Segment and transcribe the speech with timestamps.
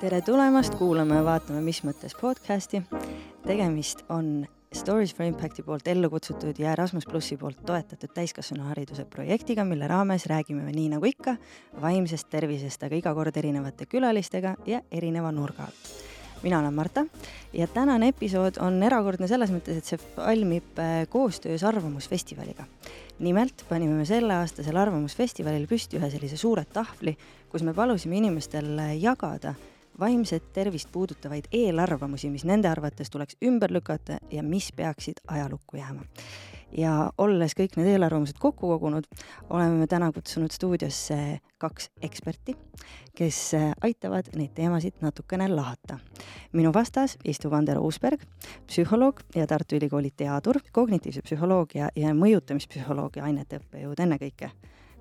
[0.00, 2.82] tere tulemast kuulama ja vaatama Mis mõttes podcasti.
[3.46, 9.64] tegemist on Stories for Impacti poolt ellu kutsutud ja Erasmus plussi poolt toetatud täiskasvanuhariduse projektiga,
[9.64, 11.36] mille raames räägime me nii nagu ikka
[11.80, 15.95] vaimsest tervisest, aga iga kord erinevate külalistega ja erineva nurga alt.
[16.42, 17.06] Mina olen Marta
[17.52, 22.64] ja tänane episood on erakordne selles mõttes, et see valmib äh, koostöös Arvamusfestivaliga.
[23.18, 27.16] nimelt panime me selleaastasel Arvamusfestivalil püsti ühe sellise suure tahvli,
[27.48, 29.54] kus me palusime inimestel jagada
[30.00, 36.04] vaimset tervist puudutavaid eelarvamusi, mis nende arvates tuleks ümber lükata ja mis peaksid ajalukku jääma.
[36.76, 39.06] Ja olles kõik need eelarvamused kokku kogunud,
[39.50, 42.56] oleme me täna kutsunud stuudiosse kaks eksperti,
[43.16, 43.40] kes
[43.84, 45.98] aitavad neid teemasid natukene lahata.
[46.52, 48.22] minu vastas istub Andero Uusberg,
[48.66, 54.50] psühholoog ja Tartu Ülikooli teadur, kognitiivse psühholoogia ja mõjutamispsühholoogia ainete õppejõud ennekõike.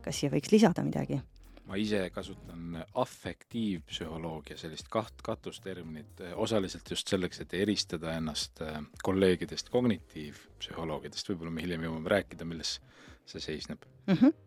[0.02, 1.22] kas siia võiks lisada midagi?
[1.66, 9.72] Ma ise kasutan afektiivpsühholoogia, sellist kaht-, katusterminit, osaliselt just selleks, et eristada ennast äh, kolleegidest
[9.74, 12.78] kognitiivpsühholoogidest, võib-olla me hiljem jõuame rääkida, milles
[13.26, 14.18] see seisneb mm.
[14.18, 14.42] -hmm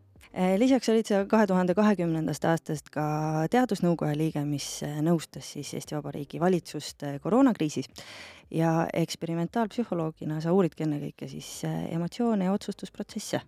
[0.58, 6.41] lisaks olid sa kahe tuhande kahekümnendast aastast ka teadusnõukoja liige, mis nõustas siis Eesti Vabariigi
[6.41, 7.89] valitsust koroonakriisis
[8.50, 13.41] ja eksperimentaalpsühholoogina sa uuridki ennekõike siis emotsioone ja otsustusprotsesse.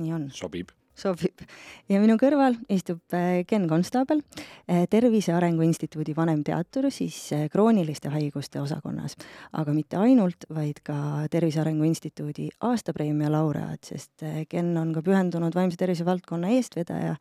[0.00, 0.30] nii on?
[0.32, 1.44] sobib sobib.
[1.90, 4.22] ja minu kõrval istub äh, Ken Konstaabel,
[4.66, 9.16] äh, Tervise Arengu Instituudi vanemteatur siis äh, krooniliste haiguste osakonnas.
[9.52, 15.54] aga mitte ainult, vaid ka Tervise Arengu Instituudi aastapreemia laureaat, sest Ken on ka pühendunud
[15.54, 17.16] vaimse tervise valdkonna eestvedaja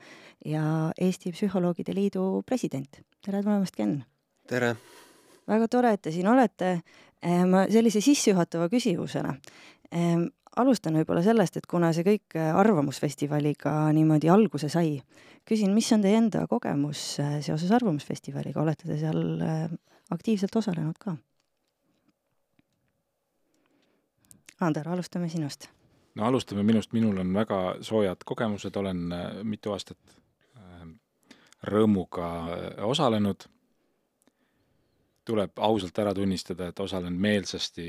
[0.45, 0.65] ja
[1.01, 3.01] Eesti Psühholoogide Liidu president.
[3.25, 3.99] tere tulemast, Ken!
[4.47, 4.75] tere!
[5.45, 6.79] väga tore, et te siin olete.
[7.49, 9.31] ma sellise sissejuhatava küsimusena
[10.55, 14.97] alustan võib-olla sellest, et kuna see kõik äh, Arvamusfestivaliga niimoodi alguse sai,
[15.47, 19.63] küsin, mis on teie enda kogemus äh, seoses Arvamusfestivaliga, olete te seal äh,
[20.15, 21.15] aktiivselt osalenud ka?
[24.65, 25.67] Ander, alustame sinust.
[26.15, 29.09] no alustame minust, minul on väga soojad kogemused, olen
[29.43, 30.21] mitu aastat
[31.65, 32.29] rõõmuga
[32.85, 33.47] osalenud
[35.25, 37.87] tuleb ausalt ära tunnistada, et osalen meelsasti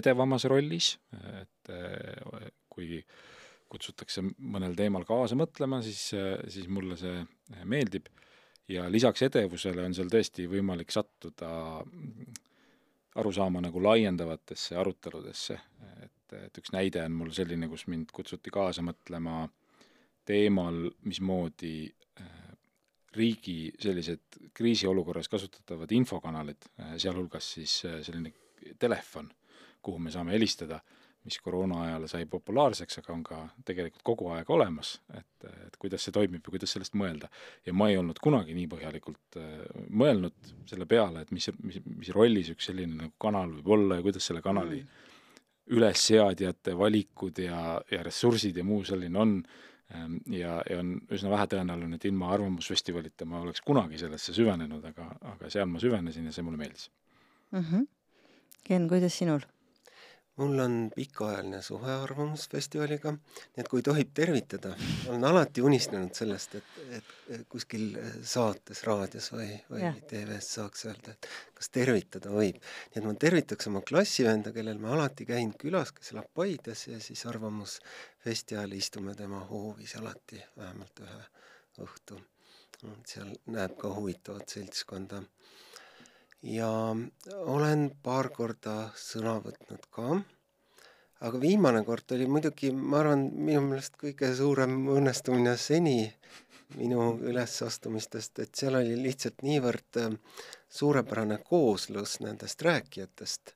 [0.00, 0.96] edevamas rollis,
[1.42, 3.00] et eh, kui
[3.70, 6.08] kutsutakse mõnel teemal kaasa mõtlema, siis,
[6.52, 7.18] siis mulle see
[7.66, 8.08] meeldib.
[8.70, 11.50] Ja lisaks edevusele on seal tõesti võimalik sattuda
[13.16, 15.58] aru saama nagu laiendavatesse aruteludesse,
[16.04, 19.44] et, et üks näide on mul selline, kus mind kutsuti kaasa mõtlema
[20.26, 21.88] teemal, mismoodi
[23.16, 28.32] riigi sellised kriisiolukorras kasutatavad infokanalid, äh, sealhulgas siis äh, selline
[28.78, 29.30] telefon,
[29.82, 30.80] kuhu me saame helistada,
[31.26, 36.04] mis koroona ajal sai populaarseks, aga on ka tegelikult kogu aeg olemas, et, et kuidas
[36.06, 37.30] see toimib ja kuidas sellest mõelda.
[37.66, 42.12] ja ma ei olnud kunagi nii põhjalikult äh, mõelnud selle peale, et mis, mis, mis
[42.14, 45.14] rollis üks selline nagu kanal võib olla ja kuidas selle kanali mm.
[45.76, 49.40] ülesseadjate valikud ja, ja ressursid ja muu selline on
[50.34, 55.50] ja, ja on üsna vähetõenäoline, et ilma Arvamusfestivalita ma oleks kunagi sellesse süvenenud, aga, aga
[55.52, 56.90] seal ma süvenesin ja see mulle meeldis
[57.52, 57.60] mm.
[57.60, 57.86] -hmm.
[58.66, 59.46] Ken, kuidas sinul?
[60.36, 64.74] Mul on pikaajaline suhe Arvamusfestivaliga, nii et kui tohib tervitada,
[65.08, 69.88] olen alati unistanud sellest, et, et kuskil saates, raadios või, või.
[70.10, 72.60] TV-s saaks öelda, et kas tervitada võib.
[72.60, 77.00] nii et ma tervitaks oma klassivenda, kellel ma alati käin külas, kes elab Paides ja
[77.00, 81.20] siis Arvamusfesti ajal istume tema hoovis alati vähemalt ühe
[81.86, 82.20] õhtu.
[83.08, 85.22] seal näeb ka huvitavat seltskonda
[86.46, 86.70] ja
[87.42, 90.18] olen paar korda sõna võtnud ka,
[91.26, 95.98] aga viimane kord oli muidugi, ma arvan, minu meelest kõige suurem õnnestumine seni
[96.74, 100.16] minu ülesastumistest, et seal oli lihtsalt niivõrd äh,
[100.78, 103.54] suurepärane kooslus nendest rääkijatest.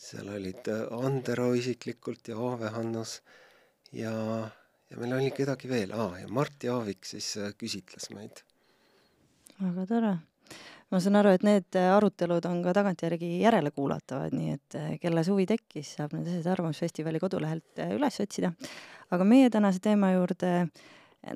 [0.00, 3.20] seal olid äh, Andero isiklikult ja Aave Hannus
[3.92, 4.14] ja,
[4.90, 8.42] ja meil oli kedagi veel, aa, ja Mart Jaavik siis äh, küsitles meid.
[9.60, 10.16] väga tore
[10.90, 15.22] ma saan aru, et need äh, arutelud on ka tagantjärgi järelekuulatavad, nii et äh, kelle
[15.28, 18.52] huvi tekkis, saab need asjad Arvamusfestivali kodulehelt äh, üles otsida.
[19.10, 20.50] aga meie tänase teema juurde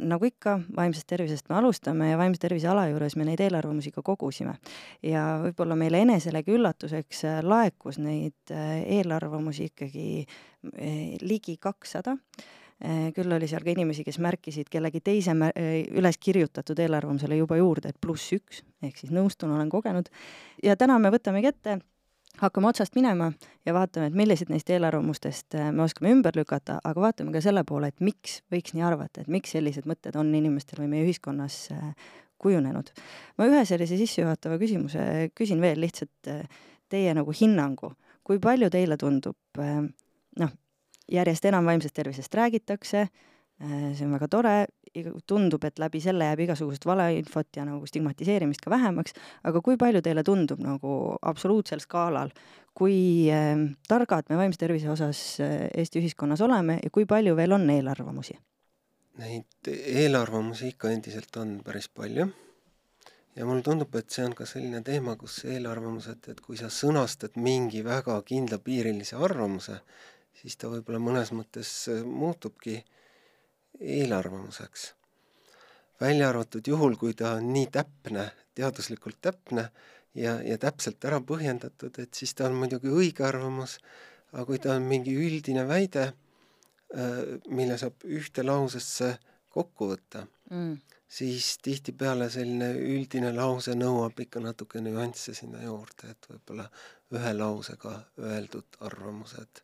[0.01, 4.03] nagu ikka, vaimsest tervisest me alustame ja vaimse tervise ala juures me neid eelarvamusi ka
[4.03, 4.56] kogusime.
[5.03, 10.27] ja võib-olla meile eneselegi üllatuseks laekus neid eelarvamusi ikkagi
[11.21, 12.17] ligi kakssada
[13.17, 17.93] küll oli seal ka inimesi, kes märkisid kellegi teise äh, üles kirjutatud eelarvamusele juba juurde,
[17.93, 20.11] et pluss üks, ehk siis nõustun, olen kogenud.
[20.63, 21.79] ja täna me võtamegi ette
[22.41, 23.31] hakkame otsast minema
[23.67, 27.65] ja vaatame, et millised neist eelarvamustest äh, me oskame ümber lükata, aga vaatame ka selle
[27.67, 31.61] poole, et miks võiks nii arvata, et miks sellised mõtted on inimestel või meie ühiskonnas
[31.75, 31.95] äh,
[32.43, 32.91] kujunenud.
[33.39, 36.43] ma ühe sellise sissejuhatava küsimuse küsin veel lihtsalt äh,
[36.91, 37.95] teie nagu hinnangu,
[38.25, 39.63] kui palju teile tundub
[40.41, 40.51] noh,
[41.12, 43.06] järjest enam vaimsest tervisest räägitakse,
[43.61, 44.55] see on väga tore,
[45.27, 49.15] tundub, et läbi selle jääb igasugust valeinfot ja nagu stigmatiseerimist ka vähemaks,
[49.45, 52.31] aga kui palju teile tundub nagu absoluutsel skaalal,
[52.75, 53.56] kui äh,
[53.89, 58.39] targad me vaimse tervise osas äh, Eesti ühiskonnas oleme ja kui palju veel on eelarvamusi?
[59.19, 62.27] Neid eelarvamusi ikka endiselt on päris palju.
[63.35, 67.35] Ja mulle tundub, et see on ka selline teema, kus eelarvamused, et kui sa sõnastad
[67.43, 69.81] mingi väga kindlapiirilise arvamuse,
[70.41, 71.71] siis ta võib-olla mõnes mõttes
[72.05, 72.81] muutubki
[73.81, 74.95] eelarvamuseks.
[76.01, 79.69] välja arvatud juhul, kui ta on nii täpne, teaduslikult täpne
[80.15, 83.79] ja, ja täpselt ära põhjendatud, et siis ta on muidugi õige arvamus,
[84.33, 86.11] aga kui ta on mingi üldine väide,
[86.95, 89.15] äh, mille saab ühte lausesse
[89.55, 90.75] kokku võtta mm.,
[91.15, 96.67] siis tihtipeale selline üldine lause nõuab ikka natuke nüansse sinna juurde, et võib-olla
[97.15, 99.63] ühe lausega öeldud arvamused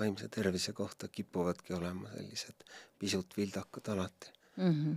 [0.00, 2.64] vaimse tervise kohta kipuvadki olema sellised
[2.98, 4.72] pisut vildakad alati mm.
[4.72, 4.96] -hmm.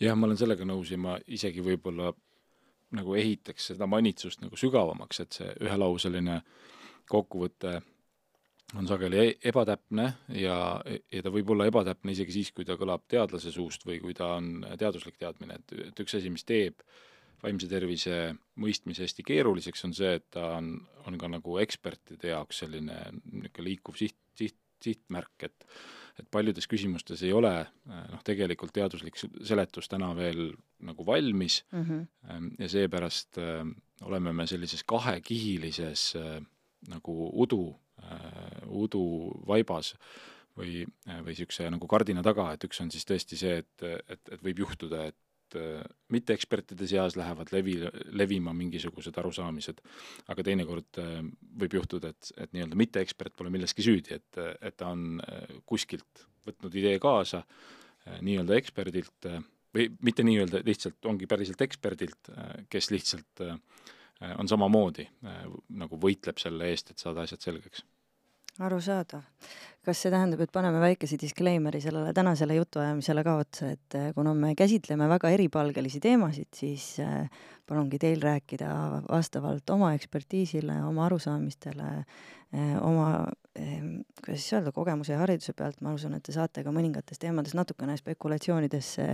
[0.00, 2.12] jah, ma olen sellega nõus ja ma isegi võib-olla
[2.98, 6.40] nagu ehitaks seda manitsust nagu sügavamaks, et see ühelauseline
[7.08, 7.80] kokkuvõte
[8.76, 10.56] on sageli e-, ebatäpne ja,
[11.12, 14.34] ja ta võib olla ebatäpne isegi siis, kui ta kõlab teadlase suust või kui ta
[14.40, 17.04] on teaduslik teadmine, et, et üks asi, mis teeb äh,
[17.42, 18.16] vaimse tervise
[18.58, 20.72] mõistmise hästi keeruliseks, on see, et ta on,
[21.06, 25.70] on ka nagu ekspertide jaoks selline niisugune liikuv siht, siht, sihtmärk, et
[26.18, 27.52] et paljudes küsimustes ei ole
[27.86, 30.50] noh, tegelikult teaduslik seletus täna veel
[30.82, 32.48] nagu valmis mm -hmm.
[32.58, 33.66] ja seepärast äh,
[34.02, 36.42] oleme me sellises kahekihilises äh,
[36.88, 39.94] nagu udu äh,, uduvaibas
[40.58, 44.42] või, või niisuguse nagu kardina taga, et üks on siis tõesti see, et, et, et
[44.42, 45.16] võib juhtuda, et
[45.48, 47.78] et äh, mitteekspertide seas lähevad levi,
[48.12, 49.80] levima mingisugused arusaamised,
[50.28, 51.20] aga teinekord äh,
[51.62, 56.26] võib juhtuda, et, et nii-öelda mitteekspert pole milleski süüdi, et, et ta on äh, kuskilt
[56.48, 57.42] võtnud idee kaasa
[58.24, 59.26] nii-öelda eksperdilt
[59.76, 62.30] või mitte nii-öelda, lihtsalt ongi päriselt eksperdilt,
[62.72, 63.42] kes lihtsalt
[64.40, 65.04] on samamoodi
[65.76, 67.84] nagu võitleb selle eest, et saada asjad selgeks
[68.58, 69.24] arusaadav.
[69.88, 74.34] kas see tähendab, et paneme väikese disclaimer'i sellele tänasele jutuajamisele ka otsa, et eh, kuna
[74.36, 77.30] me käsitleme väga eripalgelisi teemasid, siis eh,
[77.68, 78.68] palungi teil rääkida
[79.08, 81.88] vastavalt oma ekspertiisile, oma arusaamistele,
[82.52, 86.72] eh, oma kuidas siis öelda, kogemuse ja hariduse pealt, ma usun, et te saate ka
[86.74, 89.06] mõningates teemades natukene spekulatsioonidesse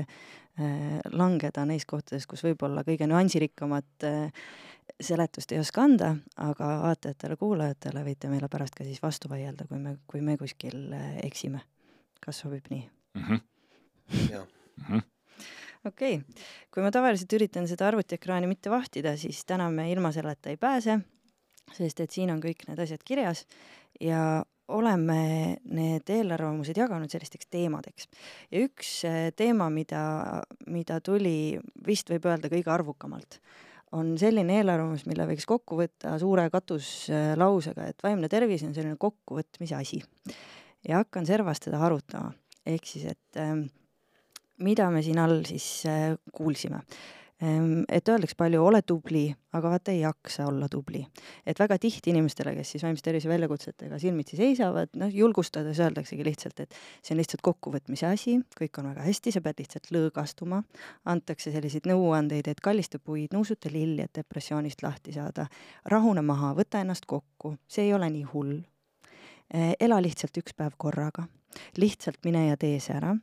[1.13, 4.07] langeda neis kohtades, kus võib-olla kõige nüansirikkamat
[5.01, 6.11] seletust ei oska anda,
[6.41, 11.17] aga vaatajatele-kuulajatele võite meile pärast ka siis vastu vaielda, kui me, kui me kuskil äh,
[11.25, 11.65] eksime.
[12.25, 12.89] kas sobib nii?
[13.17, 13.41] -hmm.
[14.31, 14.47] jah
[14.91, 15.03] -hmm
[15.85, 20.51] okei okay., kui ma tavaliselt üritan seda arvutiekraani mitte vahtida, siis täna me ilma selleta
[20.51, 20.99] ei pääse,
[21.73, 23.45] sest et siin on kõik need asjad kirjas
[24.01, 28.09] ja oleme need eelarvamused jaganud sellisteks teemadeks.
[28.53, 33.41] ja üks äh, teema, mida, mida tuli vist võib öelda kõige arvukamalt,
[33.93, 39.77] on selline eelarvamus, mille võiks kokku võtta suure katuslausega, et vaimne tervis on selline kokkuvõtmise
[39.77, 40.03] asi.
[40.89, 42.33] ja hakkan servast seda arutama,
[42.67, 43.59] ehk siis, et äh,
[44.65, 46.81] mida me siin all siis äh, kuulsime
[47.43, 51.05] et öeldakse palju, ole tubli, aga vaata ei jaksa olla tubli.
[51.47, 56.61] et väga tihti inimestele, kes siis vaimse tervise väljakutsetega silmitsi seisavad, noh, julgustades öeldaksegi lihtsalt,
[56.61, 60.63] et see on lihtsalt kokkuvõtmise asi, kõik on väga hästi, sa pead lihtsalt lõõgastuma,
[61.05, 65.49] antakse selliseid nõuandeid, et kallista puid, nuusuta lilli, et depressioonist lahti saada,
[65.91, 68.63] rahune maha, võta ennast kokku, see ei ole nii hull.
[69.53, 71.27] Eh, ela lihtsalt üks päev korraga
[71.79, 73.15] lihtsalt mine ja tee see ära.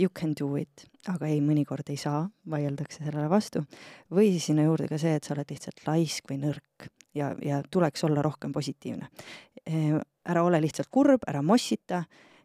[0.00, 3.64] You can do it, aga ei, mõnikord ei saa, vaieldakse sellele vastu.
[4.10, 7.60] või siis sinna juurde ka see, et sa oled lihtsalt laisk või nõrk ja, ja
[7.70, 9.08] tuleks olla rohkem positiivne.
[10.28, 12.04] ära ole lihtsalt kurb, ära mossita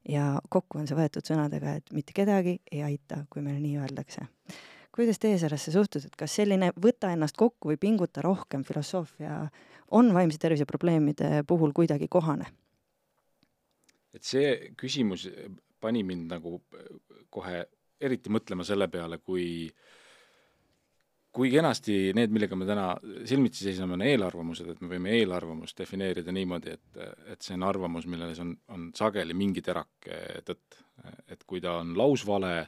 [0.09, 4.27] ja kokku on see võetud sõnadega, et mitte kedagi ei aita, kui meile nii öeldakse
[4.93, 9.47] kuidas teie sellesse suhtute, et kas selline võta ennast kokku või pinguta rohkem filosoofia
[9.91, 12.45] on vaimse tervise probleemide puhul kuidagi kohane?
[14.13, 15.27] Et see küsimus
[15.82, 16.60] pani mind nagu
[17.34, 17.63] kohe
[18.03, 19.67] eriti mõtlema selle peale, kui
[21.34, 22.91] kui kenasti need, millega me täna
[23.25, 27.00] silmitsi seisame, on eelarvamused, et me võime eelarvamust defineerida niimoodi, et,
[27.34, 30.77] et see on arvamus, milles on, on sageli mingi terake tõtt.
[31.34, 32.67] et kui ta on lausvale,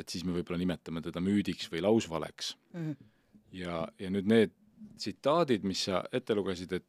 [0.00, 2.86] et siis me võib-olla nimetame teda müüdiks või lausvaleks mm.
[2.86, 3.10] -hmm.
[3.58, 4.56] ja, ja nüüd need
[4.96, 6.86] tsitaadid, mis sa ette lugesid, et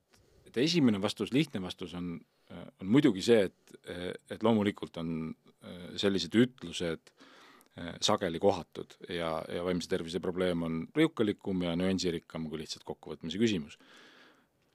[0.52, 2.20] et esimene vastus, lihtne vastus on,
[2.52, 3.76] on muidugi see, et,
[4.32, 5.12] et loomulikult on
[6.00, 7.12] sellised ütlused
[8.04, 13.78] sageli kohatud ja, ja vaimse tervise probleem on riukalikum ja nüansirikkam kui lihtsalt kokkuvõtmise küsimus.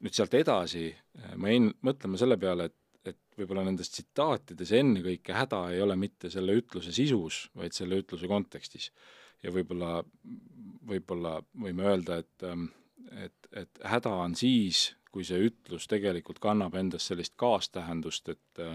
[0.00, 0.88] nüüd sealt edasi
[1.37, 6.30] ma jäin mõtlema selle peale, et, et võib-olla nendes tsitaatides ennekõike häda ei ole mitte
[6.33, 8.90] selle ütluse sisus, vaid selle ütluse kontekstis.
[9.42, 10.00] ja võib-olla,
[10.88, 12.47] võib-olla võime öelda, et,
[13.26, 18.67] et, et häda on siis, kui see ütlus tegelikult kannab endas sellist kaastähendust, et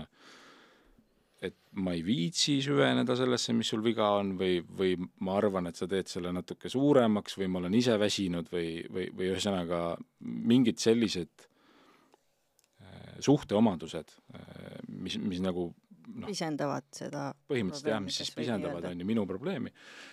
[1.41, 4.91] et ma ei viitsi süveneda sellesse, mis sul viga on või, või
[5.25, 9.07] ma arvan, et sa teed selle natuke suuremaks või ma olen ise väsinud või, või,
[9.09, 9.79] või ühesõnaga
[10.21, 11.47] mingid sellised
[13.21, 14.13] suhteomadused,
[14.87, 15.69] mis, mis nagu
[16.15, 19.71] noh, pisendavad seda põhimõtteliselt jah, mis siis pisendavad, on ju, minu probleemi.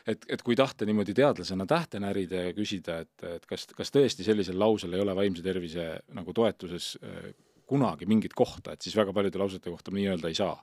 [0.08, 4.26] et, et kui tahta niimoodi teadlasena tähte närida ja küsida, et, et kas, kas tõesti
[4.26, 7.30] sellisel lausel ei ole vaimse tervise nagu toetuses äh,
[7.68, 10.56] kunagi mingit kohta, et siis väga paljude lausete kohta nii öelda ei saa.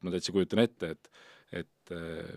[0.00, 1.10] ma täitsa kujutan ette, et,
[1.62, 2.34] et äh,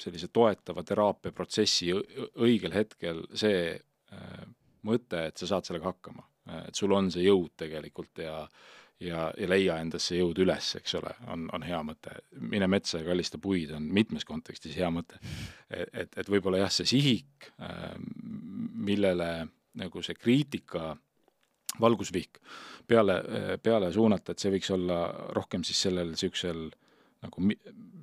[0.00, 4.42] sellise toetava teraapia protsessi õigel hetkel see äh,
[4.88, 6.24] mõte, et sa saad sellega hakkama,
[6.66, 8.44] et sul on see jõud tegelikult ja
[9.00, 12.16] ja, ja leia endas see jõud üles, eks ole, on, on hea mõte.
[12.40, 15.20] mine metsa ja kallista puid on mitmes kontekstis hea mõte.
[15.70, 17.50] et, et võib-olla jah, see sihik,
[18.90, 19.30] millele
[19.80, 20.96] nagu see kriitika
[21.80, 22.40] valgusvihk
[22.86, 23.16] peale,
[23.62, 25.00] peale suunata, et see võiks olla
[25.36, 26.64] rohkem siis sellel niisugusel
[27.20, 27.56] nagu mi,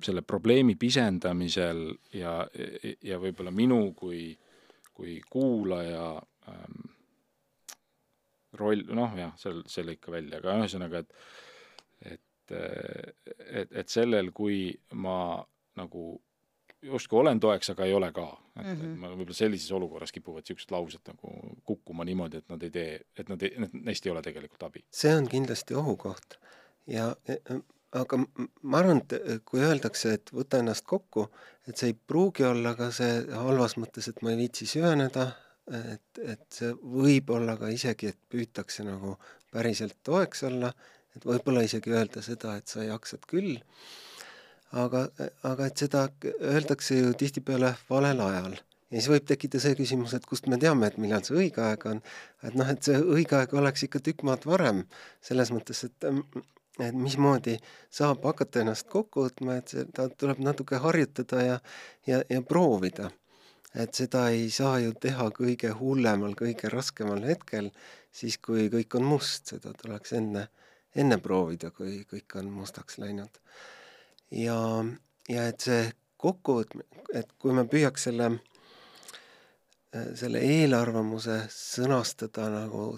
[0.04, 1.82] selle probleemi pisendamisel
[2.14, 2.40] ja,
[3.02, 4.30] ja võib-olla minu kui,
[4.94, 6.14] kui kuulaja
[6.48, 6.86] ähm,
[8.60, 14.30] roll, noh jah, seal, see lõi ikka välja, aga ühesõnaga, et et, et, et sellel,
[14.32, 15.18] kui ma
[15.76, 16.04] nagu
[16.82, 18.26] justkui olen toeks, aga ei ole ka.
[18.58, 18.94] et mm, -hmm.
[18.98, 23.28] ma võib-olla sellises olukorras kipuvad niisugused laused nagu kukkuma niimoodi, et nad ei tee, et
[23.28, 24.84] nad ei, neist ei ole tegelikult abi.
[24.90, 26.38] see on kindlasti ohukoht
[26.86, 27.58] ja e, e,
[27.92, 28.18] aga
[28.62, 31.28] ma arvan, et kui öeldakse, et võta ennast kokku,
[31.68, 35.30] et see ei pruugi olla ka see halvas mõttes, et ma ei viitsi süveneda,
[35.74, 39.16] et, et see võib olla ka isegi, et püütakse nagu
[39.52, 40.72] päriselt toeks olla,
[41.16, 43.58] et võib-olla isegi öelda seda, et sa jaksad küll,
[44.76, 45.06] aga,
[45.48, 46.06] aga et seda
[46.38, 48.58] öeldakse ju tihtipeale valel ajal.
[48.90, 51.88] ja siis võib tekkida see küsimus, et kust me teame, et millal see õige aeg
[51.90, 52.02] on,
[52.42, 54.84] et noh, et see õige aeg oleks ikka tükk maad varem,
[55.20, 56.10] selles mõttes, et
[56.78, 57.56] et mismoodi
[57.90, 61.56] saab hakata ennast kokku võtma, et seda tuleb natuke harjutada ja,
[62.06, 63.08] ja, ja proovida
[63.78, 67.70] et seda ei saa ju teha kõige hullemal, kõige raskemal hetkel,
[68.10, 70.48] siis kui kõik on must, seda tuleks enne,
[70.98, 73.40] enne proovida, kui kõik on mustaks läinud.
[74.34, 74.58] ja,
[75.28, 78.32] ja et see kokkuvõtmine, et kui me püüaks selle,
[80.18, 82.90] selle eelarvamuse sõnastada nagu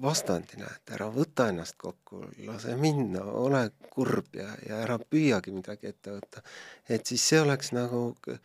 [0.00, 5.90] vastandina, et ära võta ennast kokku, lase minna, ole kurb ja, ja ära püüagi midagi
[5.90, 6.42] ette võtta.
[6.88, 8.38] et siis see oleks nagu äh,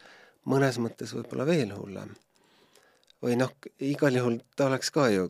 [0.49, 2.15] mõnes mõttes võib-olla veel hullem.
[3.19, 3.51] või noh,
[3.83, 5.25] igal juhul ta oleks ka ju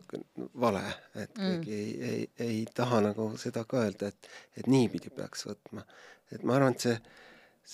[0.62, 0.82] vale,
[1.14, 1.56] et mm.
[1.64, 5.84] keegi ei, ei, ei taha nagu seda ka öelda, et, et niipidi peaks võtma.
[6.30, 6.96] et ma arvan, et see,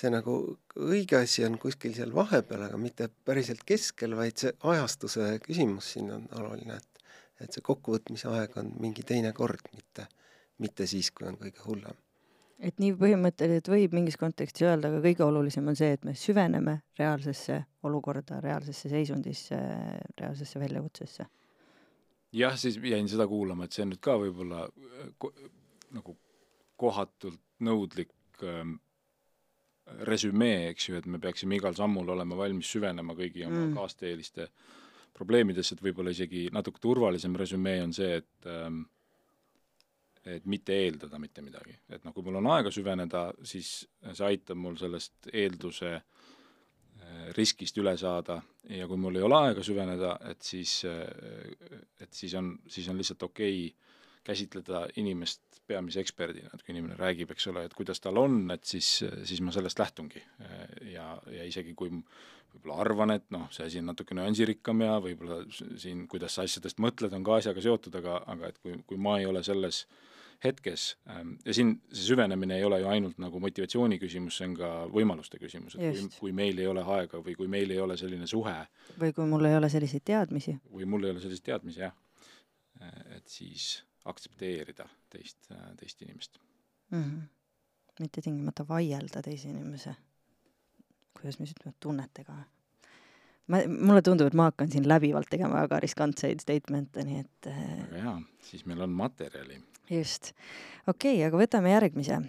[0.01, 0.39] see nagu
[0.77, 6.13] õige asi on kuskil seal vahepeal, aga mitte päriselt keskel, vaid see ajastuse küsimus siin
[6.17, 6.93] on oluline, et
[7.37, 10.07] et see kokkuvõtmise aeg on mingi teine kord, mitte,
[10.65, 12.06] mitte siis, kui on kõige hullem
[12.59, 16.79] et nii põhimõtteliselt võib mingis kontekstis öelda, aga kõige olulisem on see, et me süveneme
[16.99, 19.59] reaalsesse olukorda, reaalsesse seisundisse,
[20.21, 21.27] reaalsesse väljakutsesse.
[22.33, 25.33] jah, siis jäin seda kuulama, et see on nüüd ka võib-olla äh, ko
[25.97, 26.17] nagu
[26.77, 28.13] kohatult nõudlik
[28.45, 28.77] ähm,
[30.09, 33.77] resümee, eks ju, et me peaksime igal sammul olema valmis süvenema kõigi oma mm.
[33.79, 34.49] kaasteeliste
[35.17, 38.83] probleemidesse, et võib-olla isegi natuke turvalisem resümee on see, et ähm,
[40.27, 41.77] et mitte eeldada mitte midagi.
[41.89, 47.79] et noh, kui mul on aega süveneda, siis see aitab mul sellest eelduse äh, riskist
[47.83, 48.41] üle saada
[48.71, 51.05] ja kui mul ei ole aega süveneda, et siis, äh,
[52.03, 53.83] et siis on, siis on lihtsalt okei okay
[54.27, 58.65] käsitleda inimest peamise eksperdina, et kui inimene räägib, eks ole, et kuidas tal on, et
[58.67, 58.89] siis,
[59.23, 60.19] siis ma sellest lähtungi.
[60.91, 65.45] ja, ja isegi kui võib-olla arvan, et noh, see asi on natuke nüansirikkam ja võib-olla
[65.79, 69.21] siin, kuidas sa asjadest mõtled, on ka asjaga seotud, aga, aga et kui, kui ma
[69.21, 73.41] ei ole selles äh, hetkes ähm, ja siin see süvenemine ei ole ju ainult nagu
[73.41, 76.17] motivatsiooni küsimus, see on ka võimaluste küsimus, et Just.
[76.17, 78.57] kui, kui meil ei ole aega või kui meil ei ole selline suhe
[79.01, 80.57] või kui mul ei ole selliseid teadmisi.
[80.73, 81.95] või mul ei ole selliseid teadmisi, jah.
[83.17, 85.49] et siis aktsepteerida teist,
[85.81, 86.39] teist inimest
[86.91, 87.03] mm.
[87.03, 87.23] -hmm.
[88.01, 89.97] mitte tingimata vaielda teise inimese,
[91.17, 92.37] kuidas me siis ütleme, tunnetega
[93.53, 97.65] ma, mulle tundub, et ma hakkan siin läbivalt tegema väga riskantseid statement'e, nii et äh,
[97.83, 98.15] väga hea,
[98.51, 99.61] siis meil on materjali.
[99.91, 100.33] just.
[100.87, 102.21] okei okay,, aga võtame järgmise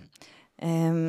[0.62, 1.06] ehm,,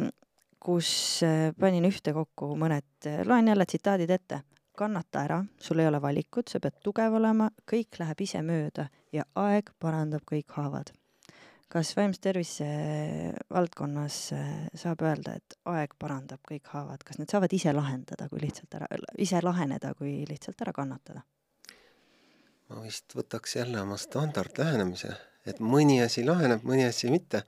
[0.59, 0.93] kus
[1.27, 4.43] äh, panin ühtekokku mõned, loen jälle tsitaadid ette.
[4.79, 9.25] kannata ära, sul ei ole valikut, sa pead tugev olema, kõik läheb ise mööda ja
[9.35, 10.93] aeg parandab kõik haavad
[11.73, 12.67] kas vaimse tervise
[13.53, 18.41] valdkonnas äh, saab öelda, et aeg parandab kõik haavad, kas need saavad ise lahendada, kui
[18.43, 18.89] lihtsalt ära,
[19.21, 21.25] ise laheneda, kui lihtsalt ära kannatada?
[22.69, 25.15] ma vist võtaks jälle oma standardlähenemise,
[25.49, 27.45] et mõni asi laheneb, mõni asi mitte.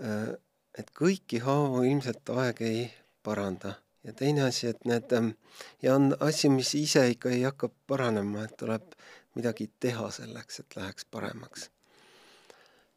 [0.00, 0.34] Äh,
[0.76, 2.82] et kõiki haavu ilmselt aeg ei
[3.24, 5.30] paranda ja teine asi, et need ähm,
[5.82, 8.96] ja on asju, mis ise ikka ei hakka paranema, et tuleb
[9.38, 11.70] midagi teha selleks, et läheks paremaks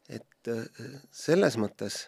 [0.08, 0.64] et äh,
[1.12, 2.06] selles mõttes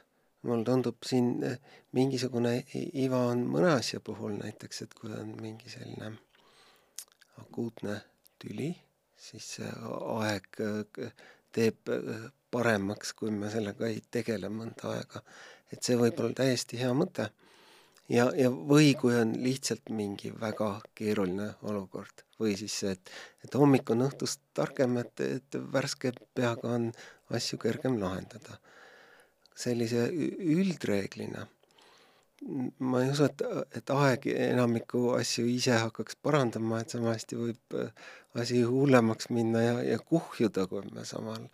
[0.48, 1.58] mulle tundub siin äh,
[1.96, 6.14] mingisugune iva on mõne asja puhul näiteks, et kui on mingi selline
[7.42, 8.00] akuutne
[8.40, 8.72] tüli,
[9.20, 9.68] siis see
[10.16, 11.12] aeg äh,
[11.52, 11.92] teeb
[12.50, 15.22] paremaks, kui me sellega ei tegele mõnda aega.
[15.70, 17.28] et see võib olla täiesti hea mõte.
[18.08, 23.12] ja, ja või kui on lihtsalt mingi väga keeruline olukord või siis see, et,
[23.44, 26.90] et hommik on õhtust targem, et, et värske peaga on
[27.36, 28.58] asju kergem lahendada.
[29.60, 31.46] sellise üldreeglina
[32.78, 33.42] ma ei usu, et,
[33.76, 37.90] et aeg enamikku asju ise hakkaks parandama, et sama hästi võib äh,
[38.40, 41.44] asi hullemaks minna ja, ja kuhjuda, kui me samal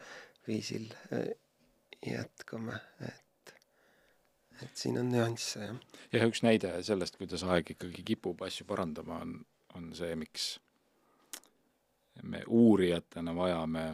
[0.46, 1.32] viisil äh,
[2.06, 2.78] jätkame,
[3.08, 3.54] et,
[4.62, 5.82] et siin on nüansse, jah.
[6.14, 9.40] jah, üks näide sellest, kuidas aeg ikkagi kipub asju parandama, on,
[9.74, 10.52] on see, miks
[12.22, 13.88] me uurijatena vajame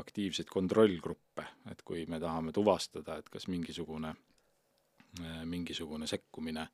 [0.00, 4.12] aktiivseid kontrollgruppe, et kui me tahame tuvastada, et kas mingisugune,
[5.20, 6.66] äh, mingisugune sekkumine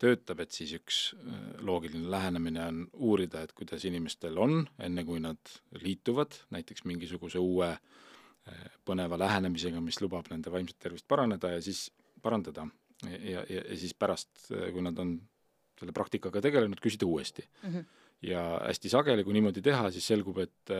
[0.00, 5.22] töötab, et siis üks äh, loogiline lähenemine on uurida, et kuidas inimestel on, enne kui
[5.22, 7.74] nad liituvad näiteks mingisuguse uue
[8.88, 11.90] põneva lähenemisega, mis lubab nende vaimset tervist paraneda ja siis
[12.24, 12.64] parandada
[13.04, 15.12] ja, ja, ja siis pärast, kui nad on
[15.78, 17.74] selle praktikaga tegelenud, küsida uuesti mm.
[17.74, 20.72] -hmm ja hästi sageli, kui niimoodi teha, siis selgub, et,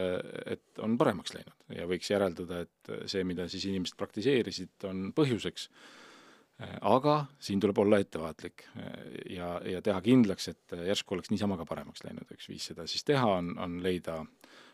[0.50, 1.56] et on paremaks läinud.
[1.76, 5.70] Ja võiks järeldada, et see, mida siis inimesed praktiseerisid, on põhjuseks.
[6.84, 8.66] aga siin tuleb olla ettevaatlik
[9.32, 13.04] ja, ja teha kindlaks, et järsku oleks niisama ka paremaks läinud, üks viis seda siis
[13.08, 14.18] teha on, on leida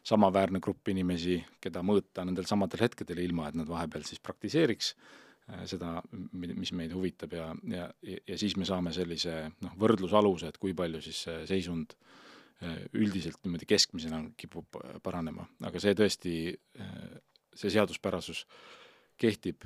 [0.03, 4.97] samaväärne grupp inimesi, keda mõõta nendel samadel hetkedel, ilma et nad vahepeal siis praktiseeriks
[5.71, 6.01] seda,
[6.35, 7.39] mis meid huvitab.
[7.39, 11.95] Ja, ja, ja siis me saame sellise noh, võrdlusaluse, et kui palju siis see seisund
[11.95, 12.26] äh,
[12.97, 16.37] üldiselt niimoodi keskmisena kipub äh, paranema, aga see tõesti,
[16.81, 17.19] äh,
[17.57, 18.45] see seaduspärasus
[19.21, 19.65] kehtib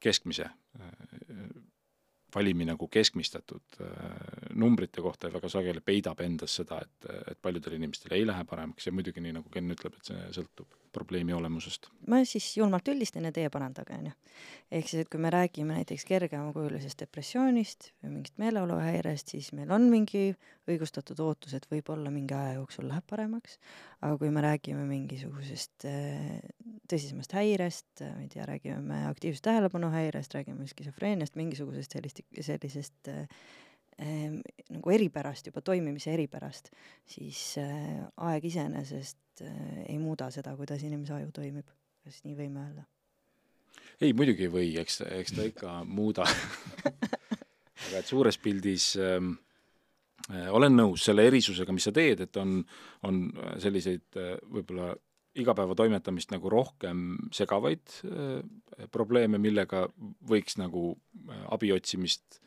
[0.00, 0.44] keskmise
[2.34, 3.78] valimine nagu keskmistatud
[4.60, 8.92] numbrite kohta väga sageli peidab endas seda, et, et paljudel inimestel ei lähe paremaks ja
[8.92, 11.88] muidugi nii, nagu Ken ütleb, et see sõltub probleemi olemusest.
[12.10, 14.12] ma siis julmalt üldistan ja teie parandage, onju.
[14.70, 19.88] ehk siis, et kui me räägime näiteks kergemakujulisest depressioonist või mingist meeleoluhäirest, siis meil on
[19.92, 20.34] mingi
[20.70, 23.58] õigustatud ootus, et võib-olla mingi aja jooksul läheb paremaks,
[24.00, 26.36] aga kui me räägime mingisugusest äh,
[26.90, 33.26] tõsisemast häirest, ma ei tea, räägime me aktiivsest tähelepanuhäirest, räägime skisofreeniast, mingisugusest sellist, sellisest äh,
[34.00, 36.70] nagu eripärast, juba toimimise eripärast,
[37.08, 41.68] siis äh, aeg iseenesest äh, ei muuda seda, kuidas inimese aju toimib,
[42.04, 42.86] kas nii võime öelda?
[44.00, 46.24] ei, muidugi ei või, eks, eks ta ikka muuda.
[47.90, 49.34] Aga et suures pildis ähm,
[50.30, 52.58] äh, olen nõus selle erisusega, mis sa teed, et on,
[53.08, 53.22] on
[53.60, 54.94] selliseid äh, võib-olla
[55.40, 58.40] igapäevatoimetamist nagu rohkem segavaid äh,
[58.92, 59.86] probleeme, millega
[60.28, 62.40] võiks nagu äh, abi otsimist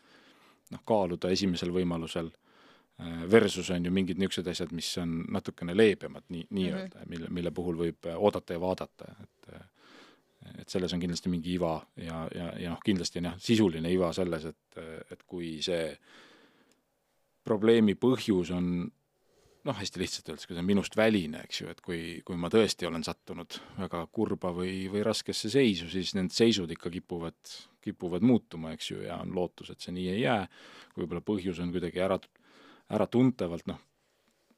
[0.73, 6.25] noh, kaaluda esimesel võimalusel äh, versus on ju mingid niisugused asjad, mis on natukene leebemad,
[6.29, 7.13] nii, nii-öelda mm, -hmm.
[7.15, 9.69] mille, mille puhul võib äh, oodata ja vaadata, et äh,
[10.59, 14.09] et selles on kindlasti mingi iva ja, ja, ja noh, kindlasti on jah, sisuline iva
[14.13, 14.79] selles, et,
[15.11, 15.85] et kui see
[17.47, 18.67] probleemi põhjus on
[19.67, 22.49] noh, hästi lihtsalt öeldes, kui see on minust väline, eks ju, et kui, kui ma
[22.51, 27.39] tõesti olen sattunud väga kurba või, või raskesse seisu, siis need seisud ikka kipuvad,
[27.83, 30.43] kipuvad muutuma, eks ju, ja on lootus, et see nii ei jää.
[30.97, 32.19] võib-olla põhjus on kuidagi ära,
[32.93, 33.79] äratuntavalt noh,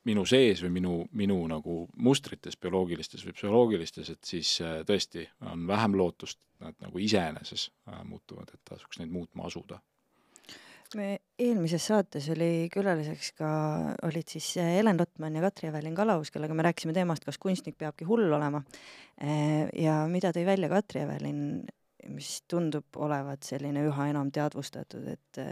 [0.05, 5.65] minu sees või minu, minu nagu mustrites, bioloogilistes või psühholoogilistes, et siis äh, tõesti on
[5.69, 9.81] vähem lootust, nad nagu iseeneses äh, muutuvad, et tasuks neid muutma asuda
[10.95, 11.07] me
[11.39, 13.49] eelmises saates oli külaliseks ka,
[14.07, 17.77] olid siis eh, Helen Lotman ja Katri Evelin Kalaus, kellega me rääkisime teemast, kas kunstnik
[17.79, 18.63] peabki hull olema.
[19.21, 21.41] Eh, ja mida tõi välja Katri Evelin,
[22.11, 25.43] mis tundub olevat selline üha enam teadvustatud, et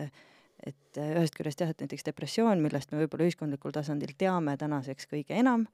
[0.63, 5.09] et äh, ühest küljest jah, et näiteks depressioon, millest me võib-olla ühiskondlikul tasandil teame tänaseks
[5.11, 5.65] kõige enam,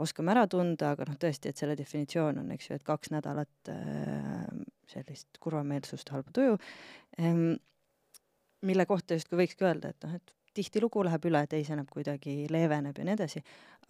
[0.00, 3.72] oskame ära tunda, aga noh, tõesti, et selle definitsioon on, eks ju, et kaks nädalat
[3.72, 4.46] äh,
[4.90, 6.56] sellist kurvameelsust, halba tuju
[7.20, 7.58] ähm,,
[8.66, 13.06] mille kohta justkui võikski öelda, et noh, et tihtilugu läheb üle, teiseneb kuidagi, leeveneb ja
[13.06, 13.42] nii edasi,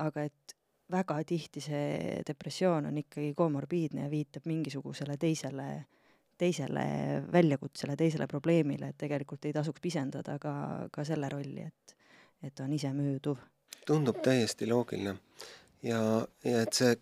[0.04, 0.56] aga et
[0.90, 5.70] väga tihti see depressioon on ikkagi komorbiidne ja viitab mingisugusele teisele
[6.40, 6.84] teisele
[7.32, 10.52] väljakutsele, teisele probleemile, et tegelikult ei tasuks pisendada ka,
[10.92, 11.96] ka selle rolli, et,
[12.48, 13.42] et on isemööduv.
[13.86, 15.16] tundub täiesti loogiline.
[15.82, 16.00] ja,
[16.44, 16.96] ja et see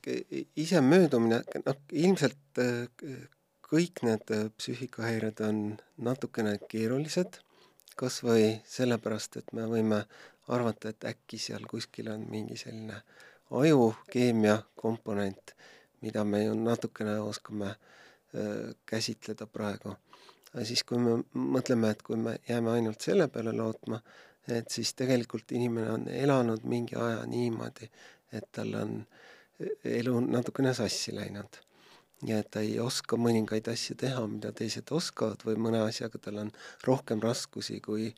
[0.65, 3.13] isemöödumine, noh, ilmselt äh,
[3.69, 5.63] kõik need äh, psüühikahäired on
[6.03, 7.39] natukene keerulised,
[7.99, 10.05] kas või sellepärast, et me võime
[10.49, 13.03] arvata, et äkki seal kuskil on mingi selline
[13.51, 15.55] ajukeemia komponent,
[16.01, 17.75] mida me ju natukene oskame
[18.35, 19.95] Äh, käsitleda praegu.
[20.53, 24.01] aga siis, kui me mõtleme, et kui me jääme ainult selle peale lootma,
[24.57, 27.89] et siis tegelikult inimene on elanud mingi aja niimoodi,
[28.33, 28.93] et tal on
[29.85, 31.57] elu natukene sassi läinud.
[32.27, 36.43] Ja et ta ei oska mõningaid asju teha, mida teised oskavad või mõne asjaga tal
[36.45, 36.53] on
[36.87, 38.13] rohkem raskusi kui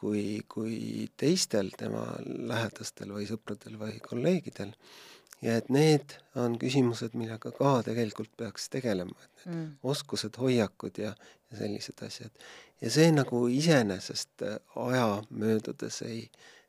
[0.00, 4.72] kui, kui teistel tema lähedastel või sõpradel või kolleegidel
[5.44, 9.70] ja et need on küsimused, millega ka tegelikult peaks tegelema, et need mm.
[9.92, 11.14] oskused, hoiakud ja,
[11.50, 12.46] ja sellised asjad.
[12.80, 16.22] ja see nagu iseenesest äh, aja möödudes ei,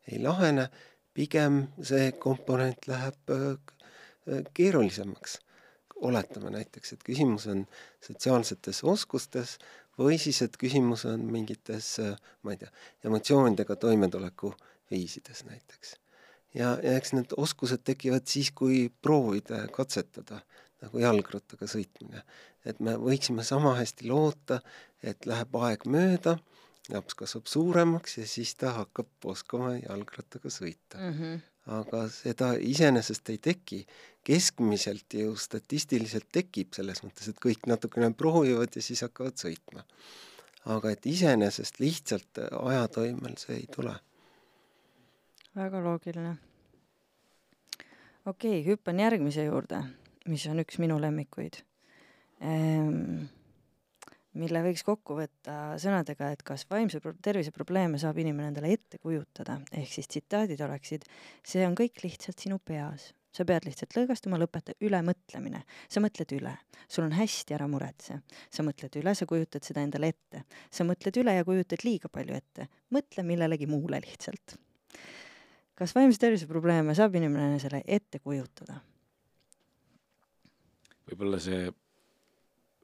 [0.07, 0.69] ei lahene,
[1.13, 3.47] pigem see komponent läheb äh,
[4.27, 5.39] äh, keerulisemaks.
[6.02, 7.66] Oletame näiteks, et küsimus on
[8.02, 9.58] sotsiaalsetes oskustes
[10.00, 11.96] või siis, et küsimus on mingites,
[12.44, 12.72] ma ei tea,
[13.06, 14.54] emotsioonidega toimetuleku
[14.92, 15.98] viisides näiteks
[16.56, 20.42] ja, ja eks need oskused tekivad siis, kui proovida ja katsetada,
[20.82, 22.24] nagu jalgrattaga sõitmine.
[22.66, 24.60] et me võiksime sama hästi loota,
[25.02, 26.36] et läheb aeg mööda,
[26.94, 31.14] laps kasvab suuremaks ja siis ta hakkab oskama jalgrattaga sõita mm.
[31.14, 31.40] -hmm.
[31.65, 33.86] Aga seda iseenesest ei teki.
[34.24, 39.84] keskmiselt ju statistiliselt tekib selles mõttes, et kõik natukene proovivad ja siis hakkavad sõitma.
[40.65, 43.95] aga et iseenesest lihtsalt ajatoimel see ei tule
[45.56, 46.36] väga loogiline.
[48.26, 49.84] okei okay,, hüppan järgmise juurde,
[50.28, 51.62] mis on üks minu lemmikuid
[52.39, 53.28] ehm,.
[54.39, 59.60] Mille võiks kokku võtta sõnadega, et kas vaimse tervise probleeme saab inimene endale ette kujutada,
[59.76, 61.08] ehk siis tsitaadid oleksid,
[61.44, 65.62] see on kõik lihtsalt sinu peas sa pead lihtsalt lõõgastuma, lõpeta ülemõtlemine.
[65.88, 66.52] sa mõtled üle,
[66.91, 68.20] sul on hästi, ära muretse.
[68.52, 70.44] sa mõtled üle, sa kujutad seda endale ette.
[70.70, 72.67] sa mõtled üle ja kujutad liiga palju ette.
[72.91, 74.58] mõtle millelegi muule lihtsalt
[75.82, 78.76] kas vaimse tervise probleeme saab inimene enesele ette kujutada?
[81.10, 81.72] võib-olla see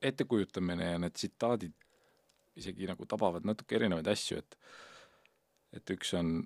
[0.01, 1.73] ettekujutamine ja need tsitaadid
[2.57, 4.57] isegi nagu tabavad natuke erinevaid asju, et
[5.75, 6.39] et üks on,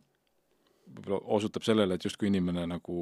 [0.89, 2.95] võib-olla osutab sellele, et justkui inimene nagu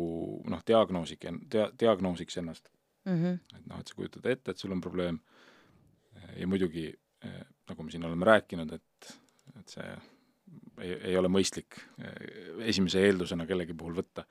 [0.52, 2.70] noh, diagnoosik, dia-, diagnoosiks ennast
[3.06, 3.16] mm.
[3.16, 3.58] -hmm.
[3.58, 5.20] et noh, et sa kujutad ette, et sul on probleem
[6.36, 6.90] ja muidugi,
[7.24, 9.14] eh, nagu me siin oleme rääkinud, et,
[9.60, 9.90] et see
[10.82, 14.26] ei, ei ole mõistlik eh, esimese eeldusena kellegi puhul võtta.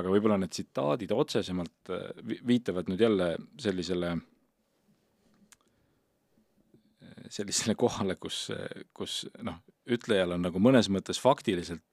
[0.00, 4.24] aga võib-olla need tsitaadid otsesemalt eh, viitavad nüüd jälle sellisele, eh,
[7.32, 8.46] sellisele kohale, kus,
[8.96, 9.60] kus noh,
[9.90, 11.84] ütlejal on nagu mõnes mõttes faktiliselt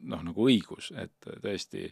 [0.00, 1.90] noh, nagu õigus, et tõesti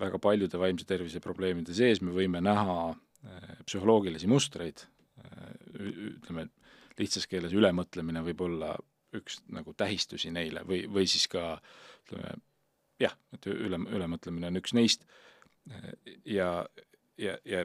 [0.00, 2.94] väga paljude vaimse tervise probleemide sees me võime näha
[3.66, 4.86] psühholoogilisi mustreid,
[5.76, 6.46] ütleme,
[6.98, 8.72] lihtsas keeles ülemõtlemine võib olla
[9.16, 11.58] üks nagu tähistusi neile või, või siis ka
[12.06, 12.32] ütleme
[13.02, 15.04] jah, et üle, ülemõtlemine on üks neist.
[16.24, 16.66] Ja,
[17.20, 17.64] ja, ja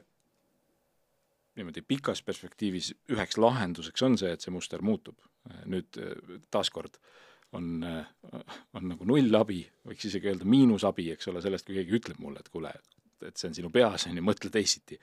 [1.58, 5.20] niimoodi pikas perspektiivis üheks lahenduseks on see, et see muster muutub.
[5.68, 5.98] nüüd
[6.52, 6.98] taaskord
[7.54, 7.84] on,
[8.74, 12.50] on nagu nullabi, võiks isegi öelda miinusabi, eks ole, sellest, kui keegi ütleb mulle, et
[12.50, 12.72] kuule,
[13.28, 14.98] et see on sinu peas, on ju, mõtle teisiti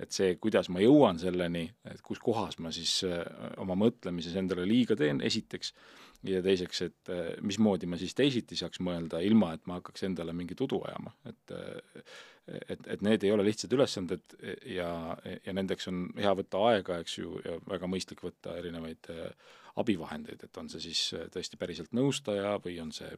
[0.00, 3.20] et see, kuidas ma jõuan selleni, et kus kohas ma siis äh,
[3.60, 5.74] oma mõtlemises endale liiga teen, esiteks,
[6.26, 10.34] ja teiseks, et äh, mismoodi ma siis teisiti saaks mõelda, ilma et ma hakkaks endale
[10.36, 12.12] mingit udu ajama, et äh,
[12.50, 14.32] et, et need ei ole lihtsad ülesanded
[14.66, 14.88] ja,
[15.44, 19.06] ja nendeks on hea võtta aega, eks ju, ja väga mõistlik võtta erinevaid
[19.78, 23.12] abivahendeid, et on see siis tõesti päriselt nõustaja või on see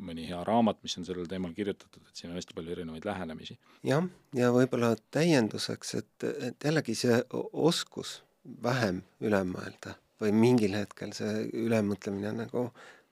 [0.00, 3.58] mõni hea raamat, mis on sellel teemal kirjutatud, et siin on hästi palju erinevaid lähenemisi.
[3.84, 4.08] jah,
[4.38, 7.20] ja võib-olla täienduseks, et, et jällegi see
[7.52, 8.20] oskus
[8.64, 12.68] vähem üle mõelda või mingil hetkel see ülemõtlemine nagu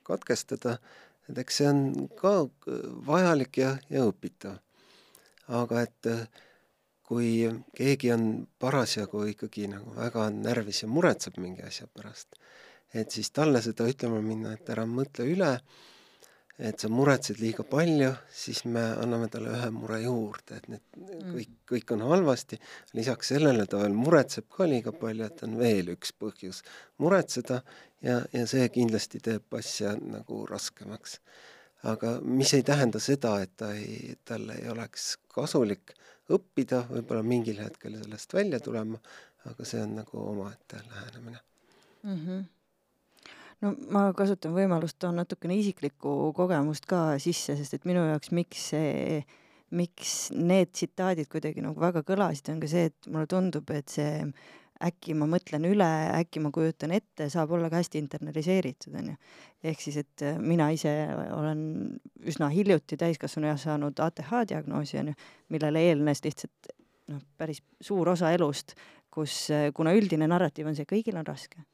[0.07, 0.79] katkestada,
[1.29, 2.35] et eks see on ka
[3.07, 4.59] vajalik ja, ja õpitav.
[5.49, 6.07] aga et
[7.09, 8.25] kui keegi on
[8.61, 12.37] parasjagu ikkagi nagu väga närvis ja muretseb mingi asja pärast,
[12.93, 15.55] et siis talle seda ütlema minna, et ära mõtle üle,
[16.59, 21.29] et sa muretsed liiga palju, siis me anname talle ühe mure juurde, et need mm.
[21.37, 22.59] kõik, kõik on halvasti,
[22.99, 26.65] lisaks sellele ta veel muretseb ka liiga palju, et on veel üks põhjus
[26.99, 27.61] muretseda
[28.03, 31.21] ja, ja see kindlasti teeb asja nagu raskemaks.
[31.87, 35.95] aga mis ei tähenda seda, et ta ei, tal ei oleks kasulik
[36.29, 38.99] õppida, võib-olla mingil hetkel sellest välja tulema,
[39.47, 41.39] aga see on nagu omaette lähenemine
[42.03, 42.23] mm.
[42.27, 42.47] -hmm
[43.65, 48.71] no ma kasutan võimalust, toon natukene isiklikku kogemust ka sisse, sest et minu jaoks, miks
[48.73, 49.23] see,
[49.75, 54.23] miks need tsitaadid kuidagi nagu väga kõlasid, on ka see, et mulle tundub, et see
[54.85, 55.89] äkki ma mõtlen üle,
[56.21, 59.15] äkki ma kujutan ette, saab olla ka hästi internaliseeritud, onju.
[59.67, 60.93] ehk siis, et äh, mina ise
[61.35, 61.63] olen
[62.31, 65.17] üsna hiljuti täiskasvanueas saanud ATH diagnoosi, onju,
[65.55, 66.71] millele eelnes lihtsalt
[67.11, 68.77] noh, päris suur osa elust,
[69.11, 71.65] kus, äh, kuna üldine narratiiv on see, kõigil on raske.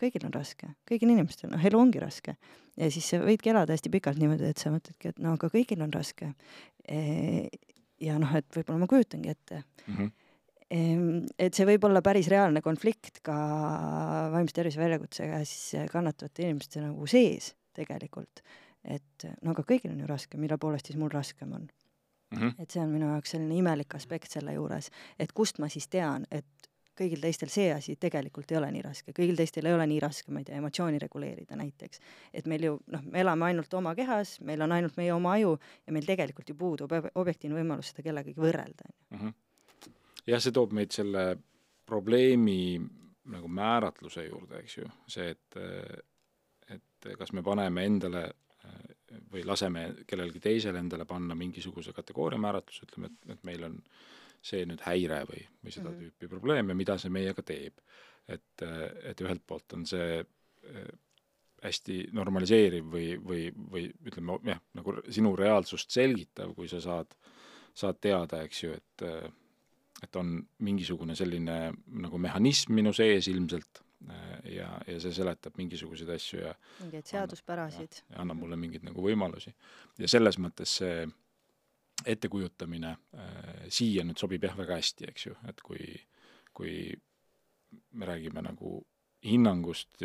[0.00, 2.36] Kõigil on raske, kõigil inimestel, noh, elu ongi raske.
[2.76, 5.82] ja siis sa võidki elada hästi pikalt niimoodi, et sa mõtledki, et no aga kõigil
[5.84, 6.32] on raske.
[6.88, 7.48] E,
[8.00, 9.94] ja noh, et võib-olla ma kujutangi ette mm.
[9.94, 10.10] -hmm
[10.70, 13.34] et see võib olla päris reaalne konflikt ka
[14.30, 18.42] vaimse tervise väljakutsega siis kannatavate inimeste nagu sees tegelikult.
[18.84, 21.66] et no aga kõigil on ju raske, mille poolest siis mul raskem on
[22.30, 22.38] mm.
[22.38, 22.54] -hmm.
[22.58, 26.26] et see on minu jaoks selline imelik aspekt selle juures, et kust ma siis tean,
[26.30, 26.69] et
[27.00, 30.32] kõigil teistel see asi tegelikult ei ole nii raske, kõigil teistel ei ole nii raske,
[30.32, 32.02] ma ei tea, emotsiooni reguleerida näiteks.
[32.34, 35.56] et meil ju noh, me elame ainult oma kehas, meil on ainult meie oma aju
[35.86, 39.16] ja meil tegelikult ju puudub objektiivne võimalus seda kellegagi võrrelda, ju.
[39.16, 39.38] Mhm.
[40.28, 41.24] Jah, see toob meid selle
[41.88, 42.78] probleemi
[43.30, 45.60] nagu määratluse juurde, eks ju, see, et
[46.70, 48.28] et kas me paneme endale
[49.32, 53.78] või laseme kellelgi teisel endale panna mingisuguse kategooria määratluse, ütleme, et, et meil on
[54.42, 56.16] see nüüd häire või, või seda mm -hmm.
[56.16, 57.80] tüüpi probleem ja mida see meiega teeb.
[58.28, 58.62] et,
[59.04, 60.22] et ühelt poolt on see
[61.62, 67.16] hästi normaliseeriv või, või, või ütleme jah, nagu sinu reaalsust selgitav, kui sa saad,
[67.74, 69.06] saad teada, eks ju, et
[70.02, 71.56] et on mingisugune selline
[72.02, 78.02] nagu mehhanism minu sees ilmselt äh, ja, ja see seletab mingisuguseid asju ja mingeid seaduspärasid.
[78.08, 79.52] ja annab mulle mingeid nagu võimalusi.
[79.98, 81.04] ja selles mõttes see
[82.06, 85.94] ettekujutamine äh, siia nüüd sobib jah väga hästi, eks ju, et kui,
[86.56, 86.74] kui
[87.92, 88.80] me räägime nagu
[89.24, 90.00] hinnangust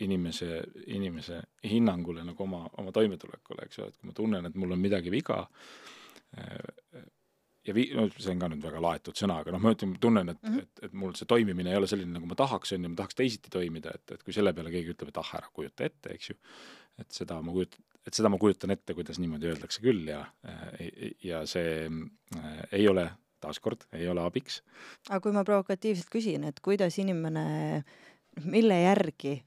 [0.00, 4.72] inimese, inimese hinnangule nagu oma, oma toimetulekule, eks ju, et kui ma tunnen, et mul
[4.72, 5.42] on midagi viga,
[6.38, 7.04] äh,
[7.66, 10.32] ja vi-, no see on ka nüüd väga laetud sõna, aga noh, ma ütlen, tunnen,
[10.34, 10.68] et mm, -hmm.
[10.68, 13.18] et, et mul see toimimine ei ole selline, nagu ma tahaks, on ju, ma tahaks
[13.18, 16.30] teisiti toimida, et, et kui selle peale keegi ütleb, et ah, ära kujuta ette, eks
[16.30, 16.38] ju,
[17.00, 20.24] et seda ma kujut-, et seda ma kujutan ette, kuidas niimoodi öeldakse küll ja,
[21.24, 23.08] ja see äh, ei ole,
[23.44, 24.60] taaskord, ei ole abiks.
[25.08, 27.84] aga kui ma provokatiivselt küsin, et kuidas inimene,
[28.44, 29.38] mille järgi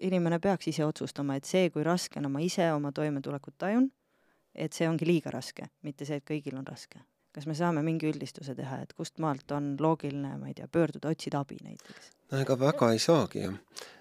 [0.00, 3.88] inimene peaks ise otsustama, et see, kui raske on, ma ise oma toimetulekut tajun,
[4.54, 7.02] et see ongi liiga raske, mitte see, et kõigil on raske
[7.36, 11.12] kas me saame mingi üldistuse teha, et kust maalt on loogiline, ma ei tea, pöörduda,
[11.12, 12.14] otsida abi näiteks?
[12.32, 13.54] no ega väga ei saagi ju.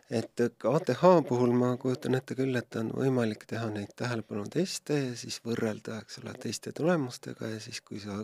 [0.07, 5.41] et ATH puhul ma kujutan ette küll, et on võimalik teha neid tähelepanuteste ja siis
[5.43, 8.15] võrrelda, eks ole, teiste tulemustega ja siis, kui sa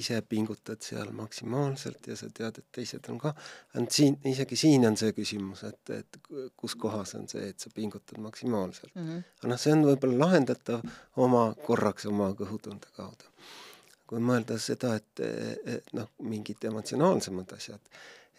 [0.00, 3.32] ise pingutad seal maksimaalselt ja sa tead, et teised on ka,
[3.72, 6.20] ainult siin, isegi siin on see küsimus, et, et
[6.52, 9.08] kus kohas on see, et sa pingutad maksimaalselt mm.
[9.08, 9.26] -hmm.
[9.40, 10.84] aga noh, see on võib-olla lahendatav
[11.16, 13.32] oma korraks oma kõhutunde kaudu
[14.12, 15.20] kui mõelda seda, et,
[15.64, 17.80] et noh, mingid emotsionaalsemad asjad,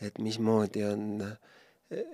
[0.06, 1.24] et mismoodi on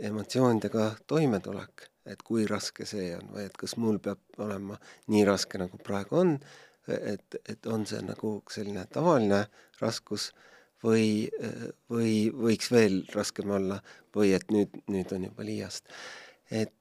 [0.08, 4.80] emotsioonidega toimetulek, et kui raske see on või et kas mul peab olema
[5.12, 6.38] nii raske, nagu praegu on,
[6.88, 9.42] et, et on see nagu selline tavaline
[9.82, 10.30] raskus
[10.84, 11.28] või,
[11.92, 13.82] või võiks veel raskem olla
[14.16, 15.92] või et nüüd, nüüd on juba liiast.
[16.50, 16.74] et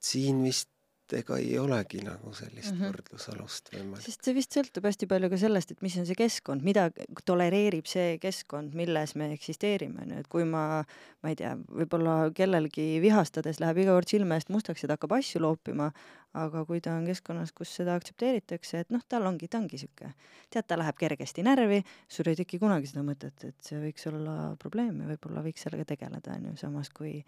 [0.00, 0.72] siin vist
[1.14, 2.94] ega ei olegi nagu sellist mm -hmm.
[2.94, 4.04] võrdlusalust võimalik.
[4.04, 6.90] sest see vist sõltub hästi palju ka sellest, et mis on see keskkond, mida
[7.24, 10.84] tolereerib see keskkond, milles me eksisteerime, on ju, et kui ma,
[11.22, 15.12] ma ei tea, võib-olla kellelgi vihastades läheb iga kord silme eest mustaks ja ta hakkab
[15.18, 15.92] asju loopima,
[16.34, 20.12] aga kui ta on keskkonnas, kus seda aktsepteeritakse, et noh, tal ongi, ta ongi sihuke,
[20.50, 24.56] tead, ta läheb kergesti närvi, sul ei teki kunagi seda mõtet, et see võiks olla
[24.58, 27.22] probleem ja võib-olla võiks sellega tegeleda, on ju, samas kui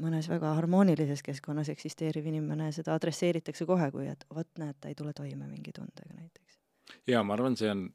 [0.00, 4.96] mõnes väga harmoonilises keskkonnas eksisteeriv inimene, seda adresseeritakse kohe, kui et vot näed, ta ei
[4.98, 6.58] tule toime mingi tundega näiteks.
[7.06, 7.88] jaa, ma arvan, see on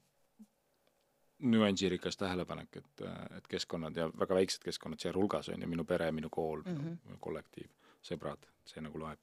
[1.40, 3.02] nüansirikas tähelepanek, et,
[3.38, 6.98] et keskkonnad ja väga väiksed keskkonnad sealhulgas on ju, minu pere, minu kool mm, -hmm.
[7.06, 7.70] minu kollektiiv,
[8.02, 9.20] sõbrad, see nagu loeb.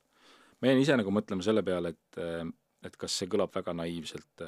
[0.61, 2.19] ma jäin ise nagu mõtlema selle peale, et,
[2.87, 4.45] et kas see kõlab väga naiivselt,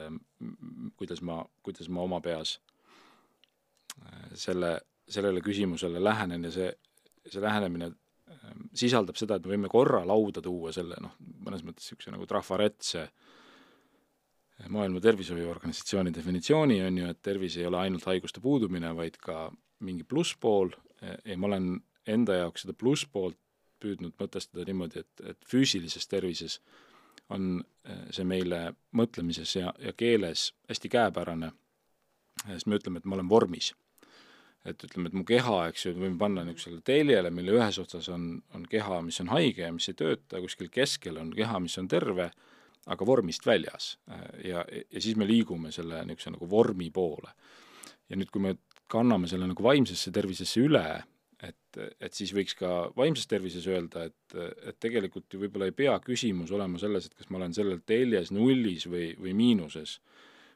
[0.97, 2.61] kuidas ma, kuidas ma oma peas
[4.35, 6.73] selle, sellele küsimusele lähenen ja see,
[7.27, 7.91] see lähenemine
[8.77, 11.15] sisaldab seda, et me võime korra lauda tuua selle noh,
[11.47, 13.07] mõnes mõttes niisuguse nagu trafaretse
[14.73, 19.51] maailma Tervishoiuorganisatsiooni definitsiooni, on ju, et tervis ei ole ainult haiguste puudumine, vaid ka
[19.85, 20.73] mingi plusspool.
[21.29, 21.75] Ja ma olen
[22.09, 23.37] enda jaoks seda plusspoolt
[23.85, 26.61] püüdnud mõtestada niimoodi, et, et füüsilises tervises
[27.29, 27.59] on
[28.15, 31.51] see meile mõtlemises ja, ja keeles hästi käepärane,
[32.47, 33.75] sest me ütleme, et ma olen vormis
[34.67, 38.29] et ütleme, et mu keha, eks ju, võime panna niisugusele teljele, mille ühes otsas on,
[38.57, 41.89] on keha, mis on haige ja mis ei tööta, kuskil keskel on keha, mis on
[41.91, 42.31] terve,
[42.87, 43.97] aga vormist väljas.
[44.45, 47.35] ja, ja siis me liigume selle niisuguse nagu vormi poole.
[48.09, 48.57] ja nüüd, kui me
[48.91, 50.87] kanname selle nagu vaimsesse tervisesse üle,
[51.43, 54.37] et, et siis võiks ka vaimses tervises öelda, et,
[54.71, 58.33] et tegelikult ju võib-olla ei pea küsimus olema selles, et kas ma olen sellel teljes
[58.35, 59.99] nullis või, või miinuses,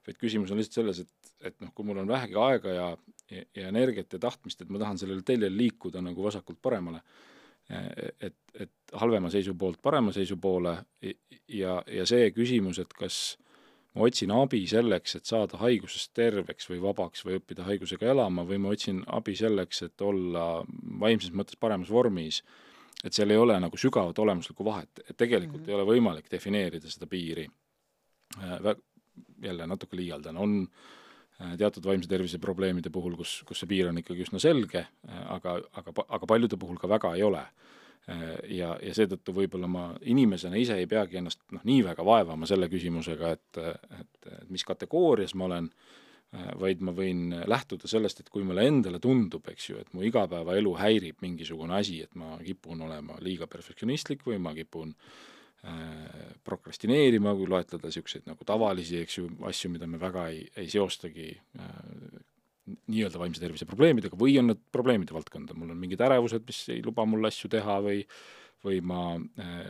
[0.06, 2.86] vaid küsimus on lihtsalt selles, et, et noh, kui mul on vähegi aega ja,
[3.30, 7.02] ja, ja energiat ja tahtmist, et ma tahan sellel teljel liikuda nagu vasakult paremale,
[7.70, 10.72] et, et halvema seisu poolt parema seisu poole
[11.48, 13.20] ja, ja see küsimus, et kas
[13.94, 18.58] ma otsin abi selleks, et saada haigusest terveks või vabaks või õppida haigusega elama või
[18.62, 20.64] ma otsin abi selleks, et olla
[21.00, 22.42] vaimses mõttes paremas vormis,
[23.04, 25.70] et seal ei ole nagu sügavat olemuslikku vahet, et tegelikult mm -hmm.
[25.70, 27.48] ei ole võimalik defineerida seda piiri.
[29.42, 31.08] jälle natuke liialdan, on äh, Äh,
[31.58, 35.58] teatud vaimse tervise probleemide puhul, kus, kus see piir on ikkagi üsna selge, äh, aga,
[35.80, 37.44] aga, aga paljude puhul ka väga ei ole.
[38.10, 38.26] Äh,
[38.56, 42.68] ja, ja seetõttu võib-olla ma inimesena ise ei peagi ennast noh, nii väga vaevama selle
[42.72, 43.64] küsimusega, et,
[44.00, 45.72] et, et mis kategoorias ma olen,
[46.62, 50.76] vaid ma võin lähtuda sellest, et kui mulle endale tundub, eks ju, et mu igapäevaelu
[50.78, 55.39] häirib mingisugune asi, et ma kipun olema liiga perfektsionistlik või ma kipun äh, Äh,
[56.46, 61.30] prokrastineerima, kui loetleda niisuguseid nagu tavalisi, eks ju, asju, mida me väga ei, ei seostagi
[61.36, 62.20] äh,
[62.88, 66.84] nii-öelda vaimse tervise probleemidega või on need probleemide valdkonda, mul on mingid ärevused, mis ei
[66.84, 68.04] luba mul asju teha või
[68.60, 69.68] või ma äh,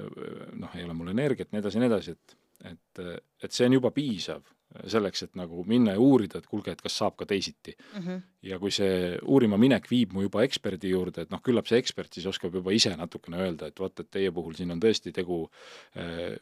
[0.58, 2.36] noh, ei ole mul energiat, nii edasi ja nii edasi, et
[2.70, 2.98] et,
[3.40, 4.42] et see on juba piisav
[4.90, 8.02] selleks, et nagu minna ja uurida, et kuulge, et kas saab ka teisiti mm.
[8.04, 8.20] -hmm.
[8.46, 12.14] ja kui see uurima minek viib mu juba eksperdi juurde, et noh, küllap see ekspert
[12.14, 15.42] siis oskab juba ise natukene öelda, et vot, et teie puhul siin on tõesti tegu
[15.94, 16.36] eh,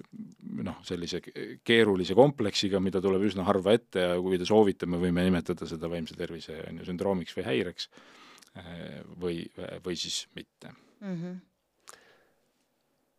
[0.62, 1.22] noh, sellise
[1.64, 5.88] keerulise kompleksiga, mida tuleb üsna harva ette ja kui te soovite, me võime nimetada seda
[5.88, 7.88] vaimse tervise on ju sündroomiks või häireks
[8.56, 9.44] eh, või,
[9.84, 11.14] või siis mitte mm.
[11.14, 11.47] -hmm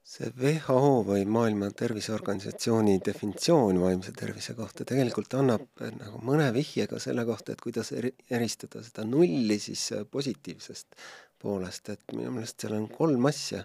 [0.09, 6.87] see WHO või Maailma Terviseorganisatsiooni definitsioon vaimse tervise kohta tegelikult annab eh, nagu mõne vihje
[6.89, 10.97] ka selle kohta, et kuidas eri, eristada seda nulli siis eh, positiivsest
[11.39, 13.63] poolest, et minu meelest seal on kolm asja.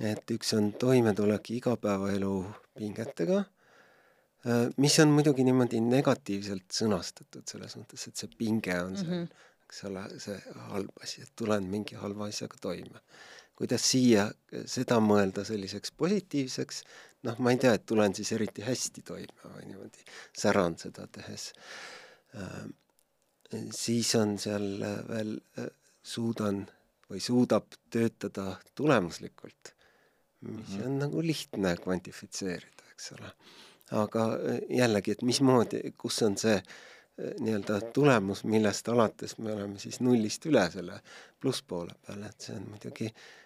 [0.00, 2.32] et üks on toimetulek igapäevaelu
[2.78, 3.42] pingetega,
[4.48, 9.28] eh, mis on muidugi niimoodi negatiivselt sõnastatud, selles mõttes, et see pinge on seal mm,
[9.28, 9.46] -hmm.
[9.68, 10.40] eks ole, see
[10.72, 13.04] halb asi, et tulen mingi halva asjaga toime
[13.58, 14.26] kuidas siia
[14.66, 16.82] seda mõelda selliseks positiivseks,
[17.28, 20.06] noh, ma ei tea, et tulen siis eriti hästi toime või niimoodi
[20.38, 21.50] säran seda tehes.
[22.38, 22.62] Äh,
[23.76, 24.68] siis on seal
[25.08, 25.68] veel, äh,
[26.02, 26.64] suudan
[27.10, 29.74] või suudab töötada tulemuslikult,
[30.48, 30.86] mis mhm.
[30.86, 33.34] on nagu lihtne kvantifitseerida, eks ole.
[33.92, 34.24] aga
[34.72, 36.56] jällegi, et mismoodi, kus on see
[37.44, 40.96] nii-öelda tulemus, millest alates me oleme siis nullist üle selle
[41.40, 43.41] plusspoole peal, et see on muidugi äh,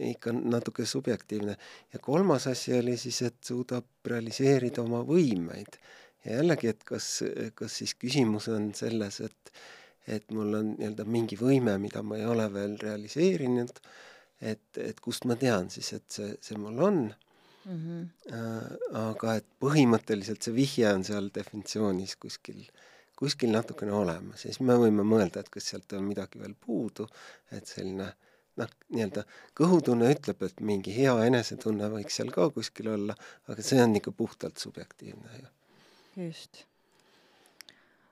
[0.00, 1.56] ikka natuke subjektiivne.
[1.92, 5.78] ja kolmas asi oli siis, et suudab realiseerida oma võimeid.
[6.24, 7.22] ja jällegi, et kas,
[7.54, 9.52] kas siis küsimus on selles, et
[10.06, 13.76] et mul on nii-öelda mingi võime, mida ma ei ole veel realiseerinud,
[14.40, 16.96] et, et kust ma tean siis, et see, see mul on
[17.64, 17.76] mm.
[17.76, 18.32] -hmm.
[18.98, 22.64] aga et põhimõtteliselt see vihje on seal definitsioonis kuskil,
[23.14, 27.06] kuskil natukene olemas ja siis me võime mõelda, et kas sealt on midagi veel puudu,
[27.52, 29.24] et selline äh, noh, nii-öelda
[29.58, 33.16] kõhutunne ütleb, et mingi hea enesetunne võiks seal ka kuskil olla,
[33.48, 35.48] aga see on ikka puhtalt subjektiivne ju.
[36.26, 36.64] just.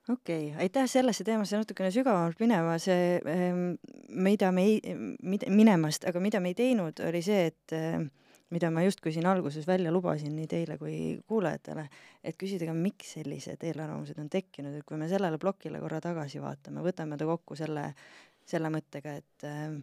[0.09, 3.67] okei okay., aitäh sellesse teemasse natukene sügavamalt minema, see, ehm,
[4.29, 8.09] mida me ei, mida, minemast, aga mida me ei teinud, oli see, et ehm,
[8.51, 10.97] mida ma justkui siin alguses välja lubasin nii teile kui
[11.29, 11.85] kuulajatele,
[12.25, 16.43] et küsida ka, miks sellised eelarvamused on tekkinud, et kui me sellele plokile korra tagasi
[16.43, 17.93] vaatame, võtame ta kokku selle,
[18.51, 19.79] selle mõttega, et äh,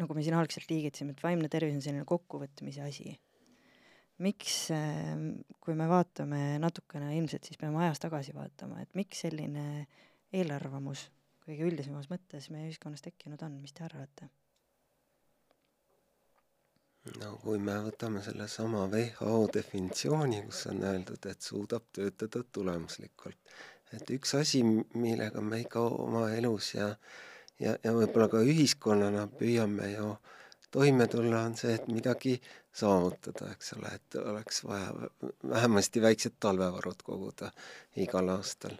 [0.00, 3.18] nagu me siin algselt liigitasime, et vaimne tervis on selline kokkuvõtmise asi.
[4.22, 9.86] miks, ähm, kui me vaatame natukene, ilmselt siis peame ajas tagasi vaatama, et miks selline
[10.32, 11.08] eelarvamus
[11.42, 14.28] kõige üldisemas mõttes meie ühiskonnas tekkinud on, mis te arvate?
[17.18, 23.56] no kui me võtame sellesama WHO definitsiooni, kus on öeldud, et suudab töötada tulemuslikult,
[23.96, 26.92] et üks asi, millega me ikka oma elus ja
[27.60, 30.16] ja, ja võib-olla ka ühiskonnana püüame ju
[30.72, 32.38] toime tulla, on see, et midagi
[32.72, 34.92] saavutada, eks ole, et oleks vaja
[35.48, 37.50] vähemasti väiksed talvevarud koguda
[38.00, 38.78] igal aastal.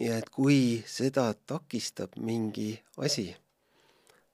[0.00, 3.28] ja et kui seda takistab mingi asi,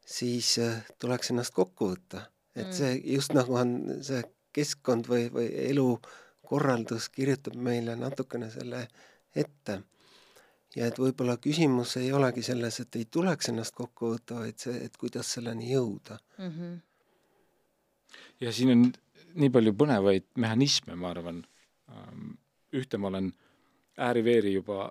[0.07, 2.23] siis äh, tuleks ennast kokku võtta,
[2.55, 3.03] et see mm.
[3.17, 3.75] just nagu on
[4.07, 4.23] see
[4.57, 8.87] keskkond või, või elukorraldus kirjutab meile natukene selle
[9.35, 9.81] ette
[10.77, 14.77] ja et võib-olla küsimus ei olegi selles, et ei tuleks ennast kokku võtta, vaid see,
[14.87, 16.51] et kuidas selleni jõuda mm.
[16.51, 16.77] -hmm.
[18.45, 18.87] ja siin on
[19.37, 21.43] nii palju põnevaid mehhanisme, ma arvan.
[21.93, 22.37] Ähm,
[22.77, 23.31] ühte ma olen
[24.03, 24.91] ääri-veeri juba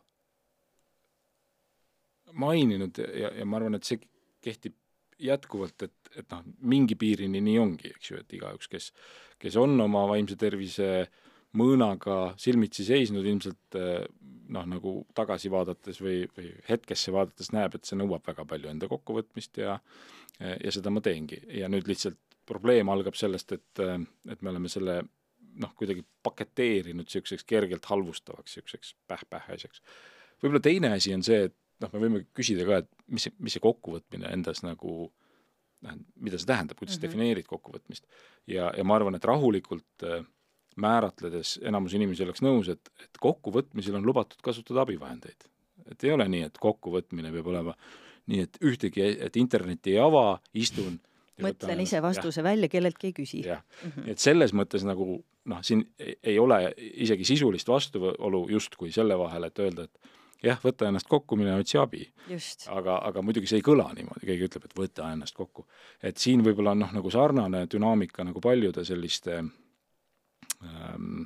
[2.34, 4.00] maininud ja, ja ma arvan, et see
[4.46, 4.76] kehtib
[5.22, 8.90] jätkuvalt, et, et noh, mingi piirini nii ongi, eks ju, et igaüks, kes,
[9.40, 11.08] kes on oma vaimse tervise
[11.56, 13.78] mõõnaga silmitsi seisnud, ilmselt
[14.54, 18.90] noh, nagu tagasi vaadates või, või hetkesse vaadates näeb, et see nõuab väga palju enda
[18.92, 19.80] kokkuvõtmist ja
[20.36, 23.82] ja seda ma teengi ja nüüd lihtsalt probleem algab sellest, et,
[24.30, 24.98] et me oleme selle
[25.62, 29.82] noh, kuidagi paketeerinud niisuguseks kergelt halvustavaks, niisuguseks päh-päh asjaks.
[30.44, 33.56] võib-olla teine asi on see, et noh, me võime küsida ka, et mis see, mis
[33.56, 34.96] see kokkuvõtmine endas nagu
[35.86, 37.08] noh, mida see tähendab, kuidas mm -hmm.
[37.08, 38.06] defineerid kokkuvõtmist.
[38.48, 40.26] ja, ja ma arvan, et rahulikult äh,
[40.82, 45.48] määratledes enamus inimesi oleks nõus, et, et kokkuvõtmisel on lubatud kasutada abivahendeid.
[45.92, 47.76] et ei ole nii, et kokkuvõtmine peab olema
[48.32, 51.00] nii, et ühtegi, et internetti ei ava, istun
[51.42, 52.48] mõtlen ise vastuse ja.
[52.48, 53.42] välja, kelleltki ei küsi.
[53.46, 55.86] jah mm -hmm., et selles mõttes nagu noh, siin
[56.24, 60.00] ei ole isegi sisulist vastuolu justkui selle vahel, et öelda, et
[60.44, 62.06] jah, võta ennast kokku, mine otsi abi.
[62.70, 65.68] aga, aga muidugi see ei kõla niimoodi, keegi ütleb, et võta ennast kokku.
[66.04, 69.44] et siin võib-olla on noh, nagu sarnane dünaamika nagu paljude selliste
[70.66, 71.24] ähm,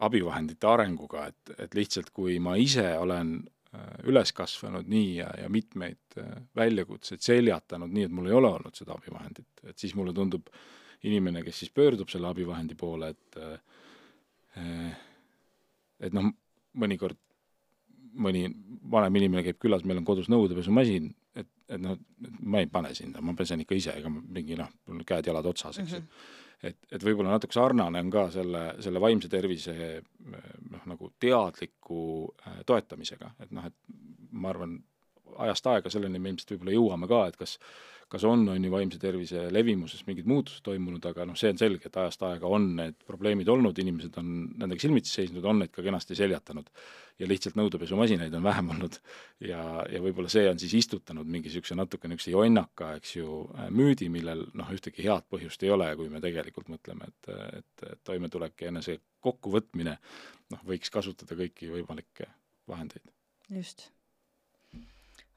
[0.00, 3.38] abivahendite arenguga, et, et lihtsalt kui ma ise olen
[3.70, 8.48] Äh, üles kasvanud nii ja, ja mitmeid äh, väljakutseid seljatanud nii, et mul ei ole
[8.50, 10.48] olnud seda abivahendit, et siis mulle tundub
[11.06, 14.98] inimene, kes siis pöördub selle abivahendi poole, et äh,
[16.02, 16.32] et noh,
[16.82, 17.14] mõnikord
[18.18, 18.42] mõni
[18.90, 21.06] vanem inimene käib külas, meil on kodus nõudepesumasin,
[21.38, 21.94] et, et noh,
[22.42, 25.94] ma ei pane sinna, ma pesen ikka ise, ega mingi noh, mul käed-jalad otsas, eks
[25.94, 26.02] ju.
[26.02, 29.74] Mm -hmm et, et võib-olla natuke sarnane on ka selle, selle vaimse tervise
[30.26, 32.02] noh, nagu teadliku
[32.46, 33.76] äh, toetamisega, et noh, et
[34.32, 34.76] ma arvan,
[35.46, 37.58] ajast aega selleni me ilmselt võib-olla jõuame ka, et kas
[38.10, 41.86] kas on, on ju vaimse tervise levimuses mingid muutused toimunud, aga noh, see on selge,
[41.86, 45.84] et ajast aega on need probleemid olnud, inimesed on nendega silmitsi seisnud, on neid ka
[45.86, 46.72] kenasti seljatanud.
[47.20, 48.94] ja lihtsalt nõudepesumasinaid on vähem olnud
[49.44, 49.60] ja,
[49.92, 53.42] ja võib-olla see on siis istutanud mingi niisuguse natuke niisuguse jonnaka, eks ju,
[53.76, 57.30] müüdi, millel noh, ühtegi head põhjust ei ole, kui me tegelikult mõtleme, et,
[57.60, 59.98] et, et toimetulek ja enese kokkuvõtmine
[60.56, 62.26] noh, võiks kasutada kõiki võimalikke
[62.72, 63.04] vahendeid.
[63.52, 63.90] just.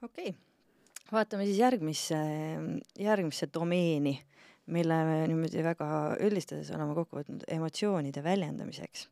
[0.04, 0.41] Okei okay
[1.14, 2.20] vaatame siis järgmisse,
[2.99, 4.16] järgmisse domeeni,
[4.74, 5.88] mille me niimoodi väga
[6.24, 9.08] üldistades oleme kokku võtnud emotsioonide väljendamiseks.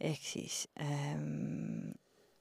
[0.00, 1.90] ehk siis ähm,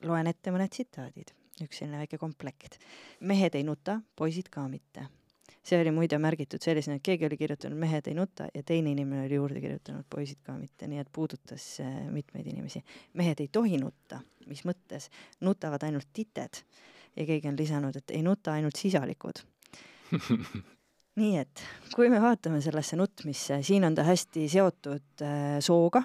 [0.05, 1.33] loen ette mõned tsitaadid,
[1.63, 2.79] üks selline väike komplekt.
[3.19, 5.07] mehed ei nuta, poisid ka mitte.
[5.63, 9.25] see oli muide märgitud sellisena, et keegi oli kirjutanud mehed ei nuta ja teine inimene
[9.25, 12.83] oli juurde kirjutanud poisid ka mitte, nii et puudutas äh, mitmeid inimesi.
[13.13, 16.63] mehed ei tohi nutta, mis mõttes, nutavad ainult tited
[17.17, 19.43] ja keegi on lisanud, et ei nuta ainult sisalikud
[21.17, 21.63] nii et
[21.95, 26.03] kui me vaatame sellesse nutmisse, siin on ta hästi seotud äh, sooga,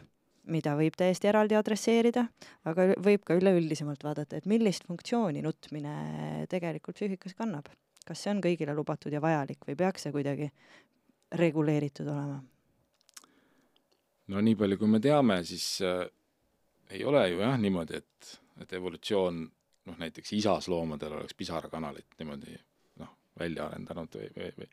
[0.53, 2.25] mida võib täiesti eraldi adresseerida,
[2.69, 7.71] aga võib ka üleüldisemalt vaadata, et millist funktsiooni nutmine tegelikult psüühikas kannab.
[8.03, 10.49] kas see on kõigile lubatud ja vajalik või peaks see kuidagi
[11.39, 12.41] reguleeritud olema?
[14.33, 16.07] no nii palju, kui me teame, siis äh,
[16.91, 19.45] ei ole ju jah niimoodi, et, et evolutsioon
[19.89, 22.57] noh, näiteks isasloomadel oleks pisarakanalit niimoodi
[23.03, 24.69] noh, välja arendanud või, või, või,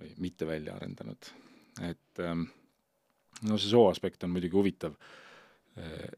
[0.00, 1.30] või mitte välja arendanud.
[1.86, 2.48] et ähm,
[3.48, 4.96] no see soo aspekt on muidugi huvitav
[5.78, 6.10] äh,.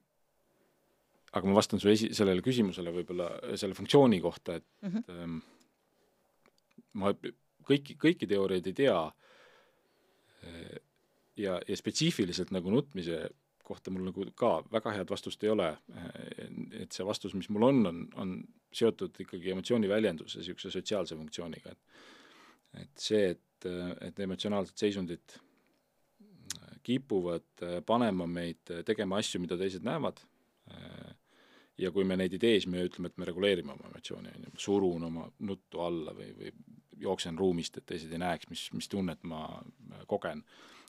[1.32, 5.40] aga ma vastan su esi-, sellele küsimusele võib-olla selle funktsiooni kohta, et mm -hmm.
[7.00, 7.12] ma
[7.68, 10.80] kõiki, kõiki teooriaid ei tea äh,
[11.36, 13.28] ja, ja spetsiifiliselt nagu nutmise
[13.62, 15.68] kohta mul nagu ka väga head vastust ei ole,
[16.80, 18.34] et see vastus, mis mul on, on, on
[18.74, 23.66] seotud ikkagi emotsiooni väljenduse niisuguse sotsiaalse funktsiooniga, et et see, et,
[24.00, 25.34] et emotsionaalsed seisundid
[26.82, 30.22] kipuvad panema meid tegema asju, mida teised näevad,
[31.78, 34.46] ja kui me neid ei tee, siis me ütleme, et me reguleerime oma emotsioone, on
[34.46, 36.52] ju, surun oma nuttu alla või, või
[37.02, 39.44] jooksen ruumist, et teised ei näeks, mis, mis tunnet ma
[40.10, 40.44] kogen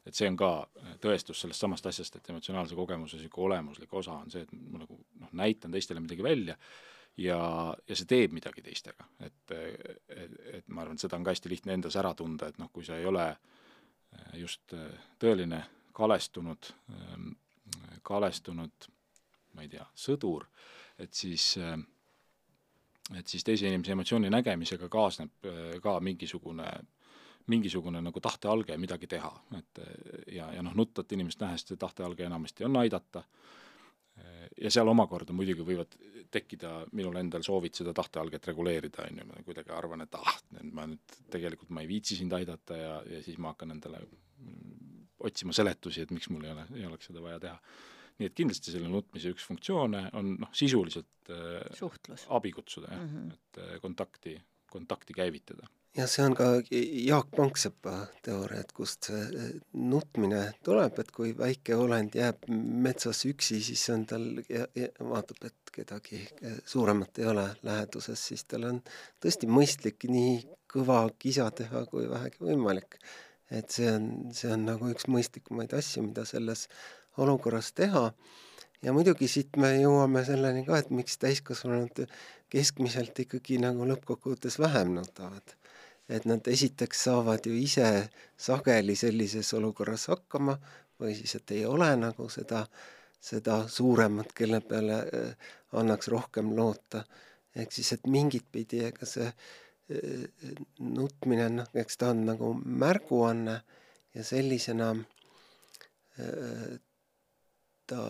[0.06, 4.18] et see on ka äh, tõestus sellest samast asjast, et emotsionaalse kogemuse niisugune olemuslik osa
[4.24, 6.58] on see, et ma nagu noh, näitan teistele midagi välja
[7.18, 7.40] ja,
[7.88, 11.52] ja see teeb midagi teistega, et, et, et ma arvan, et seda on ka hästi
[11.54, 13.28] lihtne endas ära tunda, et noh, kui sa ei ole
[14.38, 14.76] just
[15.22, 15.64] tõeline
[15.98, 16.68] kalestunud,
[18.06, 18.88] kalestunud
[19.54, 20.46] ma ei tea, sõdur,
[21.02, 21.56] et siis
[23.14, 25.50] et siis teise inimese emotsiooni nägemisega kaasneb
[25.84, 26.68] ka mingisugune
[27.48, 29.82] mingisugune nagu tahtealge midagi teha, et
[30.32, 33.24] ja, ja noh, nutvat inimest nähes see tahtealge enamasti on aidata,
[34.62, 35.96] ja seal omakorda muidugi võivad
[36.34, 40.38] tekkida minul endal soovid seda tahtealget reguleerida, on ju, ma kuidagi arvan, et ah,
[40.72, 44.04] ma nüüd tegelikult ma ei viitsi sind aidata ja, ja siis ma hakkan endale
[45.24, 47.58] otsima seletusi, et miks mul ei ole, ei oleks seda vaja teha.
[48.20, 53.00] nii et kindlasti selle nutmise üks funktsioone on noh, sisuliselt äh, suhtlus, abi kutsuda jah.
[53.02, 53.34] Mm, -hmm.
[53.34, 54.36] et äh, kontakti,
[54.70, 61.00] kontakti käivitada ja see on ka Jaak Panksepa teooria, et kust see äh, nutmine tuleb,
[61.00, 62.48] et kui väike olend jääb
[62.88, 66.24] metsas üksi, siis on tal ja, ja vaatab, et kedagi
[66.66, 68.82] suuremat ei ole läheduses, siis tal on
[69.22, 70.42] tõesti mõistlik nii
[70.74, 72.98] kõva kisa teha, kui vähegi võimalik
[73.54, 76.68] et see on, see on nagu üks mõistlikumaid asju, mida selles
[77.22, 78.12] olukorras teha.
[78.84, 82.04] ja muidugi siit me jõuame selleni ka, et miks täiskasvanud
[82.52, 85.56] keskmiselt ikkagi nagu lõppkokkuvõttes vähem nutavad.
[86.14, 87.88] Et nad esiteks saavad ju ise
[88.38, 90.58] sageli sellises olukorras hakkama
[91.02, 92.64] või siis, et ei ole nagu seda,
[93.20, 97.04] seda suuremat, kelle peale äh, annaks rohkem loota.
[97.56, 99.30] ehk siis, et mingit pidi, ega see
[100.80, 103.56] nutmine, noh, eks ta on nagu märguanne
[104.16, 104.90] ja sellisena
[106.20, 106.80] äh,
[107.90, 108.02] ta,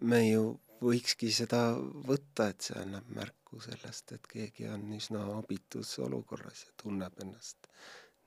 [0.00, 0.44] me ju
[0.82, 6.74] võikski seda võtta, et see annab märku sellest, et keegi on üsna abitus olukorras ja
[6.82, 7.68] tunneb ennast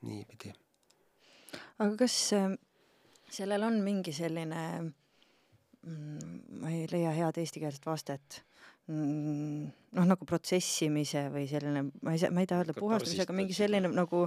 [0.06, 0.54] niipidi.
[1.78, 2.52] aga kas äh,
[3.30, 4.62] sellel on mingi selline,
[5.82, 8.42] mm, ma ei leia head eestikeelset vastet
[8.88, 9.66] Mm,
[9.98, 13.52] noh, nagu protsessimise või selline, ma ei saa, ma ei taha öelda puhastamise, aga mingi
[13.52, 14.22] selline nagu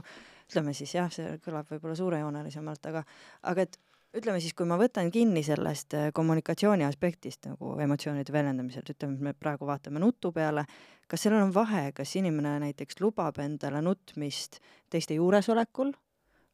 [0.45, 3.01] ütleme siis jah, see kõlab võib-olla suurejoonelisemalt, aga
[3.49, 3.79] aga et
[4.17, 9.27] ütleme siis, kui ma võtan kinni sellest äh, kommunikatsiooni aspektist nagu emotsioonide väljendamisel, ütleme, et
[9.29, 10.65] me praegu vaatame nutu peale,
[11.11, 14.59] kas sellel on vahe, kas inimene näiteks lubab endale nutmist
[14.91, 15.93] teiste juuresolekul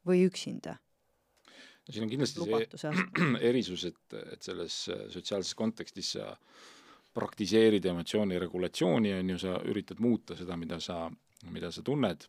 [0.07, 0.77] või üksinda?
[1.87, 3.05] no siin on kindlasti see
[3.49, 6.33] erisus, et, et selles äh, sotsiaalses kontekstis sa
[7.17, 11.07] praktiseerid emotsiooni regulatsiooni, on ju, sa üritad muuta seda, mida sa,
[11.49, 12.27] mida sa tunned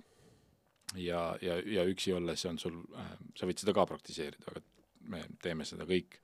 [0.96, 4.64] ja, ja, ja üksi olles on sul äh,, sa võid seda ka praktiseerida, aga
[5.12, 6.18] me teeme seda kõik.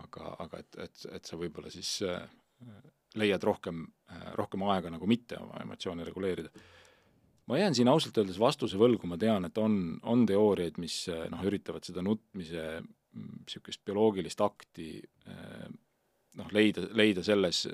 [0.00, 2.22] aga, aga et, et, et sa võib-olla siis äh,
[3.18, 6.50] leiad rohkem äh,, rohkem aega nagu mitte oma emotsioone reguleerida.
[7.50, 11.26] ma jään siin ausalt öeldes vastuse võlgu, ma tean, et on, on teooriaid, mis äh,
[11.32, 15.00] noh, üritavad seda nutmise niisugust bioloogilist akti
[16.38, 17.64] noh, leida, leida selles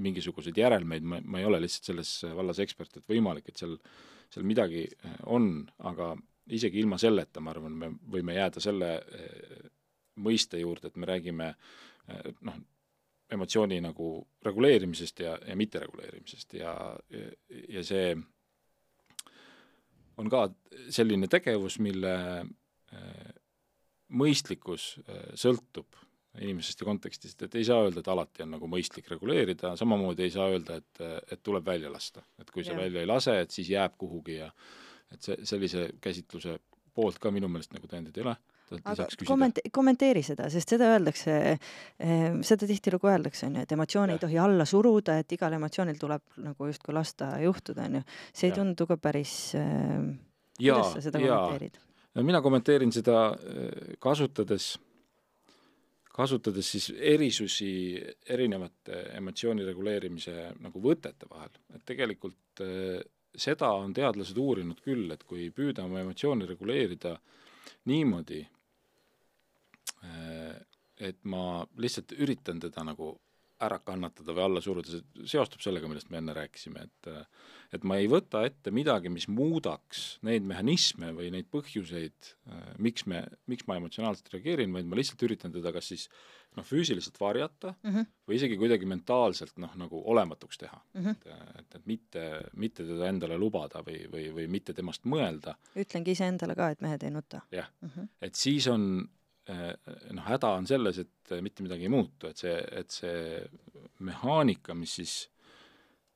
[0.00, 3.76] mingisuguseid järelmeid, ma, ma ei ole lihtsalt selles vallas ekspert, et võimalik, et seal,
[4.32, 4.86] seal midagi
[5.28, 5.50] on,
[5.90, 6.14] aga
[6.54, 9.68] isegi ilma selleta, ma arvan, me võime jääda selle äh,
[10.18, 11.52] mõiste juurde, et me räägime
[12.42, 12.54] noh,
[13.30, 14.08] emotsiooni nagu
[14.42, 16.72] reguleerimisest ja, ja mittereguleerimisest ja,
[17.12, 17.28] ja,
[17.68, 18.14] ja see
[20.18, 20.46] on ka
[20.90, 22.16] selline tegevus, mille
[24.08, 24.94] mõistlikkus
[25.38, 26.00] sõltub
[26.42, 30.34] inimesest ja kontekstist, et ei saa öelda, et alati on nagu mõistlik reguleerida, samamoodi ei
[30.34, 31.00] saa öelda, et,
[31.32, 32.22] et tuleb välja lasta.
[32.38, 32.78] et kui sa ja.
[32.82, 34.50] välja ei lase, et siis jääb kuhugi ja
[35.14, 36.58] et see, sellise käsitluse
[36.98, 38.34] poolt ka minu meelest nagu tõendeid ei ole.
[38.92, 44.16] aga kommente-, kommenteeri seda, sest seda öeldakse eh,, seda tihtilugu öeldakse, on ju, et emotsioone
[44.16, 48.02] ei tohi alla suruda, et igal emotsioonil tuleb nagu justkui lasta juhtuda, on ju.
[48.32, 48.58] see ei ja.
[48.60, 50.10] tundu ka päris eh,,
[50.58, 51.80] kuidas sa seda kommenteerid?
[52.14, 54.74] no mina kommenteerin seda eh, kasutades
[56.18, 57.70] kasutades siis erisusi
[58.34, 62.98] erinevate emotsiooni reguleerimise nagu võtete vahel, et tegelikult äh,
[63.38, 67.14] seda on teadlased uurinud küll, et kui püüda oma emotsiooni reguleerida
[67.90, 68.42] niimoodi,
[70.04, 70.54] äh,
[70.98, 73.14] et ma lihtsalt üritan teda nagu
[73.60, 77.12] ära kannatada või alla suruda, see seostub sellega, millest me enne rääkisime, et
[77.74, 82.30] et ma ei võta ette midagi, mis muudaks neid mehhanisme või neid põhjuseid,
[82.80, 86.06] miks me, miks ma emotsionaalselt reageerin, vaid ma lihtsalt üritan teda kas siis
[86.56, 88.06] noh, füüsiliselt varjata mm -hmm.
[88.28, 91.04] või isegi kuidagi mentaalselt noh, nagu olematuks teha mm.
[91.04, 91.16] -hmm.
[91.58, 92.24] et, et, mitte,
[92.56, 95.54] mitte teda endale lubada või, või, või mitte temast mõelda.
[95.76, 97.42] ütlengi iseendale ka, et mehed ei nuta.
[97.52, 99.08] jah mm -hmm., et siis on
[99.48, 103.40] noh, häda on selles, et mitte midagi ei muutu, et see, et see
[104.04, 105.14] mehaanika, mis siis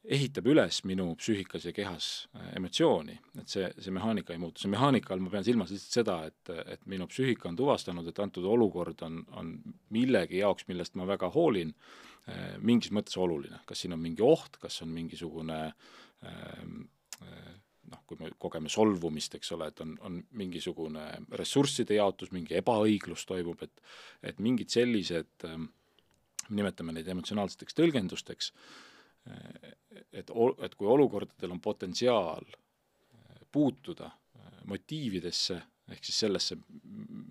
[0.03, 4.72] ehitab üles minu psüühikas ja kehas äh, emotsiooni, et see, see mehaanika ei muutu, see
[4.72, 8.47] mehaanika all ma pean silmas lihtsalt seda, et, et minu psüühika on tuvastanud, et antud
[8.51, 9.53] olukord on, on
[9.95, 11.70] millegi jaoks, millest ma väga hoolin,
[12.26, 16.66] äh, mingis mõttes oluline, kas siin on mingi oht, kas on mingisugune äh,
[17.93, 21.05] noh, kui me kogeme solvumist, eks ole, et on, on mingisugune
[21.38, 23.84] ressursside jaotus, mingi ebaõiglus toimub, et
[24.32, 25.68] et mingid sellised, ähm,
[26.51, 28.53] nimetame neid emotsionaalseteks tõlgendusteks,
[30.12, 35.61] et, et kui olukordadel on potentsiaal äh, puutuda äh, motiividesse,
[35.91, 36.57] ehk siis sellesse,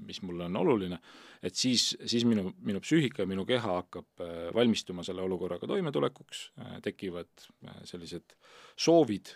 [0.07, 0.97] mis mulle on oluline,
[1.43, 6.41] et siis, siis minu, minu psüühika ja minu keha hakkab äh, valmistuma selle olukorraga toimetulekuks,
[6.83, 7.45] tekivad
[7.87, 8.35] sellised
[8.75, 9.31] soovid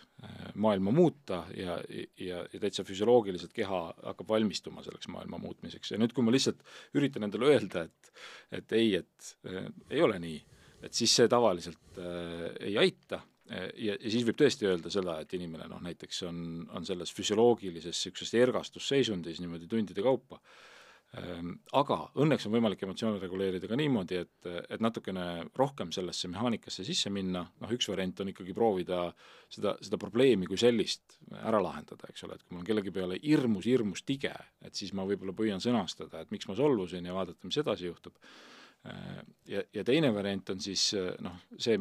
[0.62, 1.78] maailma muuta ja,
[2.22, 5.94] ja, ja täitsa füsioloogiliselt keha hakkab valmistuma selleks maailma muutmiseks.
[5.94, 6.62] Ja nüüd, kui ma lihtsalt
[6.98, 8.12] üritan endale öelda, et
[8.56, 10.38] et ei, et äh, ei ole nii
[10.86, 15.34] et siis see tavaliselt äh, ei aita ja, ja siis võib tõesti öelda seda, et
[15.38, 16.38] inimene noh, näiteks on,
[16.76, 20.40] on selles füsioloogilises niisuguses ergastusseisundis niimoodi tundide kaupa.
[21.16, 21.52] Ähm,.
[21.78, 27.12] Aga õnneks on võimalik emotsioone reguleerida ka niimoodi, et, et natukene rohkem sellesse mehaanikasse sisse
[27.14, 29.06] minna, noh üks variant on ikkagi proovida
[29.54, 33.20] seda, seda probleemi kui sellist ära lahendada, eks ole, et kui mul on kellegi peale
[33.22, 34.34] hirmus, hirmus tige,
[34.66, 38.18] et siis ma võib-olla püüan sõnastada, et miks ma solvusin ja vaadata, mis edasi juhtub.
[38.90, 39.22] Äh,
[39.54, 40.90] ja, ja teine variant on siis
[41.24, 41.78] noh, see,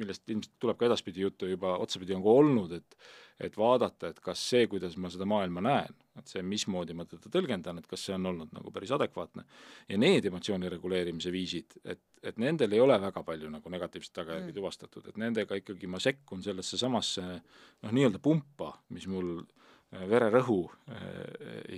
[0.00, 3.00] millest ilmselt tuleb ka edaspidi juttu juba otsapidi on ka olnud, et
[3.38, 7.30] et vaadata, et kas see, kuidas ma seda maailma näen, et see, mismoodi ma teda
[7.30, 9.44] tõlgendan, et kas see on olnud nagu päris adekvaatne.
[9.88, 14.50] ja need emotsiooni reguleerimise viisid, et, et nendel ei ole väga palju nagu negatiivseid tagajärgi
[14.50, 14.56] mm.
[14.56, 20.60] tuvastatud, et nendega ikkagi ma sekkun sellesse samasse noh, nii-öelda pumpa, mis mul äh, vererõhu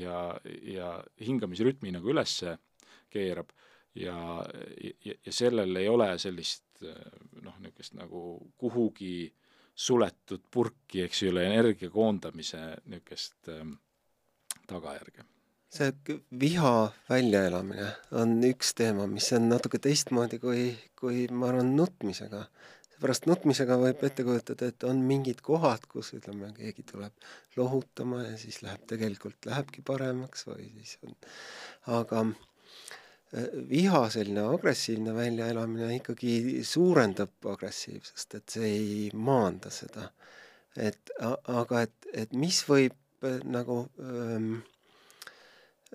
[0.00, 0.22] ja,
[0.64, 2.40] ja hingamisrütmi nagu üles
[3.12, 3.52] keerab
[3.94, 4.16] ja,
[5.04, 8.22] ja, ja sellel ei ole sellist noh, niisugust nagu
[8.58, 9.30] kuhugi
[9.74, 12.60] suletud purki, eks ju, energia koondamise
[12.90, 13.76] niisugust ähm,
[14.70, 15.26] tagajärge.
[15.70, 15.92] see
[16.42, 20.64] viha väljaelamine on üks teema, mis on natuke teistmoodi kui,
[20.98, 22.42] kui ma arvan, nutmisega.
[22.90, 28.36] seepärast nutmisega võib ette kujutada, et on mingid kohad, kus ütleme, keegi tuleb lohutama ja
[28.38, 31.14] siis läheb, tegelikult lähebki paremaks või siis on,
[32.00, 32.26] aga
[33.70, 40.10] viha selline agressiivne väljaelamine ikkagi suurendab agressiivsust, et see ei maanda seda.
[40.76, 42.94] et aga et, et mis võib
[43.26, 44.60] äh, nagu ähm,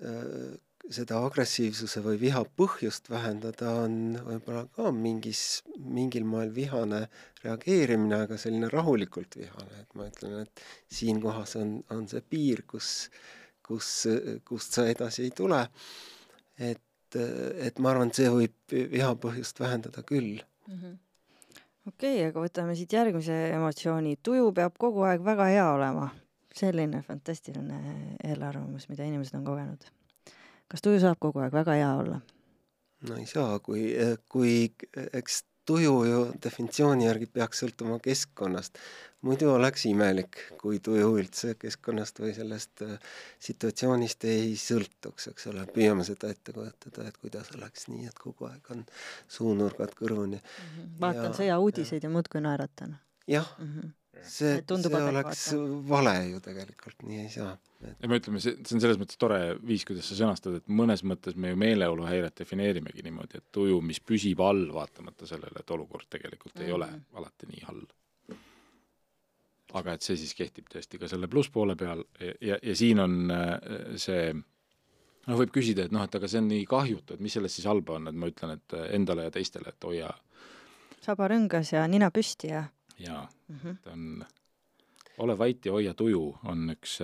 [0.04, 0.56] äh,
[0.92, 7.06] seda agressiivsuse või viha põhjust vähendada, on võib-olla ka mingis, mingil moel vihane
[7.42, 12.62] reageerimine, aga selline rahulikult vihane, et ma ütlen, et siin kohas on, on see piir,
[12.68, 13.08] kus,
[13.66, 13.90] kus,
[14.46, 15.64] kust sa edasi ei tule.
[16.56, 16.85] et
[17.16, 20.38] et, et ma arvan, et see võib viha põhjust vähendada küll
[20.68, 20.78] mm.
[20.78, 20.94] -hmm
[21.86, 26.10] okei okay,, aga võtame siit järgmise emotsiooni, tuju peab kogu aeg väga hea olema.
[26.56, 27.78] selline fantastiline
[28.24, 29.84] eelarvamus, mida inimesed on kogenud.
[30.68, 32.20] kas tuju saab kogu aeg väga hea olla?
[33.08, 33.92] no ei saa, kui,
[34.28, 34.72] kui
[35.12, 38.78] eks tuju ju definitsiooni järgi peaks sõltuma keskkonnast.
[39.26, 42.92] muidu oleks imelik, kui tuju üldse keskkonnast või sellest äh,
[43.42, 48.46] situatsioonist ei sõltuks, eks ole, püüame seda ette kujutada, et kuidas oleks nii, et kogu
[48.46, 48.84] aeg on
[49.38, 50.66] suunurgad kõrvuni mm.
[50.70, 50.96] -hmm.
[51.00, 52.98] vaatan sõjauudiseid ja, ja muudkui naeratan.
[53.26, 53.95] jah mm, -hmm.
[54.24, 55.46] See, see oleks
[55.88, 57.54] vale ju tegelikult, nii ei saa
[58.00, 61.02] ja me ütleme, see, see on selles mõttes tore viis, kuidas sa sõnastad, et mõnes
[61.06, 66.08] mõttes me ju meeleoluhäiret defineerimegi niimoodi, et tuju, mis püsib all, vaatamata sellele, et olukord
[66.12, 66.66] tegelikult mm.
[66.66, 67.06] ei ole mhm.
[67.20, 67.94] alati nii halb.
[69.76, 73.32] aga et see siis kehtib tõesti ka selle plusspoole peal ja, ja, ja siin on
[73.34, 73.50] äh,
[74.00, 77.52] see noh, võib küsida, et noh, et aga see on nii kahjutu, et mis selles
[77.58, 80.14] siis halba on, et ma ütlen, et endale ja teistele, et hoia
[81.04, 82.64] saba rõngas ja nina püsti ja
[82.98, 83.76] jaa mm, -hmm.
[83.84, 84.24] ta on
[85.18, 87.00] ole vait ja hoia tuju on üks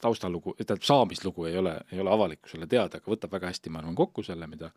[0.00, 3.96] taustalugu, tähendab saamislugu ei ole, ei ole avalikkusele teada, aga võtab väga hästi, ma arvan,
[3.98, 4.70] kokku selle, mida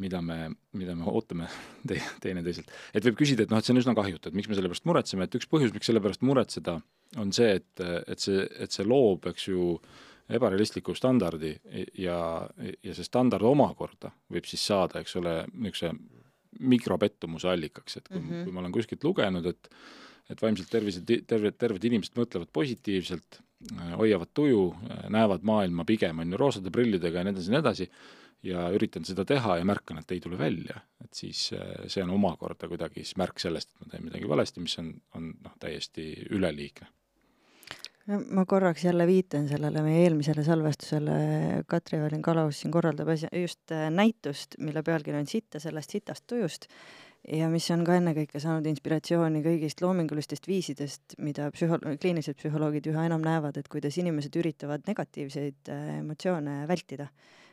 [0.00, 1.48] mida me, mida me ootame
[1.88, 2.70] te, teineteiselt.
[2.94, 4.86] et võib küsida, et noh, et see on üsna kahjutu, et miks me selle pärast
[4.88, 6.78] muretseme, et üks põhjus, miks selle pärast muretseda,
[7.20, 9.74] on see, et, et see, et see loob, eks ju,
[10.30, 11.56] ebarealistliku standardi
[11.98, 12.16] ja,
[12.86, 15.90] ja see standard omakorda võib siis saada, eks ole, niisuguse
[16.58, 18.44] mikropettumuse allikaks, et kui mm, -hmm.
[18.44, 19.70] kui ma olen kuskilt lugenud, et
[20.30, 23.40] et vaimselt tervised, terved, terved inimesed mõtlevad positiivselt,
[23.98, 24.60] hoiavad tuju,
[25.10, 27.88] näevad maailma pigem, on ju, roosade prillidega ja nii edasi ja nii edasi,
[28.46, 30.80] ja üritan seda teha ja märkan, et ei tule välja.
[31.04, 34.78] et siis see on omakorda kuidagi siis märk sellest, et ma teen midagi valesti, mis
[34.78, 36.88] on, on noh, täiesti üleliigne.
[38.08, 41.18] Ma korraks jälle viitan sellele meie eelmisele salvestusele,
[41.68, 46.66] Katri Valin-Kalaus siin korraldab asja, just äh, näitust, mille pealkiri on Sitta sellest sitast tujust
[47.28, 53.04] ja mis on ka ennekõike saanud inspiratsiooni kõigist loomingulistest viisidest, mida psühho-, kliinilised psühholoogid üha
[53.10, 57.10] enam näevad, et kuidas inimesed üritavad negatiivseid äh, emotsioone vältida.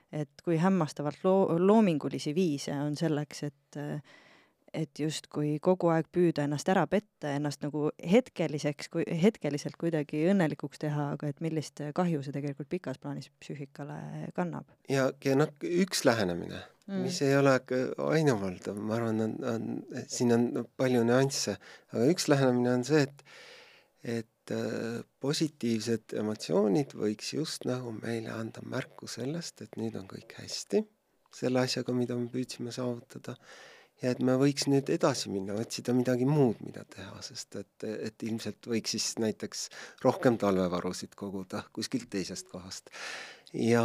[0.07, 4.15] et kui hämmastavalt loo-, loomingulisi viise on selleks, et äh,
[4.73, 10.81] et justkui kogu aeg püüda ennast ära petta, ennast nagu hetkeliseks, kui hetkeliselt kuidagi õnnelikuks
[10.83, 14.67] teha, aga et millist kahju see tegelikult pikas plaanis psüühikale kannab.
[14.89, 15.53] ja, ja noh,
[15.83, 17.57] üks lähenemine mm., mis ei ole
[18.07, 19.69] ainuvaldav, ma arvan, on, on,
[20.11, 20.49] siin on
[20.79, 21.57] palju nüansse,
[21.93, 23.23] aga üks lähenemine on see, et
[24.07, 30.37] et äh, positiivsed emotsioonid võiks just nagu meile anda märku sellest, et nüüd on kõik
[30.39, 30.85] hästi
[31.37, 33.35] selle asjaga, mida me püüdsime saavutada
[34.01, 38.27] ja et me võiks nüüd edasi minna, otsida midagi muud, mida teha, sest et, et
[38.27, 39.67] ilmselt võiks siis näiteks
[40.05, 42.91] rohkem talvevarusid koguda kuskilt teisest kohast.
[43.53, 43.83] ja,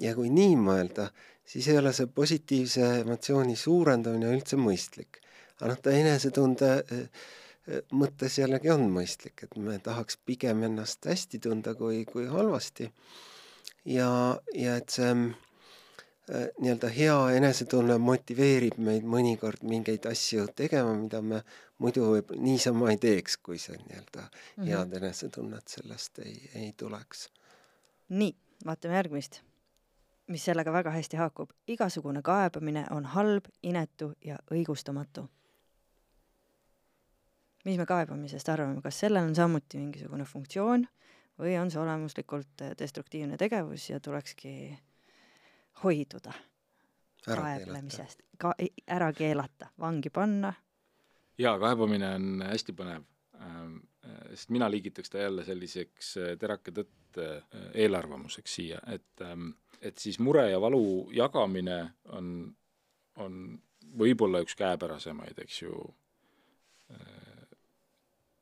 [0.00, 1.10] ja kui nii mõelda,
[1.44, 5.20] siis ei ole see positiivse emotsiooni suurendamine üldse mõistlik.
[5.60, 7.06] aga noh, ta enesetunde eh,
[7.68, 12.90] eh, mõttes jällegi on mõistlik, et me tahaks pigem ennast hästi tunda kui, kui halvasti.
[13.84, 14.10] ja,
[14.54, 15.12] ja et see
[16.30, 21.40] nii-öelda hea enesetunne motiveerib meid mõnikord mingeid asju tegema, mida me
[21.82, 24.68] muidu võib niisama ei teeks, kui see nii-öelda mm -hmm.
[24.70, 27.28] head enesetunnet sellest ei, ei tuleks.
[28.08, 29.40] nii, vaatame järgmist,
[30.26, 31.50] mis sellega väga hästi haakub.
[31.66, 35.26] igasugune kaebamine on halb, inetu ja õigustamatu.
[37.64, 40.86] mis me kaebamisest arvame, kas sellel on samuti mingisugune funktsioon
[41.38, 44.78] või on see olemuslikult destruktiivne tegevus ja tulekski
[45.84, 46.34] hoiduda
[47.26, 48.54] kaeblemisest, ka
[48.90, 50.52] ära keelata, vangi panna.
[51.38, 53.08] jaa, kaebamine on hästi põnev.
[53.42, 53.76] Ähm,,
[54.30, 57.42] sest mina liigitaks ta jälle selliseks äh, terake tõtt äh,
[57.74, 59.52] eelarvamuseks siia, et ähm,
[59.82, 61.78] et siis mure ja valu jagamine
[62.14, 62.28] on,
[63.18, 63.38] on
[63.98, 65.74] võib-olla üks käepärasemaid, eks ju
[66.94, 67.21] äh,,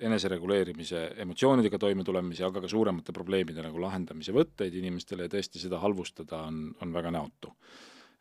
[0.07, 6.45] enesereguleerimise, emotsioonidega toimetulemise, aga ka suuremate probleemide nagu lahendamise võtteid inimestele ja tõesti seda halvustada
[6.49, 7.53] on, on väga näotu.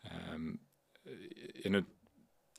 [0.09, 0.51] Ehm,
[1.63, 1.88] ja nüüd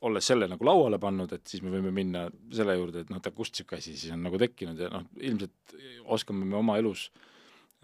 [0.07, 3.35] olles selle nagu lauale pannud, et siis me võime minna selle juurde, et noh, et
[3.37, 5.75] kust niisugune asi siis on nagu tekkinud ja noh, ilmselt
[6.15, 7.05] oskame me oma elus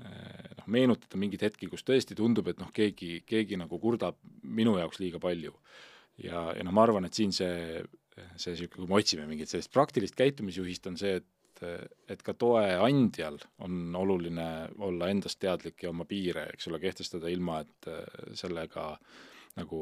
[0.01, 4.77] eh, noh, meenutada mingeid hetki, kus tõesti tundub, et noh, keegi, keegi nagu kurdab minu
[4.79, 5.53] jaoks liiga palju.
[6.23, 7.83] ja, ja noh, ma arvan, et siin see
[8.35, 12.59] see niisugune, kui me otsime mingit sellist praktilist käitumisjuhist, on see, et et ka toe
[12.85, 14.43] andjal on oluline
[14.85, 17.87] olla endast teadlik ja oma piire, eks ole, kehtestada ilma, et
[18.37, 18.91] sellega
[19.57, 19.79] nagu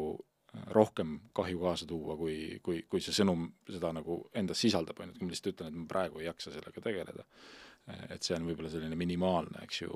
[0.71, 5.17] rohkem kahju kaasa tuua, kui, kui, kui see sõnum seda nagu endas sisaldab, on ju,
[5.17, 7.27] et kui ma lihtsalt ütlen, et ma praegu ei jaksa sellega tegeleda
[7.85, 9.91] et see on võib-olla selline minimaalne, eks ju,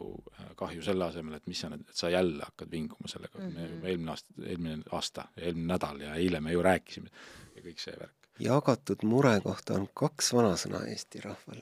[0.59, 3.81] kahju selle asemel, et mis sa nüüd, et sa jälle hakkad vinguma sellega mm, -hmm.
[3.81, 7.09] me eelmine aasta, eelmine aasta, eelmine nädal ja eile me ju rääkisime
[7.55, 8.18] ja kõik see värk.
[8.39, 11.61] Jagatud mure kohta on kaks vanasõna Eesti rahval,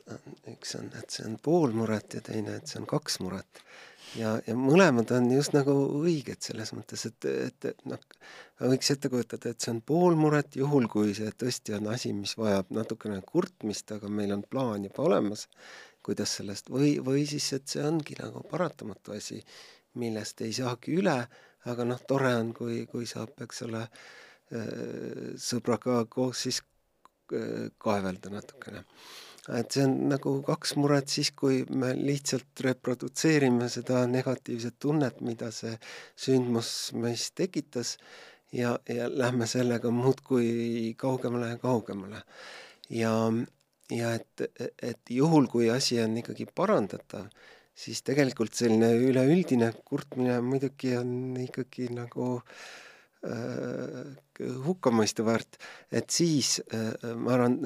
[0.53, 3.61] üks on, et see on pool muret ja teine, et see on kaks muret.
[4.15, 7.99] Ja, ja mõlemad on just nagu õiged selles mõttes, et, et noh,
[8.61, 12.37] võiks ette kujutada, et see on pool muret, juhul kui see tõesti on asi, mis
[12.39, 15.47] vajab natukene kurtmist, aga meil on plaan juba olemas
[16.07, 19.41] kuidas sellest või, või siis, et see ongi nagu paratamatu asi,
[19.99, 21.17] millest ei saagi üle,
[21.67, 26.61] aga noh, tore on, kui, kui saab, eks ole, äh, sõbraga koos siis
[27.35, 28.83] äh, kaevelda natukene.
[29.47, 35.51] et see on nagu kaks muret siis, kui me lihtsalt reprodutseerime seda negatiivset tunnet, mida
[35.55, 35.77] see
[36.19, 37.97] sündmus meis tekitas
[38.51, 42.23] ja, ja lähme sellega muudkui kaugemale ja kaugemale.
[42.89, 43.13] ja
[43.91, 44.41] ja et,
[44.83, 47.29] et juhul, kui asi on ikkagi parandatav,
[47.75, 52.57] siis tegelikult selline üleüldine kurtmine muidugi on ikkagi nagu äh,
[54.67, 55.57] hukkamõistu väärt,
[55.91, 57.57] et siis äh, ma arvan,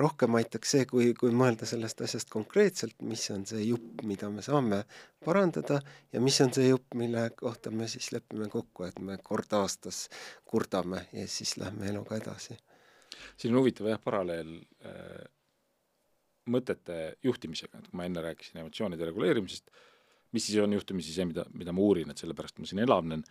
[0.00, 4.42] rohkem aitaks see, kui, kui mõelda sellest asjast konkreetselt, mis on see jupp, mida me
[4.42, 4.82] saame
[5.24, 5.80] parandada
[6.12, 10.06] ja mis on see jupp, mille kohta me siis lepime kokku, et me kord aastas
[10.48, 12.56] kurdame ja siis lähme eluga edasi.
[13.36, 15.24] siin on huvitav jah, paralleel äh
[16.50, 19.70] mõtete juhtimisega, et kui ma enne rääkisin emotsioonide reguleerimisest,
[20.36, 23.22] mis siis on juhtumisi see, mida, mida ma uurin, et sellepärast ma siin elavnen,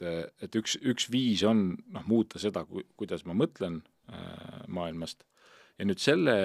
[0.00, 3.80] et, et üks, üks viis on noh, muuta seda, ku-, kuidas ma mõtlen
[4.10, 5.24] äh, maailmast
[5.78, 6.36] ja nüüd selle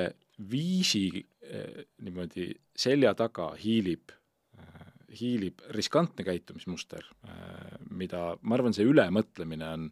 [0.51, 4.13] viisi äh, niimoodi selja taga hiilib
[4.59, 4.91] äh,,
[5.21, 9.89] hiilib riskantne käitumismuster äh,, mida ma arvan, see ülemõtlemine on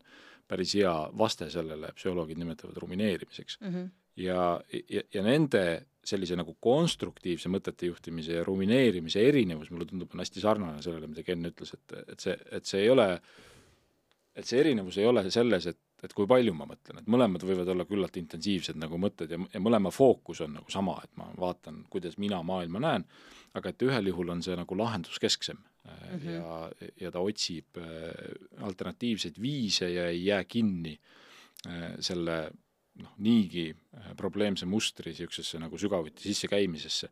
[0.48, 3.74] päris hea vaste sellele, psühholoogid nimetavad rumineerimiseks mm.
[3.74, 3.90] -hmm.
[4.22, 5.64] ja, ja, ja nende
[6.04, 11.24] sellise nagu konstruktiivse mõtete juhtimise ja rumineerimise erinevus, mulle tundub, on hästi sarnane sellele, mida
[11.24, 13.08] Ken ütles, et, et see, et see ei ole,
[14.36, 17.70] et see erinevus ei ole selles, et, et kui palju ma mõtlen, et mõlemad võivad
[17.74, 21.84] olla küllalt intensiivsed nagu mõtted ja, ja mõlema fookus on nagu sama, et ma vaatan,
[21.94, 23.06] kuidas mina maailma näen,
[23.54, 26.30] aga et ühel juhul on see nagu lahenduskesksem mm -hmm.
[26.30, 26.72] ja,
[27.02, 31.00] ja ta otsib äh, alternatiivseid viise ja ei jää kinni
[31.68, 32.52] äh, selle
[32.96, 37.10] noh, niigi äh, probleemse mustri niisugusesse nagu sügavuti sissekäimisesse.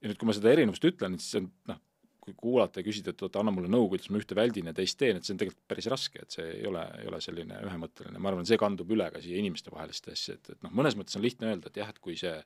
[0.00, 1.80] ja nüüd, kui ma seda erinevust ütlen, siis on noh,
[2.24, 4.98] kui kuulata ja küsida, et oota, anna mulle nõu, kuidas ma ühte väldin ja teist
[5.00, 8.20] teen, et see on tegelikult päris raske, et see ei ole, ei ole selline ühemõtteline,
[8.20, 11.24] ma arvan, see kandub üle ka siia inimestevaheliste asja, et, et noh, mõnes mõttes on
[11.24, 12.38] lihtne öelda, et jah, et kui see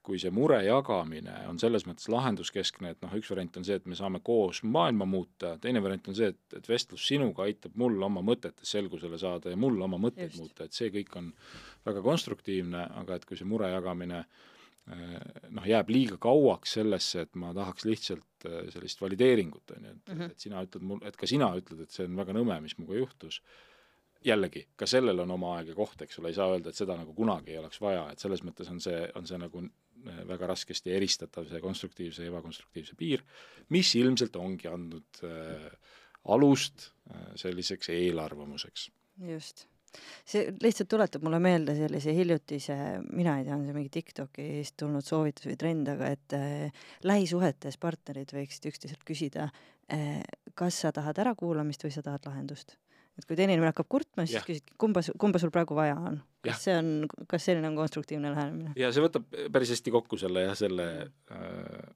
[0.00, 3.88] kui see mure jagamine on selles mõttes lahenduskeskne, et noh, üks variant on see, et
[3.90, 8.00] me saame koos maailma muuta, teine variant on see, et, et vestlus sinuga aitab mul
[8.06, 10.40] oma mõtetes selgusele saada ja mul oma mõtteid Just.
[10.40, 11.28] muuta, et see kõik on
[11.84, 14.48] väga konstruktiivne, aga et kui see mure jagamine eh,
[14.90, 20.12] noh, jääb liiga kauaks sellesse, et ma tahaks lihtsalt eh, sellist valideeringut, on ju, et
[20.12, 20.30] mm, -hmm.
[20.30, 22.98] et sina ütled mul, et ka sina ütled, et see on väga nõme, mis minuga
[22.98, 23.40] juhtus,
[24.24, 26.96] jällegi, ka sellel on oma aeg ja koht, eks ole, ei saa öelda, et seda
[26.96, 30.52] nagu kunagi ei oleks vaja, et selles mõttes on see, on see nagu eh, väga
[30.52, 33.24] raskesti eristatav, see konstruktiivse ja ebakonstruktiivse piir,
[33.68, 35.68] mis ilmselt ongi andnud äh,
[36.24, 38.90] alust äh, selliseks eelarvamuseks.
[39.28, 39.66] just
[40.28, 42.76] see lihtsalt tuletab mulle meelde sellise hiljutise,
[43.12, 47.80] mina ei tea, on see mingi TikTokist tulnud soovitus või trend, aga et äh, lähisuhetes
[47.82, 49.48] partnerid võiksid üksteiselt küsida
[49.92, 50.20] äh,,
[50.54, 52.76] kas sa tahad ärakuulamist või sa tahad lahendust.
[53.18, 56.20] et kui teine inimene hakkab kurtma, siis küsid, kumba, kumba sul praegu vaja on.
[56.46, 56.92] kas see on,
[57.28, 58.76] kas selline on konstruktiivne lähenemine?
[58.80, 60.86] ja see võtab päris hästi kokku selle jah, selle
[61.32, 61.90] äh,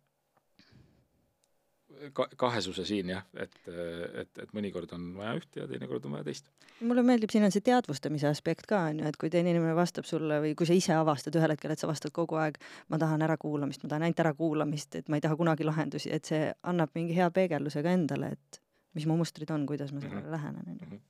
[2.12, 6.26] ka-, kahesuse siin jah, et, et, et mõnikord on vaja ühte ja teinekord on vaja
[6.28, 6.48] teist.
[6.80, 10.08] mulle meeldib, siin on see teadvustamise aspekt ka, on ju, et kui teine inimene vastab
[10.08, 12.58] sulle või kui sa ise avastad ühel hetkel, et sa vastad kogu aeg,
[12.92, 16.50] ma tahan ärakuulamist, ma tahan ainult ärakuulamist, et ma ei taha kunagi lahendusi, et see
[16.62, 18.60] annab mingi hea peegelduse ka endale, et
[18.98, 20.36] mis mu mustrid on, kuidas ma sellele mm -hmm.
[20.36, 21.00] lähenen, on ju.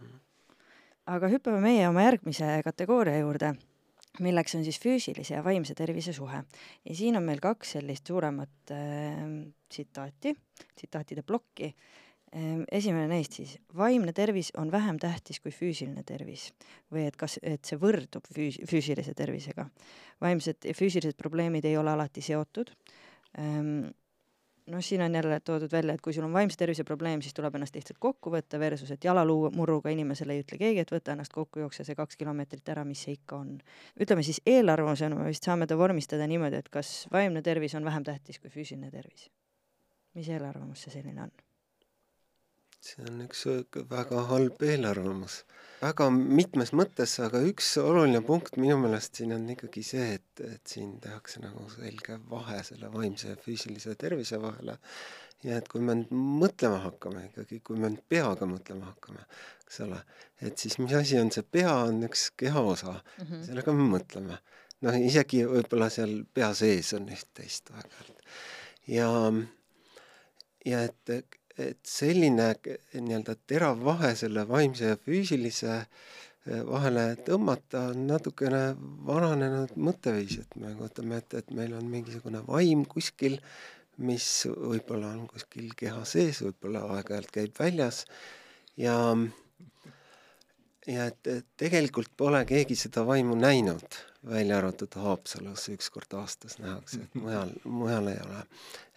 [0.00, 0.18] Mhm.
[1.06, 3.54] aga hüppame meie oma järgmise kategooria juurde
[4.20, 6.42] milleks on siis füüsilise ja vaimse tervise suhe.
[6.84, 9.24] ja siin on meil kaks sellist suuremat äh,
[9.68, 10.34] tsitaati,
[10.74, 12.64] tsitaatide plokki äh,.
[12.72, 16.50] esimene neist siis, vaimne tervis on vähem tähtis kui füüsiline tervis
[16.92, 19.68] või et kas, et see võrdub füüs-, füüsilise tervisega.
[20.20, 22.74] vaimsed ja füüsilised probleemid ei ole alati seotud
[23.38, 23.92] ähm,
[24.66, 27.54] noh, siin on jälle toodud välja, et kui sul on vaimse tervise probleem, siis tuleb
[27.58, 31.62] ennast lihtsalt kokku võtta versus, et jalalumurruga inimesele ei ütle keegi, et võta ennast kokku,
[31.64, 33.54] jookse see kaks kilomeetrit ära, mis see ikka on.
[34.00, 38.04] ütleme siis eelarvamusena me vist saame ta vormistada niimoodi, et kas vaimne tervis on vähem
[38.06, 39.30] tähtis kui füüsiline tervis.
[40.14, 41.51] mis eelarvamus see selline on?
[42.86, 43.46] See on üks
[43.90, 45.42] väga halb eelarvamus
[45.82, 50.74] väga mitmes mõttes, aga üks oluline punkt minu meelest siin on ikkagi see, et, et
[50.74, 54.78] siin tehakse nagu selge vahe selle vaimse ja füüsilise tervise vahele
[55.42, 59.24] ja et kui me nüüd mõtlema hakkame ikkagi, kui me nüüd peaga mõtlema hakkame,
[59.64, 59.98] eks ole,
[60.46, 63.46] et siis mis asi on see pea, on üks kehaosa mm, -hmm.
[63.48, 64.38] sellega me mõtleme.
[64.82, 68.22] noh, isegi võib-olla seal pea sees on üht-teist aeg-ajalt.
[68.86, 69.10] ja,
[70.66, 71.16] ja et
[71.60, 78.62] et selline nii-öelda terav vahe selle vaimse ja füüsilise eh, vahele tõmmata on natukene
[79.08, 83.38] vananenud mõtteviis, et me kujutame ette, et meil on mingisugune vaim kuskil,
[84.02, 88.04] mis võib-olla on kuskil keha sees, võib-olla aeg-ajalt käib väljas
[88.80, 88.96] ja
[90.88, 96.58] ja et, et tegelikult pole keegi seda vaimu näinud, välja arvatud Haapsalus üks kord aastas
[96.62, 98.42] nähakse, et mujal, mujal ei ole.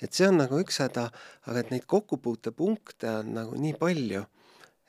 [0.01, 1.07] et see on nagu üks häda,
[1.49, 4.26] aga et neid kokkupuutepunkte on nagu nii palju,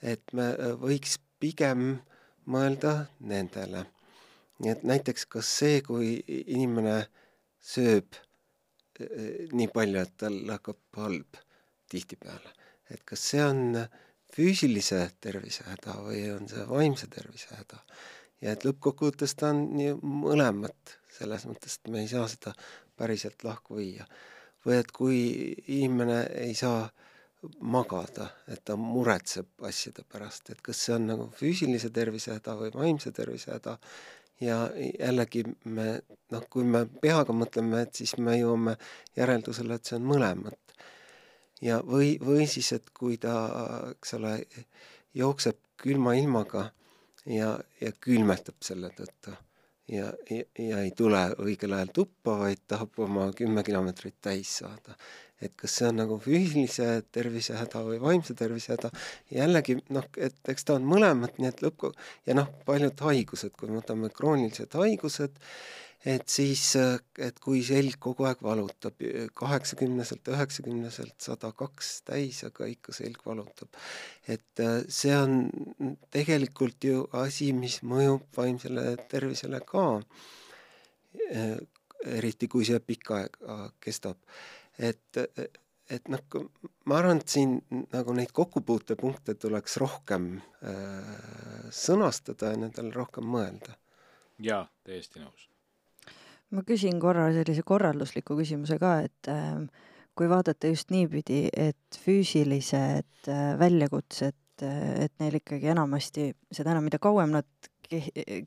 [0.03, 2.01] et me äh, võiks pigem
[2.47, 3.87] mõelda nendele.
[4.61, 6.99] nii et näiteks kas see, kui inimene
[7.61, 8.21] sööb
[9.01, 11.41] äh, nii palju, et tal hakkab halb
[11.89, 12.53] tihtipeale,
[12.93, 13.87] et kas see on
[14.37, 17.81] füüsilise tervise häda või on see vaimse tervise häda.
[18.41, 22.53] Ja et lõppkokkuvõttes ta on ju mõlemat, selles mõttes, et me ei saa seda
[22.97, 24.07] päriselt lahku viia.
[24.67, 25.19] või et kui
[25.71, 26.89] inimene ei saa
[27.61, 32.73] magada, et ta muretseb asjade pärast, et kas see on nagu füüsilise tervise häda või
[32.75, 33.77] vaimse tervise häda.
[34.43, 36.01] Ja jällegi me
[36.33, 38.75] noh, kui me peaga mõtleme, et siis me jõuame
[39.17, 40.75] järeldusele, et see on mõlemat.
[41.65, 43.37] Ja või, või siis, et kui ta,
[43.95, 44.35] eks ole,
[45.17, 46.67] jookseb külma ilmaga
[47.27, 49.35] ja, ja külmetab selle tõttu
[49.89, 54.97] ja, ja, ja ei tule õigel ajal tuppa, vaid tahab oma kümme kilomeetrit täis saada.
[55.43, 58.91] Et kas see on nagu füüsilise tervise häda või vaimse tervise häda,
[59.33, 61.93] jällegi noh, et eks ta on mõlemat, nii et lõppko-
[62.27, 65.37] ja noh, paljud haigused, kui me võtame kroonilised haigused,
[66.07, 66.63] et siis,
[67.19, 69.01] et kui selg kogu aeg valutab,
[69.37, 73.69] kaheksakümneselt, üheksakümneselt, sada kaks täis, aga ikka selg valutab.
[74.29, 75.51] et see on
[76.15, 79.87] tegelikult ju asi, mis mõjub vaimsele tervisele ka,
[82.07, 84.17] eriti kui see pikka aega kestab.
[84.79, 85.19] Et,
[85.91, 86.23] et noh,
[86.85, 87.59] ma arvan, et siin
[87.93, 93.77] nagu neid kokkupuutepunkte tuleks rohkem äh, sõnastada ja nendele rohkem mõelda.
[94.43, 95.49] jaa, täiesti nõus
[96.55, 99.63] ma küsin korra sellise korraldusliku küsimuse ka, et äh,
[100.17, 106.87] kui vaadata just niipidi, et füüsilised äh, väljakutsed äh,, et neil ikkagi enamasti, seda enam,
[106.89, 108.01] mida kauem nad ke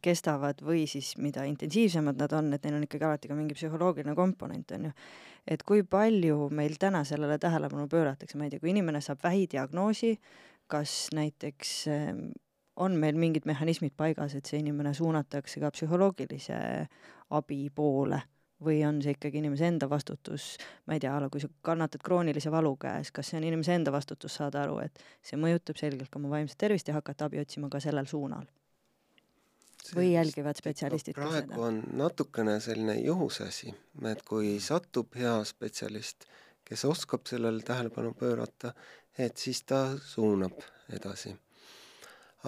[0.03, 4.15] kestavad või siis mida intensiivsemad nad on, et neil on ikkagi alati ka mingi psühholoogiline
[4.17, 4.95] komponent, on ju.
[5.49, 10.13] Et kui palju meil täna sellele tähelepanu pööratakse, ma ei tea, kui inimene saab vähidiagnoosi,
[10.69, 12.11] kas näiteks äh,
[12.79, 16.59] on meil mingid mehhanismid paigas, et see inimene suunatakse ka psühholoogilise
[17.35, 18.21] abi poole
[18.63, 22.75] või on see ikkagi inimese enda vastutus, ma ei tea, kui sa kannatad kroonilise valu
[22.79, 26.31] käes, kas see on inimese enda vastutus saada aru, et see mõjutab selgelt ka mu
[26.31, 28.47] vaimset tervist ja hakata abi otsima ka sellel suunal?
[29.95, 31.47] Või jälgivad spetsialistid ka seda?
[31.47, 33.73] praegu on natukene selline juhuse asi,
[34.11, 36.27] et kui satub hea spetsialist,
[36.67, 38.73] kes oskab sellele tähelepanu pöörata,
[39.17, 40.59] et siis ta suunab
[40.95, 41.35] edasi.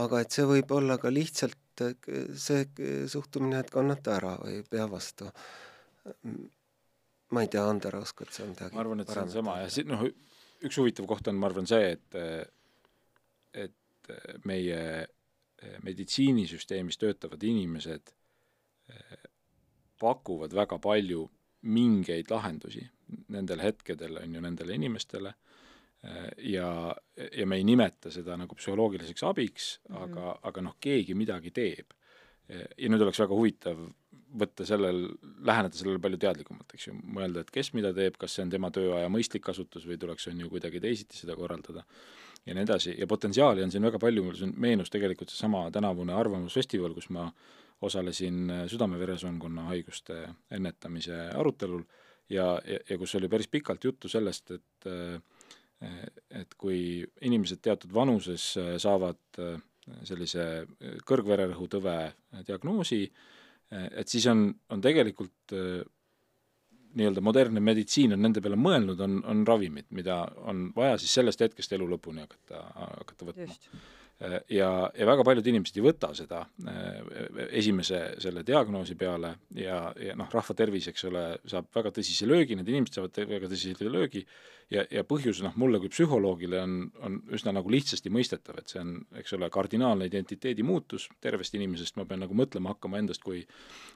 [0.02, 2.66] aga et see võib olla ka lihtsalt see
[3.10, 5.30] suhtumine, et kannata ära või ei pea vastu.
[7.32, 9.88] ma ei tea, Ander, oskad sa midagi ma arvan, et see on sama ja si-,
[9.88, 10.04] noh,
[10.62, 12.20] üks huvitav koht on, ma arvan, see, et
[13.62, 14.14] et
[14.48, 15.08] meie
[15.84, 18.14] meditsiinisüsteemis töötavad inimesed
[20.02, 21.28] pakuvad väga palju
[21.62, 22.82] mingeid lahendusi
[23.32, 25.34] nendel hetkedel, on ju, nendele inimestele
[26.38, 26.96] ja,
[27.38, 30.04] ja me ei nimeta seda nagu psühholoogiliseks abiks mm, -hmm.
[30.04, 31.94] aga, aga noh, keegi midagi teeb.
[32.52, 33.78] ja nüüd oleks väga huvitav
[34.42, 35.06] võtta sellel,
[35.48, 38.72] läheneda sellele palju teadlikumalt, eks ju, mõelda, et kes mida teeb, kas see on tema
[38.72, 41.86] tööaja mõistlik kasutus või tuleks, on ju, kuidagi teisiti seda korraldada
[42.46, 46.14] ja nii edasi, ja potentsiaali on siin väga palju, mul siin meenus tegelikult seesama tänavune
[46.14, 47.28] Arvamusfestival, kus ma
[47.82, 51.84] osalesin südame-veresoonkonna haiguste ennetamise arutelul.
[52.32, 55.20] Ja, ja, ja kus oli päris pikalt juttu sellest, et äh,
[56.42, 59.56] et kui inimesed teatud vanuses äh, saavad äh,
[60.08, 61.98] sellise äh, kõrgvererõhutõve
[62.48, 63.06] diagnoosi,
[63.72, 65.54] et siis on, on tegelikult
[66.98, 71.44] nii-öelda modernne meditsiin on nende peale mõelnud, on, on ravimid, mida on vaja siis sellest
[71.46, 73.58] hetkest elu lõpuni hakata, hakata võtma.
[74.54, 76.44] ja, ja väga paljud inimesed ei võta seda
[77.50, 82.58] esimese selle diagnoosi peale ja, ja noh, rahva tervis, eks ole, saab väga tõsise löögi,
[82.60, 84.26] need inimesed saavad väga tõsise löögi
[84.72, 88.84] ja, ja põhjus noh, mulle kui psühholoogile on, on üsna nagu lihtsasti mõistetav, et see
[88.84, 93.44] on, eks ole, kardinaalne identiteedi muutus, tervest inimesest ma pean nagu mõtlema hakkama endast kui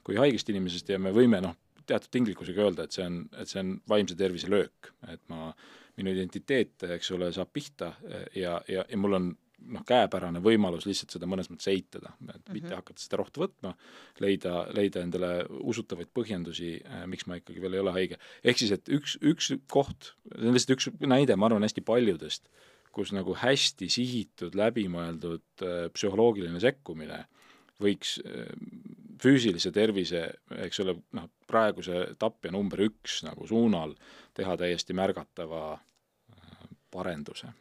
[0.05, 1.55] kui haigest inimesest ja me võime noh,
[1.87, 5.51] teatud tinglikkusega öelda, et see on, et see on vaimse tervise löök, et ma,
[5.95, 7.93] minu identiteet, eks ole, saab pihta
[8.35, 9.33] ja, ja, ja mul on
[9.71, 12.53] noh, käepärane võimalus lihtsalt seda mõnes mõttes eitada, et mm -hmm.
[12.57, 13.73] mitte hakata seda rohtu võtma,
[14.23, 18.19] leida, leida endale usutavaid põhjendusi äh,, miks ma ikkagi veel ei ole haige.
[18.43, 22.49] ehk siis, et üks, üks koht, see on lihtsalt üks näide, ma arvan, hästi paljudest,
[22.95, 27.25] kus nagu hästi sihitud, läbimõeldud äh, psühholoogiline sekkumine
[27.81, 28.19] võiks
[29.21, 30.25] füüsilise tervise,
[30.65, 33.95] eks ole, noh, praeguse tapja number üks nagu suunal
[34.35, 37.53] teha täiesti märgatava äh, parenduse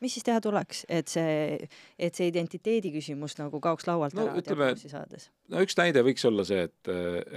[0.00, 1.68] mis siis teha tuleks, et see,
[2.00, 5.28] et see identiteedi küsimus nagu kaoks laualt no, ära diagnoosi saades?
[5.52, 6.92] no üks näide võiks olla see, et,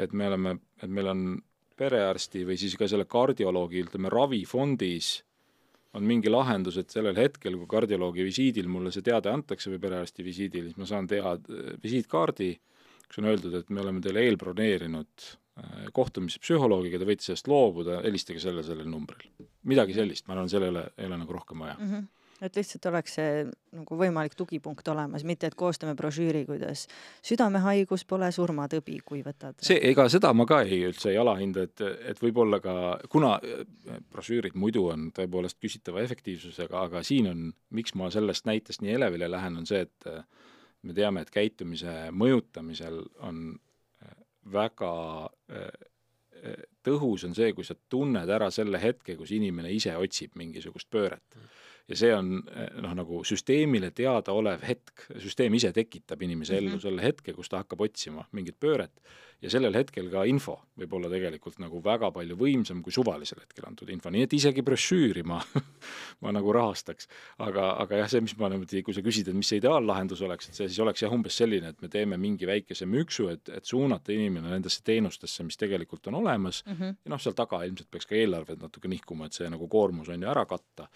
[0.06, 1.26] et me oleme, et meil on
[1.80, 5.18] perearsti või siis ka selle kardioloogi, ütleme, ravifondis
[5.98, 10.26] on mingi lahendus, et sellel hetkel, kui kardioloogi visiidil mulle see teade antakse või perearsti
[10.26, 11.36] visiidil, siis ma saan teha
[11.84, 12.50] visiitkaardi,
[13.08, 18.02] kus on öeldud, et me oleme teile eelbroneerinud äh, kohtumise psühholoogiga, te võite sellest loobuda,
[18.06, 19.30] helistage sellel, sellel numbril.
[19.70, 21.94] midagi sellist, ma arvan, sellele ei ole nagu rohkem vaja mm.
[21.94, 22.12] -hmm
[22.44, 23.44] et lihtsalt oleks see
[23.74, 26.86] nagu võimalik tugipunkt olemas, mitte et koostame brošüüri, kuidas
[27.26, 29.58] südamehaigus pole surmatõbi, kui võtad.
[29.64, 32.76] see, ega seda ma ka ei üldse ei alahinda, et, et võib-olla ka,
[33.14, 33.66] kuna äh,
[34.14, 39.32] brošüürid muidu on tõepoolest küsitava efektiivsusega, aga siin on, miks ma sellest näitest nii elevile
[39.32, 40.26] lähen, on see, et äh,
[40.84, 43.44] me teame, et käitumise mõjutamisel on
[44.04, 44.16] äh,
[44.54, 44.94] väga
[46.84, 51.38] tõhus on see, kui sa tunned ära selle hetke, kus inimene ise otsib mingisugust pööret.
[51.88, 52.38] Ja see on
[52.84, 56.84] noh, nagu süsteemile teadaolev hetk, süsteem ise tekitab inimese ellu -hmm.
[56.84, 59.02] selle hetke, kus ta hakkab otsima mingit pööret
[59.42, 63.68] ja sellel hetkel ka info võib olla tegelikult nagu väga palju võimsam kui suvalisel hetkel
[63.68, 65.40] antud info, nii et isegi brošüüri ma
[66.24, 67.08] ma nagu rahastaks.
[67.44, 70.50] aga, aga jah, see, mis ma niimoodi, kui sa küsid, et mis see ideaallahendus oleks,
[70.50, 73.68] et see siis oleks jah, umbes selline, et me teeme mingi väikese müksu, et, et
[73.68, 76.96] suunata inimene nendesse teenustesse, mis tegelikult on olemas mm, -hmm.
[77.06, 80.22] ja noh, seal taga ilmselt peaks ka eelarved natuke nihkuma, et see nagu koormus on
[80.22, 80.88] ju ära katta,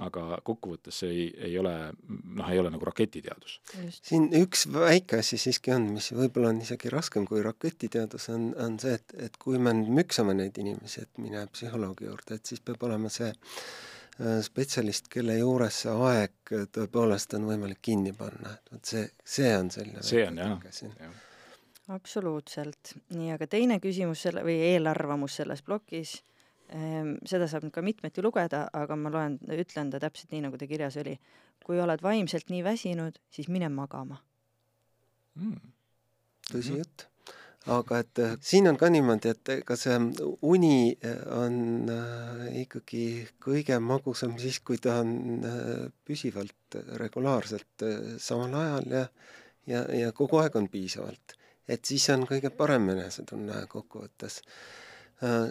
[0.00, 1.74] aga kokkuvõttes see ei, ei ole
[2.08, 3.60] noh, ei ole nagu raketiteadus.
[4.02, 8.54] siin üks väike asi siiski on, mis võib-olla on isegi raskem kui raketid, eriteadus on,
[8.58, 12.46] on see, et, et kui me nüüd müksame neid inimesi, et mine psühholoogi juurde, et
[12.46, 18.54] siis peab olema see äh, spetsialist, kelle juures see aeg tõepoolest on võimalik kinni panna,
[18.56, 21.14] et vot see, see on selline see on jah, jah.
[21.92, 26.16] absoluutselt, nii, aga teine küsimus selle või eelarvamus selles plokis
[26.72, 30.60] ehm,, seda saab nüüd ka mitmeti lugeda, aga ma loen, ütlen ta täpselt nii, nagu
[30.60, 31.18] ta kirjas oli.
[31.62, 34.16] kui oled vaimselt nii väsinud, siis mine magama.
[35.38, 35.72] Mm..
[36.50, 37.11] tõsi jutt
[37.70, 39.94] aga et äh, siin on ka niimoodi, et ega see
[40.42, 43.04] uni äh, on äh, ikkagi
[43.42, 45.44] kõige magusam siis, kui ta on
[46.06, 47.86] püsivalt, regulaarselt
[48.18, 49.06] samal ajal ja
[49.70, 51.36] ja, ja kogu aeg on piisavalt.
[51.68, 54.42] et siis on kõige parem enesetunne kokkuvõttes.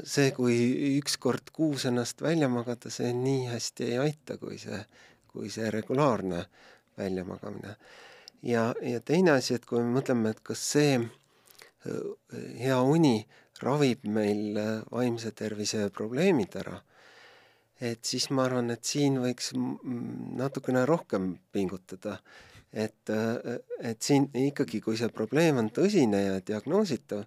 [0.03, 0.57] see, kui
[0.97, 4.81] üks kord kuus ennast välja magada, see nii hästi ei aita, kui see,
[5.31, 6.43] kui see regulaarne
[6.97, 7.77] väljamagamine.
[8.43, 10.99] ja, ja teine asi, et kui me mõtleme, et kas see
[11.85, 13.15] hea uni
[13.61, 16.77] ravib meil äh, vaimse tervise probleemid ära,
[17.81, 22.19] et siis ma arvan, et siin võiks natukene rohkem pingutada.
[22.71, 27.25] et, äh, et siin ikkagi, kui see probleem on tõsine ja diagnoositav,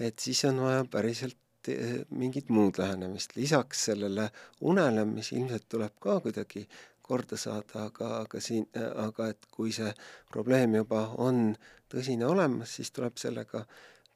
[0.00, 4.30] et siis on vaja päriselt äh, mingit muud lähenemist, lisaks sellele
[4.60, 6.64] unele, mis ilmselt tuleb ka kuidagi
[7.02, 9.92] korda saada, aga, aga siin, aga et kui see
[10.32, 11.52] probleem juba on
[11.92, 13.66] tõsine olemas, siis tuleb sellega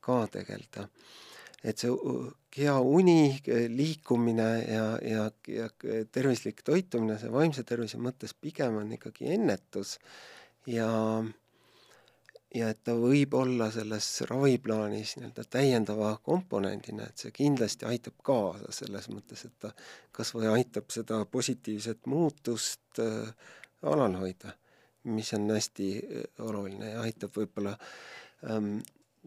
[0.01, 0.89] ka tegeleda.
[1.65, 1.93] et see
[2.57, 3.37] hea uni,
[3.69, 5.69] liikumine ja, ja, ja
[6.13, 9.99] tervislik toitumine, see vaimse tervise mõttes pigem on ikkagi ennetus
[10.67, 10.89] ja
[12.55, 18.73] ja et ta võib olla selles raviplaanis nii-öelda täiendava komponendina, et see kindlasti aitab kaasa
[18.75, 19.71] selles mõttes, et ta
[20.17, 23.31] kas või aitab seda positiivset muutust äh,
[23.87, 24.55] alal hoida,
[25.15, 27.77] mis on hästi äh, oluline ja aitab võib-olla
[28.51, 28.81] ähm,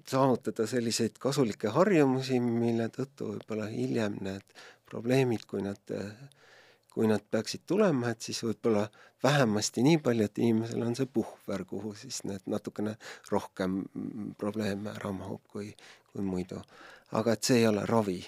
[0.10, 4.56] saavutada selliseid kasulikke harjumusi, mille tõttu võib-olla hiljem need
[4.90, 5.94] probleemid, kui nad,
[6.94, 8.88] kui nad peaksid tulema, et siis võib-olla
[9.24, 12.96] vähemasti nii palju, et inimesel on see puhver, kuhu siis need natukene
[13.32, 13.84] rohkem
[14.38, 15.72] probleeme ära mahub kui,
[16.12, 16.62] kui muidu.
[17.12, 18.22] aga et see ei ole ravi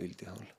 [0.00, 0.52] üldjuhul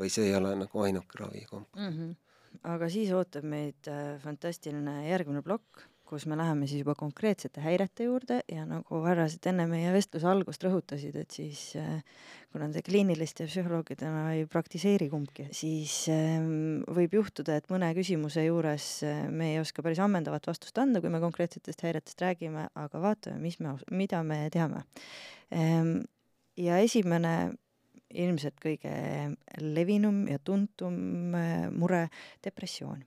[0.00, 1.96] või see ei ole nagu ainuke ravikomponent mm.
[1.96, 2.60] -hmm.
[2.74, 8.08] aga siis ootab meid äh, fantastiline järgmine plokk kus me läheme siis juba konkreetsete häirete
[8.08, 12.00] juurde ja nagu härrased enne meie vestluse algust rõhutasid, et siis äh,
[12.52, 18.88] kuna te kliiniliste psühholoogidena ei praktiseeri kumbki, siis ähm, võib juhtuda, et mõne küsimuse juures
[19.06, 23.38] äh, me ei oska päris ammendavat vastust anda, kui me konkreetsetest häiretest räägime, aga vaatame,
[23.44, 24.82] mis me, mida me teame.
[25.54, 26.00] Ähm,
[26.58, 27.52] ja esimene
[28.10, 28.90] ilmselt kõige
[29.62, 32.08] levinum ja tuntum äh, mure,
[32.42, 33.06] depressioon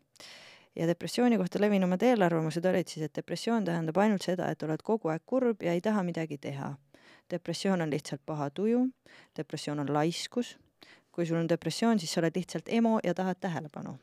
[0.75, 5.11] ja depressiooni kohta levinumad eelarvamused olid siis, et depressioon tähendab ainult seda, et oled kogu
[5.13, 6.75] aeg kurb ja ei taha midagi teha.
[7.31, 8.87] depressioon on lihtsalt paha tuju,
[9.37, 10.57] depressioon on laiskus,
[11.11, 13.97] kui sul on depressioon, siis sa oled lihtsalt emo ja tahad tähelepanu.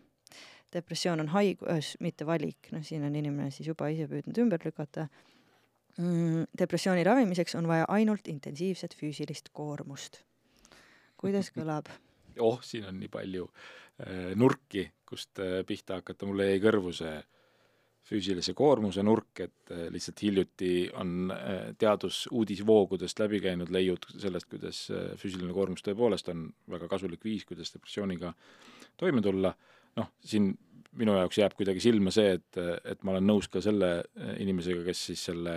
[0.72, 5.08] depressioon on haigus, mitte valik, noh, siin on inimene siis juba ise püüdnud ümber lükata
[5.98, 6.46] mm,.
[6.58, 10.22] depressiooni ravimiseks on vaja ainult intensiivset füüsilist koormust.
[11.16, 11.90] kuidas kõlab?
[12.46, 13.50] oh, siin on nii palju
[14.38, 17.18] nurki, kust äh, pihta hakata, mulle jäi kõrvu see
[18.10, 21.32] füüsilise koormuse nurk, et äh, lihtsalt hiljuti on
[21.78, 24.86] teadus uudisvoogudest läbi käinud leiud sellest, kuidas
[25.20, 28.32] füüsiline koormus tõepoolest on väga kasulik viis, kuidas depressiooniga
[29.00, 29.52] toime tulla,
[30.00, 30.52] noh, siin
[30.98, 34.00] minu jaoks jääb kuidagi silma see, et, et ma olen nõus ka selle
[34.42, 35.56] inimesega, kes siis selle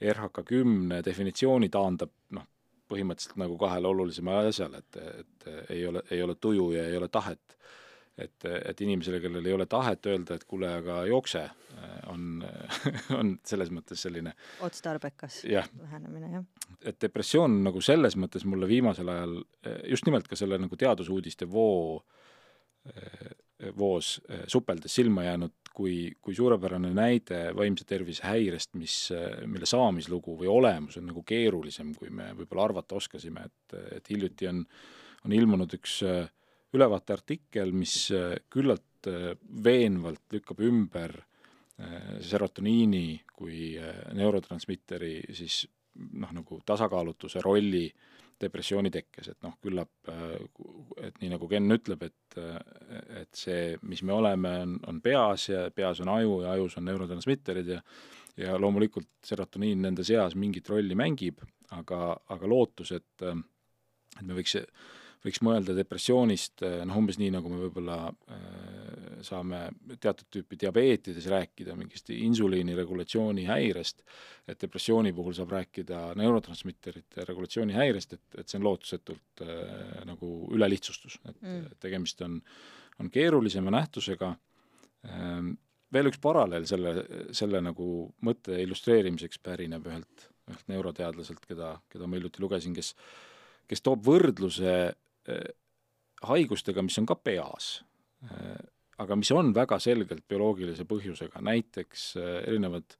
[0.00, 2.46] RHK kümne definitsiooni taandab, noh,
[2.88, 7.08] põhimõtteliselt nagu kahele olulisemale asjale, et, et ei ole, ei ole tuju ja ei ole
[7.08, 7.56] tahet.
[8.16, 11.42] et, et inimesele, kellel ei ole tahet öelda, et kuule, aga jookse,
[12.08, 12.44] on,
[13.18, 14.32] on selles mõttes selline
[14.64, 16.46] otstarbekas lähenemine, jah.
[16.80, 19.36] et depressioon nagu selles mõttes mulle viimasel ajal
[19.90, 22.00] just nimelt ka selle nagu teadusuudiste voo,
[23.78, 24.16] voos
[24.52, 28.96] supeldes silma jäänud kui, kui suurepärane näide vaimse tervise häirest, mis,
[29.48, 34.48] mille saamislugu või olemus on nagu keerulisem, kui me võib-olla arvata oskasime, et, et hiljuti
[34.48, 34.62] on,
[35.24, 36.00] on ilmunud üks
[36.76, 37.96] ülevaateartikkel, mis
[38.52, 39.10] küllalt
[39.64, 41.14] veenvalt lükkab ümber
[42.24, 43.74] serotoniini kui
[44.16, 45.66] neurotransmitteri siis
[46.16, 47.86] noh, nagu tasakaalutuse rolli
[48.40, 49.90] depressiooni tekkes, et noh, küllap,
[51.00, 52.36] et nii nagu Ken ütleb, et,
[53.22, 56.88] et see, mis me oleme, on, on peas ja peas on aju ja ajus on
[56.90, 57.80] neurotransmitterid ja
[58.36, 61.40] ja loomulikult serotoniin nende seas mingit rolli mängib,
[61.72, 64.56] aga, aga lootus, et et me võiks,
[65.26, 69.64] võiks mõelda depressioonist noh, umbes nii, nagu me võib-olla äh, saame
[70.02, 74.04] teatud tüüpi diabeetides rääkida mingist insuliini regulatsiooni häirest,
[74.46, 80.32] et depressiooni puhul saab rääkida neurotransmitterite regulatsiooni häirest, et, et see on lootusetult äh, nagu
[80.54, 81.78] ülelihtsustus, et mm.
[81.82, 82.40] tegemist on,
[83.02, 84.34] on keerulisema nähtusega
[85.10, 85.54] ähm,,
[85.94, 86.92] veel üks paralleel selle,
[87.34, 92.94] selle nagu mõtte illustreerimiseks pärineb ühelt, ühelt neuroteadlaselt, keda, keda ma hiljuti lugesin, kes
[93.70, 94.76] kes toob võrdluse
[96.26, 97.70] haigustega, mis on ka peas
[98.24, 98.56] äh,,
[99.02, 102.96] aga mis on väga selgelt bioloogilise põhjusega, näiteks äh, erinevad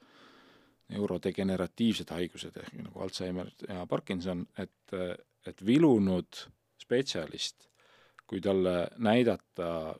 [0.93, 4.94] neurodegeneratiivsed haigused ehk nagu Alžeimer ja Parkinson, et,
[5.47, 6.44] et vilunud
[6.78, 7.66] spetsialist,
[8.27, 9.97] kui talle näidata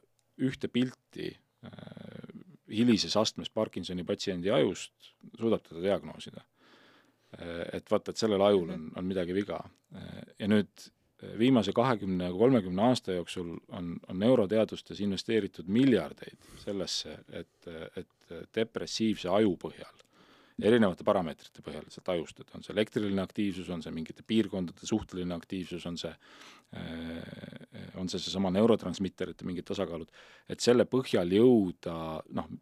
[0.47, 1.73] ühte pilti äh,
[2.71, 6.45] hilises astmes Parkinsoni patsiendi ajust, suudab teda diagnoosida
[7.37, 9.59] et vaata, et sellel ajul on, on midagi viga.
[10.39, 10.87] ja nüüd
[11.39, 19.55] viimase kahekümne, kolmekümne aasta jooksul on, on neuroteadustes investeeritud miljardeid sellesse, et, et depressiivse aju
[19.67, 20.03] põhjal,
[20.63, 25.37] erinevate parameetrite põhjal sealt ajust, et on see elektriline aktiivsus, on see mingite piirkondade suhteline
[25.37, 26.13] aktiivsus, on see,
[27.97, 30.13] on see seesama neurotransmitterite mingid tasakaalud,
[30.49, 31.99] et selle põhjal jõuda
[32.37, 32.53] noh,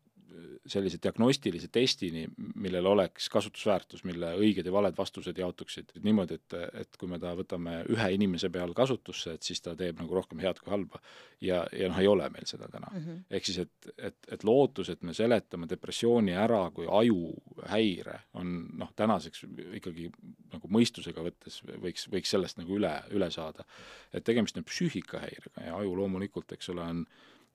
[0.67, 2.25] sellise diagnostilise testini,
[2.61, 7.35] millel oleks kasutusväärtus, mille õiged ja valed vastused jaotuksid niimoodi, et, et kui me ta
[7.37, 11.01] võtame ühe inimese peal kasutusse, et siis ta teeb nagu rohkem head kui halba.
[11.41, 13.25] ja, ja noh, ei ole meil seda täna mm -hmm..
[13.31, 18.93] ehk siis, et, et, et lootus, et me seletame depressiooni ära kui ajuhäire, on noh,
[18.97, 19.47] tänaseks
[19.81, 20.11] ikkagi
[20.53, 23.65] nagu mõistusega võttes võiks, võiks sellest nagu üle, üle saada.
[24.13, 27.07] et tegemist on psüühikahäirega ja aju loomulikult, eks ole, on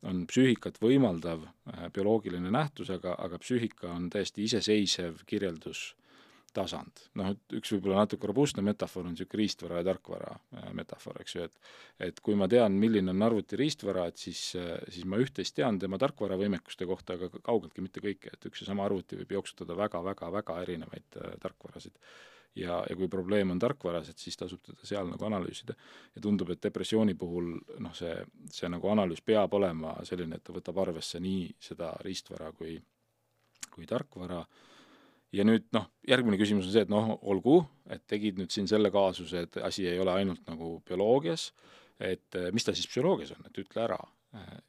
[0.07, 7.03] on psüühikat võimaldav äh, bioloogiline nähtus, aga, aga psüühika on täiesti iseseisev kirjeldustasand.
[7.19, 11.35] noh, et üks võib-olla natuke robustne metafoor on niisugune riistvara ja tarkvara äh, metafoor, eks
[11.35, 15.19] ju, et et kui ma tean, milline on arvuti riistvara, et siis, äh, siis ma
[15.19, 19.37] üht-teist tean tema tarkvaravõimekuste kohta, aga kaugeltki mitte kõike, et üks ja sama arvuti võib
[19.39, 21.99] jooksutada väga-väga-väga erinevaid tarkvarasid
[22.55, 25.75] ja, ja kui probleem on tarkvaras, et siis tasub teda seal nagu analüüsida.
[26.15, 28.15] ja tundub, et depressiooni puhul noh, see,
[28.53, 32.77] see nagu analüüs peab olema selline, et ta võtab arvesse nii seda riistvara kui,
[33.69, 34.43] kui tarkvara,
[35.35, 37.61] ja nüüd noh, järgmine küsimus on see, et noh, olgu,
[37.91, 41.51] et tegid nüüd siin selle kaasuse, et asi ei ole ainult nagu bioloogias,
[41.99, 43.99] et eh, mis ta siis psühholoogias on, et ütle ära.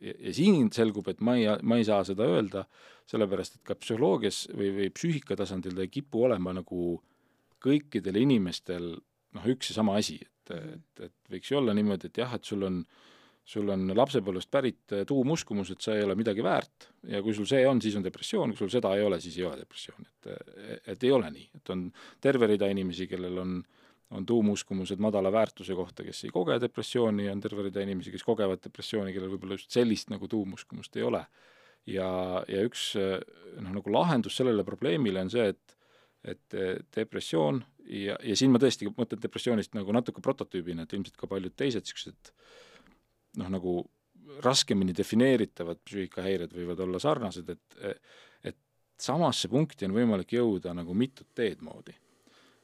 [0.01, 2.65] ja, ja siin selgub, et ma ei, ma ei saa seda öelda,
[3.11, 6.95] sellepärast et ka psühholoogias või, või psüühika tasandil ta ei kipu olema nagu
[7.63, 8.93] kõikidel inimestel
[9.37, 12.47] noh, üks ja sama asi, et, et, et võiks ju olla niimoodi, et jah, et
[12.47, 12.81] sul on,
[13.47, 17.49] sul on lapsepõlvest pärit äh, tuumuskumus, et sa ei ole midagi väärt ja kui sul
[17.51, 20.33] see on, siis on depressioon, kui sul seda ei ole, siis ei ole depressioon, et,
[20.95, 21.87] et ei ole nii, et on
[22.21, 23.61] terve rida inimesi, kellel on
[24.11, 28.25] on tuumuskumused madala väärtuse kohta, kes ei koge depressiooni ja on terve rida inimesi, kes
[28.27, 31.21] kogevad depressiooni, kellel võib-olla just sellist nagu tuumuskumust ei ole.
[31.87, 32.09] ja,
[32.49, 35.77] ja üks noh, nagu lahendus sellele probleemile on see, et
[36.25, 41.17] et eh, depressioon ja, ja siin ma tõesti mõtlen depressioonist nagu natuke prototüübina, et ilmselt
[41.21, 42.33] ka paljud teised niisugused
[43.41, 43.79] noh, nagu
[44.45, 47.81] raskemini defineeritavad psüühikahäired võivad olla sarnased, et
[48.47, 48.57] et
[49.01, 51.97] samasse punkti on võimalik jõuda nagu mitut teed moodi.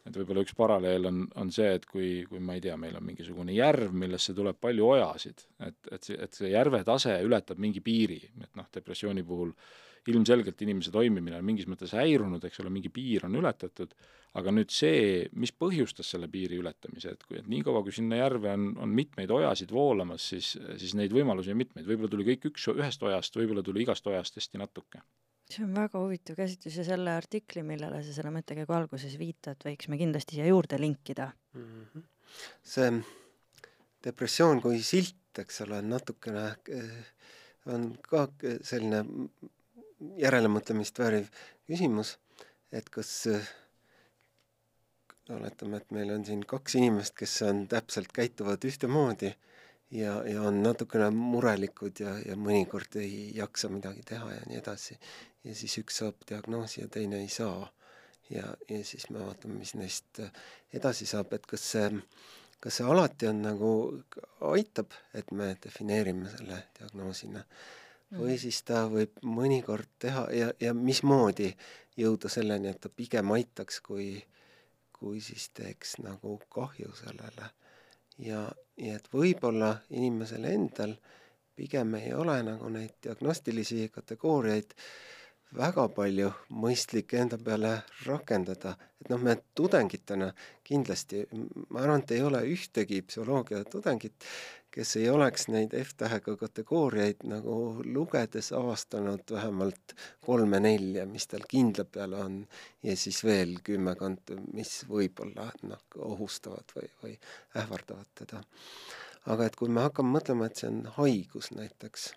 [0.06, 3.02] et võib-olla üks paralleel on, on see, et kui, kui ma ei tea, meil on
[3.02, 7.82] mingisugune järv, millesse tuleb palju ojasid, et, et see, et see järve tase ületab mingi
[7.82, 12.70] piiri, et noh, depressiooni puhul äh, ilmselgelt inimese toimimine on mingis mõttes häirunud, eks ole,
[12.72, 13.94] mingi piir on ületatud,
[14.36, 18.52] aga nüüd see, mis põhjustas selle piiri ületamise, et kui, et niikaua, kui sinna järve
[18.52, 22.68] on, on mitmeid ojasid voolamas, siis, siis neid võimalusi on mitmeid, võib-olla tuli kõik üks,
[22.74, 25.02] ühest ojast, võib-olla tuli igast ojast hästi natuke.
[25.46, 29.88] see on väga huvitav käsitlus ja selle artikli, millele sa selle mõttekäigu alguses viitad, võiks
[29.88, 31.84] me kindlasti siia juurde linkida mm.
[31.94, 32.08] -hmm.
[32.62, 32.90] see
[34.06, 36.96] depressioon kui silt, eks ole, natukene eh,
[37.72, 38.26] on ka
[38.64, 39.04] selline
[40.00, 41.28] järelemõtlemist vääriv
[41.66, 42.16] küsimus,
[42.72, 43.12] et kas
[45.32, 49.32] oletame, et meil on siin kaks inimest, kes on täpselt, käituvad ühtemoodi
[49.90, 54.98] ja, ja on natukene murelikud ja, ja mõnikord ei jaksa midagi teha ja nii edasi.
[55.44, 57.72] ja siis üks saab diagnoosi ja teine ei saa.
[58.30, 60.20] ja, ja siis me vaatame, mis neist
[60.74, 61.90] edasi saab, et kas see,
[62.60, 63.72] kas see alati on nagu,
[64.52, 67.44] aitab, et me defineerime selle diagnoosina
[68.12, 68.38] või mm.
[68.38, 71.50] siis ta võib mõnikord teha ja, ja mismoodi
[71.96, 74.20] jõuda selleni, et ta pigem aitaks, kui,
[74.92, 77.50] kui siis teeks nagu kahju sellele.
[78.18, 78.46] ja,
[78.76, 80.96] ja et võib-olla inimesel endal
[81.56, 84.74] pigem ei ole nagu neid diagnostilisi kategooriaid
[85.54, 87.72] väga palju mõistlik enda peale
[88.06, 90.32] rakendada, et noh, me tudengitena
[90.66, 91.24] kindlasti,
[91.70, 94.26] ma arvan, et ei ole ühtegi psühholoogia tudengit,
[94.76, 97.54] kes ei oleks neid F-tähega kategooriaid nagu
[97.84, 99.94] lugedes avastanud vähemalt
[100.26, 102.42] kolme-nelja, mis tal kindla peale on,
[102.84, 107.16] ja siis veel kümmekond, mis võib-olla noh, ohustavad või, või
[107.62, 108.44] ähvardavad teda.
[109.32, 112.10] aga et kui me hakkame mõtlema, et see on haigus näiteks,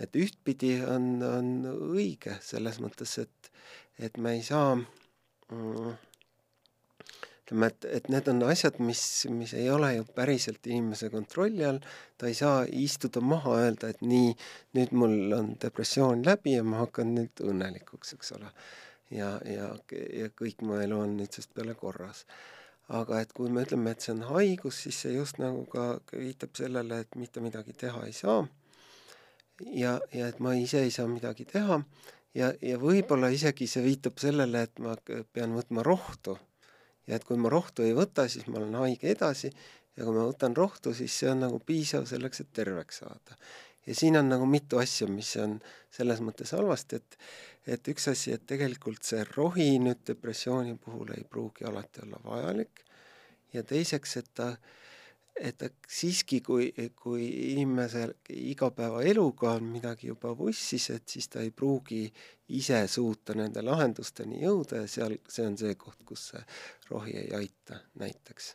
[0.00, 1.52] et ühtpidi on, on
[1.94, 3.52] õige selles mõttes, et,
[3.98, 5.94] et me ei saa mm,
[7.46, 9.00] ütleme, et, et need on asjad, mis,
[9.30, 11.78] mis ei ole ju päriselt inimese kontrolli all,
[12.18, 14.34] ta ei saa istuda maha, öelda, et nii,
[14.76, 18.52] nüüd mul on depressioon läbi ja ma hakkan nüüd õnnelikuks, eks ole.
[19.14, 22.26] ja, ja, ja kõik mu elu on nüüdsest peale korras.
[22.88, 26.54] aga et kui me ütleme, et see on haigus, siis see just nagu ka viitab
[26.54, 28.44] sellele, et mitte midagi teha ei saa
[29.60, 31.80] ja, ja et ma ise ei saa midagi teha.
[32.36, 36.36] Ja, ja võib-olla isegi see viitab sellele, et ma pean võtma rohtu.
[37.06, 39.52] Ja et kui ma rohtu ei võta, siis ma olen haige edasi.
[39.96, 43.38] Ja kui ma võtan rohtu, siis see on nagu piisav selleks, et terveks saada.
[43.86, 45.60] ja siin on nagu mitu asja, mis on
[45.94, 47.18] selles mõttes halvasti, et
[47.66, 52.82] et üks asi, et tegelikult see rohi nüüd depressiooni puhul ei pruugi alati olla vajalik.
[53.54, 54.85] Ja teiseks, et ta äh,
[55.40, 62.06] et siiski, kui, kui inimesel igapäevaeluga on midagi juba vussis, et siis ta ei pruugi
[62.56, 66.44] ise suuta nende lahendusteni jõuda ja seal, see on see koht, kus see
[66.90, 68.54] rohi ei aita näiteks.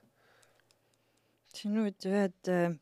[1.51, 2.73] siin nüüd ühed äh,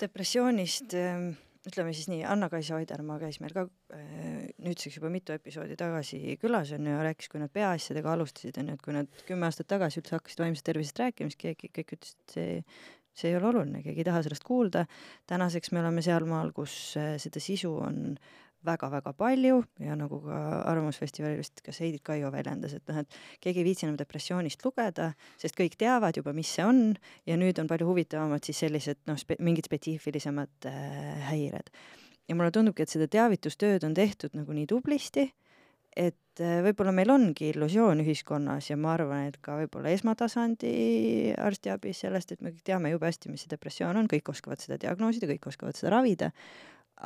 [0.00, 1.32] depressioonist äh,
[1.66, 6.70] ütleme siis nii, Anna-Kaisa Oidermaa käis meil ka äh, nüüdseks juba mitu episoodi tagasi külas
[6.76, 10.14] onju ja rääkis, kui nad peaasjadega alustasid onju, et kui nad kümme aastat tagasi üldse
[10.18, 12.60] hakkasid vaimsest tervisest rääkima, siis keegi, kõik ütlesid, et see
[13.16, 14.86] see ei ole oluline, keegi ei taha sellest kuulda.
[15.26, 18.18] tänaseks me oleme sealmaal, kus äh, seda sisu on
[18.66, 20.38] väga-väga palju ja nagu ka
[20.70, 25.12] Arvamusfestivalil vist kas Heidit Kaio väljendas, et noh, et keegi ei viitsi enam depressioonist lugeda,
[25.40, 26.82] sest kõik teavad juba, mis see on
[27.28, 31.70] ja nüüd on palju huvitavamad siis sellised noh spe,, mingid spetsiifilisemad äh, häired.
[32.26, 35.28] ja mulle tundubki, et seda teavitustööd on tehtud nagu nii tublisti
[35.96, 40.72] et äh, võib-olla meil ongi illusioon ühiskonnas ja ma arvan, et ka võib-olla esmatasandi
[41.40, 44.78] arstiabis sellest, et me kõik teame jube hästi, mis see depressioon on, kõik oskavad seda
[44.82, 46.30] diagnoosida, kõik oskavad seda ravida,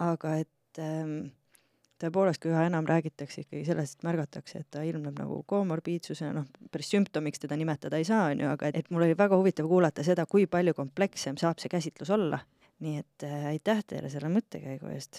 [0.02, 1.30] aga et ähm,
[2.00, 6.68] tõepoolest, kui üha enam räägitakse ikkagi sellest, et märgatakse, et ta ilmneb nagu komorbiidsusena, noh,
[6.72, 10.04] päris sümptomiks teda nimetada ei saa, on ju, aga et mul oli väga huvitav kuulata
[10.06, 12.42] seda, kui palju komplekssem saab see käsitlus olla.
[12.80, 15.18] nii et äh, aitäh teile selle mõttekäigu eest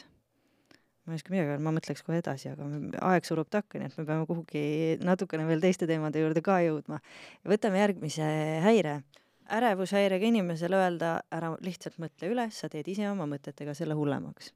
[1.05, 2.67] ma ei oska midagi öelda, ma mõtleks kohe edasi, aga
[3.09, 4.63] aeg surub takka, nii et me peame kuhugi
[5.01, 7.01] natukene veel teiste teemade juurde ka jõudma.
[7.47, 8.27] võtame järgmise
[8.65, 9.01] häire.
[9.51, 14.53] ärevushäirega inimesele öelda, ära lihtsalt mõtle üles, sa teed ise oma mõtetega selle hullemaks.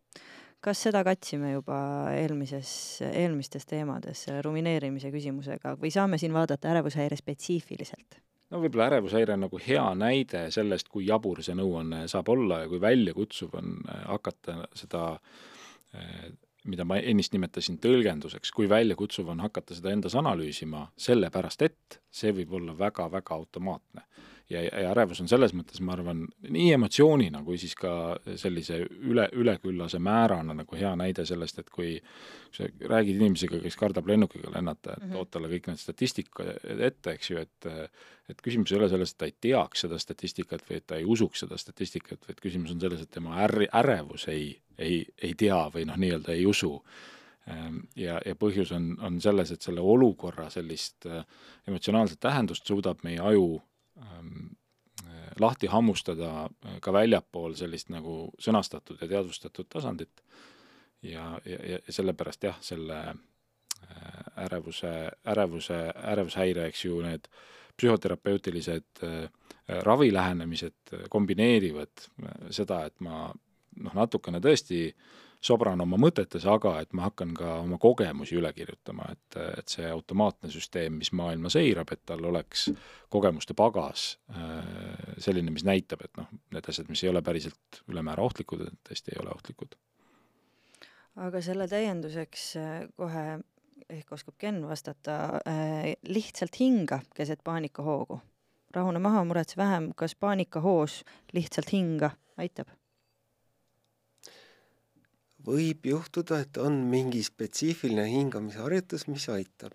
[0.61, 1.79] kas seda katsime juba
[2.13, 8.21] eelmises, eelmistes teemades rumineerimise küsimusega või saame siin vaadata ärevushäire spetsiifiliselt?
[8.51, 12.69] no võib-olla ärevushäire on nagu hea näide sellest, kui jabur see nõuanne saab olla ja
[12.69, 15.53] kui väljakutsuv on hakata seda äh,
[16.65, 22.33] mida ma ennist nimetasin tõlgenduseks, kui väljakutsuv on hakata seda endas analüüsima, sellepärast et see
[22.33, 24.05] võib olla väga-väga automaatne
[24.49, 27.91] ja, ja ärevus on selles mõttes, ma arvan, nii emotsioonina kui siis ka
[28.39, 31.95] sellise üle, üleküllase määrana nagu hea näide sellest, et kui
[32.53, 35.17] sa räägid inimesega, kes kardab lennukiga lennata, et mm -hmm.
[35.17, 36.45] tood talle kõik need statistika
[36.89, 37.71] ette, eks ju, et
[38.29, 41.05] et küsimus ei ole selles, et ta ei teaks seda statistikat või et ta ei
[41.05, 45.59] usuks seda statistikat, vaid küsimus on selles, et tema är-, ärevus ei, ei, ei tea
[45.73, 46.71] või noh, nii-öelda ei usu
[47.47, 51.21] ehm, ja, ja põhjus on, on selles, et selle olukorra sellist äh,
[51.67, 53.61] emotsionaalset tähendust suudab meie aju
[55.39, 60.23] lahti hammustada äh, ka väljapool sellist nagu sõnastatud ja teadvustatud tasandit.
[61.01, 64.93] ja, ja, ja sellepärast jah, selle äh, ärevuse,
[65.27, 65.81] ärevuse,
[66.13, 67.27] ärevushäire, eks ju, need
[67.75, 69.01] psühhoterapeutilised
[69.83, 72.05] ravilähenemised kombineerivad
[72.49, 77.55] seda, et ma noh, natukene tõesti äh, sobran oma mõtetes, aga et ma hakkan ka
[77.61, 82.69] oma kogemusi üle kirjutama, et, et see automaatne süsteem, mis maailma seirab, et tal oleks
[83.13, 88.25] kogemuste pagas äh, selline, mis näitab, et noh, need asjad, mis ei ole päriselt ülemäära
[88.25, 89.75] ohtlikud, tõesti ei ole ohtlikud.
[91.25, 93.27] aga selle täienduseks äh, kohe
[93.89, 95.17] ehk oskab Ken vastata,
[95.47, 98.19] äh, lihtsalt hinga keset paanikahoogu.
[98.75, 101.03] rahune maha, muretse vähem, kas paanikahoos
[101.33, 102.67] lihtsalt hinga aitab?
[105.45, 109.73] Võib juhtuda, et on mingi spetsiifiline hingamisharjutus, mis aitab.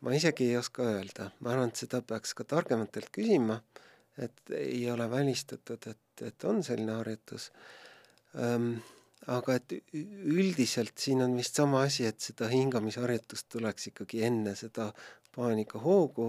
[0.00, 3.56] ma isegi ei oska öelda, ma arvan, et seda peaks ka targematelt küsima,
[4.18, 7.50] et ei ole välistatud, et, et on selline harjutus
[8.38, 8.76] ähm,
[9.26, 14.90] aga et üldiselt siin on vist sama asi, et seda hingamisharjutust tuleks ikkagi enne seda
[15.34, 16.28] paanikahoogu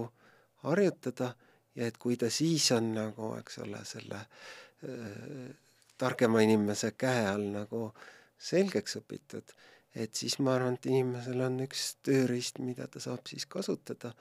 [0.64, 1.32] harjutada
[1.78, 5.50] ja et kui ta siis on nagu, eks ole, selle äh,
[5.98, 7.92] targema inimese käe all nagu
[8.38, 9.54] selgeks õpitud,
[9.98, 14.14] et siis ma arvan, et inimesel on üks tööriist, mida ta saab siis kasutada.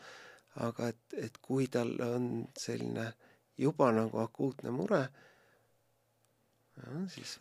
[0.58, 3.12] aga et, et kui tal on selline
[3.62, 5.04] juba nagu akuutne mure,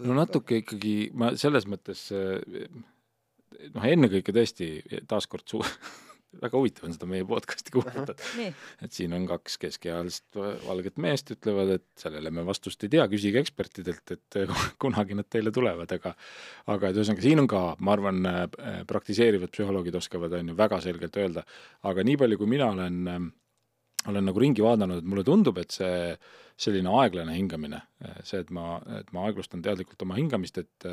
[0.05, 4.69] no natuke ikkagi ma selles mõttes noh, ennekõike tõesti
[5.09, 5.65] taaskord su-,
[6.43, 11.33] väga huvitav on seda meie podcast'i kuulata, et et siin on kaks keskealist valget meest,
[11.37, 14.41] ütlevad, et sellele me vastust ei tea, küsige ekspertidelt, et
[14.83, 16.15] kunagi nad teile tulevad, aga
[16.73, 18.23] aga et ühesõnaga, siin on ka, ma arvan,
[18.91, 21.47] praktiseerivad psühholoogid oskavad, on ju, väga selgelt öelda,
[21.87, 23.33] aga nii palju, kui mina olen
[24.11, 26.15] olen nagu ringi vaadanud, et mulle tundub, et see
[26.57, 27.83] selline aeglane hingamine,
[28.25, 30.87] see, et ma, et ma aeglustan teadlikult oma hingamist, et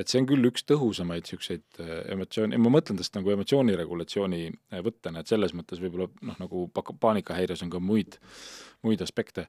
[0.00, 1.80] et see on küll üks tõhusamaid niisuguseid
[2.14, 4.42] emotsioone, ma mõtlen tast nagu emotsiooniregulatsiooni
[4.86, 8.16] võttena, et selles mõttes võib-olla noh, nagu paanikahäires on ka muid,
[8.86, 9.48] muid aspekte,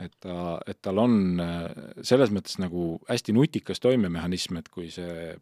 [0.00, 1.42] et ta, et tal on
[2.06, 5.34] selles mõttes nagu hästi nutikas toimemehhanism, et kui see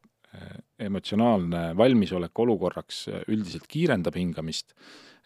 [0.79, 4.75] emotsionaalne valmisolek olukorraks üldiselt kiirendab hingamist,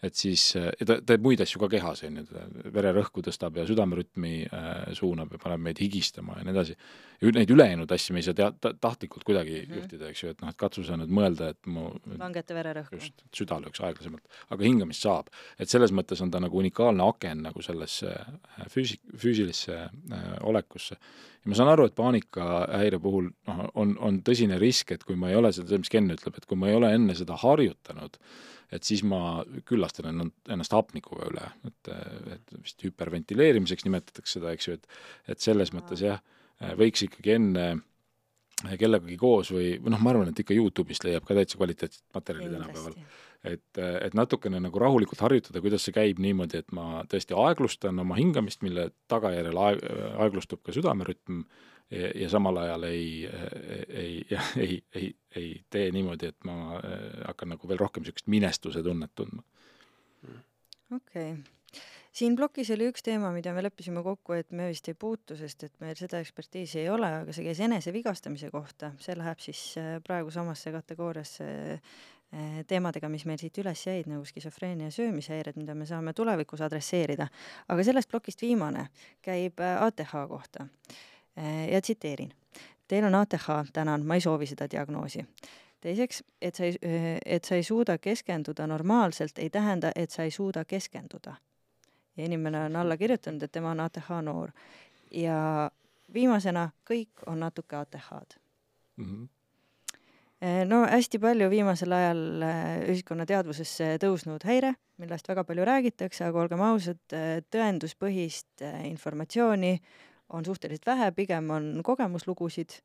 [0.03, 0.43] et siis,
[0.83, 2.43] ta teeb muid asju ka kehas, on ju,
[2.75, 6.77] vererõhku tõstab ja südamerütmi äh, suunab ja paneb meid higistama ja nii edasi.
[7.23, 9.77] Neid ülejäänud asju me ei saa tea-, ta-, tahtlikult kuidagi mm -hmm.
[9.79, 11.87] juhtida, eks ju, et noh, et katsu sa nüüd mõelda, et mu
[12.19, 12.99] langeta vererõhku.
[12.99, 14.23] just, süda lööks aeglasemalt.
[14.49, 15.27] aga hingamist saab.
[15.59, 20.95] et selles mõttes on ta nagu unikaalne aken nagu sellesse äh, füüsi-, füüsilisse äh, olekusse.
[21.45, 25.29] ja ma saan aru, et paanikahäire puhul noh, on, on tõsine risk, et kui ma
[25.29, 28.17] ei ole seda, mis Ken ütleb, et kui ma ei ole enne seda harjutanud,
[28.73, 31.91] et siis ma küllastan ennast hapnikuga üle, et,
[32.37, 36.21] et vist hüperventileerimiseks nimetatakse seda, eks ju, et et selles mõttes jah,
[36.79, 37.67] võiks ikkagi enne
[38.79, 42.51] kellegagi koos või, või noh, ma arvan, et ikka Youtube'ist leiab ka täitsa kvaliteetset materjali
[42.53, 42.95] tänapäeval.
[43.43, 48.15] et, et natukene nagu rahulikult harjutada, kuidas see käib niimoodi, et ma tõesti aeglustan oma
[48.19, 49.83] hingamist, mille tagajärjel aeg,
[50.25, 51.43] aeglustub ka südamerütm
[51.93, 53.29] ja, ja samal ajal ei,
[53.89, 54.25] ei,
[54.65, 59.15] ei, ei, ei tee niimoodi, et ma äh, hakkan nagu veel rohkem niisugust minestuse tunnet
[59.15, 59.43] tundma.
[60.91, 61.35] okei okay
[62.13, 65.67] siin plokis oli üks teema, mida me leppisime kokku, et me vist ei puutu, sest
[65.67, 69.63] et meil seda ekspertiisi ei ole, aga see käis enesevigastamise kohta, see läheb siis
[70.05, 71.47] praegu samasse kategooriasse
[72.69, 77.27] teemadega, mis meil siit üles jäid, nagu skisofreenia ja söömishäired, mida me saame tulevikus adresseerida.
[77.69, 78.87] aga sellest plokist viimane
[79.21, 80.65] käib ATH kohta
[81.71, 82.33] ja tsiteerin.
[82.87, 85.25] Teil on ATH, tänan, ma ei soovi seda diagnoosi.
[85.81, 90.23] teiseks, et sa ei, äh, et sa ei suuda keskenduda normaalselt, ei tähenda, et sa
[90.23, 91.35] ei suuda keskenduda.
[92.17, 94.51] ja inimene on alla kirjutanud, et tema on ATH noor.
[95.11, 95.71] ja
[96.13, 98.39] viimasena, kõik on natuke ATH-d
[98.97, 99.05] mm.
[99.05, 99.27] -hmm
[100.65, 102.43] no hästi palju viimasel ajal
[102.87, 106.99] ühiskonna teadvusesse tõusnud häire, millest väga palju räägitakse, aga olgem ausad,
[107.49, 109.81] tõenduspõhist informatsiooni
[110.33, 112.79] on suhteliselt vähe, pigem on kogemuslugusid.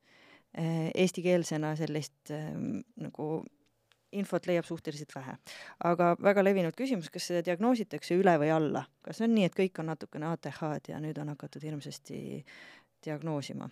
[0.58, 3.42] Eh, eestikeelsena sellist ehm, nagu
[4.12, 5.34] infot leiab suhteliselt vähe.
[5.84, 9.80] aga väga levinud küsimus, kas seda diagnoositakse üle või alla, kas on nii, et kõik
[9.82, 12.44] on natukene ATH-d ja nüüd on hakatud hirmsasti
[13.04, 13.68] diagnoosima?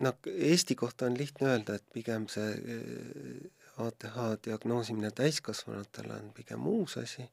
[0.00, 3.50] no Eesti kohta on lihtne öelda, et pigem see eh,
[3.84, 7.28] ATH diagnoosimine täiskasvanutele on pigem uus asi,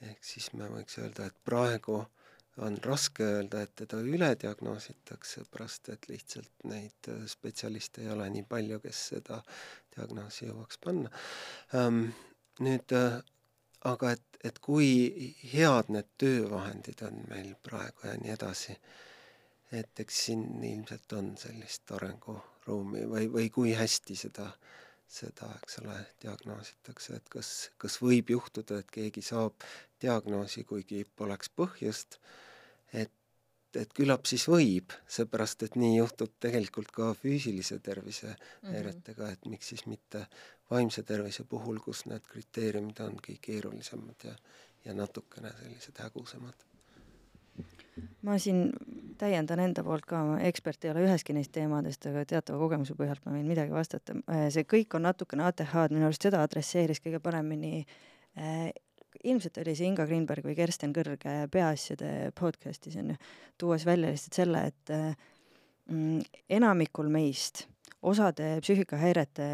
[0.00, 2.04] ehk siis me võiks öelda, et praegu
[2.64, 8.46] on raske öelda, et teda ülediagnoositakse, pärast et lihtsalt neid äh, spetsialiste ei ole nii
[8.48, 9.42] palju, kes seda
[9.96, 11.12] diagnoosi jõuaks panna.
[11.76, 12.06] Ähm,
[12.64, 13.20] nüüd äh,
[13.86, 14.88] aga et, et kui
[15.52, 18.76] head need töövahendid on meil praegu ja nii edasi,
[19.76, 24.48] et eks siin ilmselt on sellist arenguruumi või, või kui hästi seda,
[25.06, 29.66] seda, eks ole, diagnoositakse, et kas, kas võib juhtuda, et keegi saab
[30.02, 32.18] diagnoosi, kuigi poleks põhjust
[32.96, 33.12] et,
[33.76, 38.72] et küllap siis võib, seepärast et nii juhtub tegelikult ka füüsilise tervise mhm.
[38.72, 40.26] häiretega, et miks siis mitte
[40.70, 44.38] vaimse tervise puhul, kus need kriteeriumid ongi keerulisemad ja,
[44.84, 46.66] ja natukene sellised hägusamad
[48.26, 48.70] ma siin
[49.18, 53.24] täiendan enda poolt ka, ma ekspert ei ole üheski neist teemadest, aga teatava kogemuse põhjalt
[53.24, 54.16] ma võin midagi vastata.
[54.52, 57.86] see kõik on natukene ATH-d, minu arust seda adresseeris kõige paremini
[58.36, 58.68] äh,
[59.24, 63.16] ilmselt oli see Inga Greenberg või Kersten Kõrg Peaasjade podcast'is onju,
[63.58, 64.92] tuues välja lihtsalt selle, et
[65.90, 66.20] mm,
[66.58, 67.66] enamikul meist
[68.06, 69.46] osade psüühikahäirete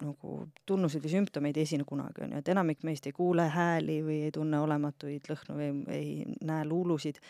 [0.00, 0.34] nagu
[0.66, 4.18] tunnuseid või sümptomeid ei esine kunagi, on ju, et enamik meist ei kuule hääli või
[4.28, 6.10] ei tunne olematuid lõhnu või ei
[6.46, 7.20] näe luulusid,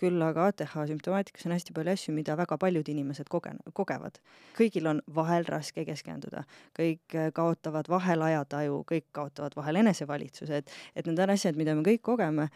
[0.00, 4.20] küll aga ATH sümptomaatikas on hästi palju asju, mida väga paljud inimesed koge-, kogevad.
[4.56, 6.44] kõigil on vahel raske keskenduda,
[6.78, 11.84] kõik kaotavad vahel ajataju, kõik kaotavad vahel enesevalitsuse, et et need on asjad, mida me
[11.86, 12.48] kõik kogeme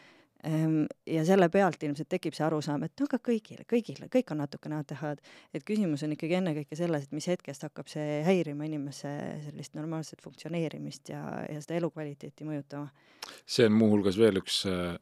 [1.07, 4.79] ja selle pealt ilmselt tekib see arusaam, et no aga kõigile, kõigile, kõik on natukene
[4.81, 5.35] ATH-d.
[5.57, 9.13] et küsimus on ikkagi ennekõike selles, et mis hetkest hakkab see häirima inimese
[9.47, 12.91] sellist normaalset funktsioneerimist ja, ja seda elukvaliteeti mõjutama.
[13.47, 14.99] see on muuhulgas veel üks äh,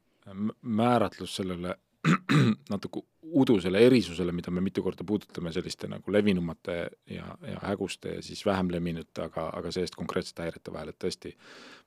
[0.63, 1.77] määratlus sellele
[2.73, 3.03] natuke
[3.33, 6.77] udusele erisusele, mida me mitu korda puudutame selliste nagu levinumate
[7.11, 11.33] ja, ja häguste ja siis vähem levinute, aga, aga see-eest konkreetsete häirete vahel, et tõesti,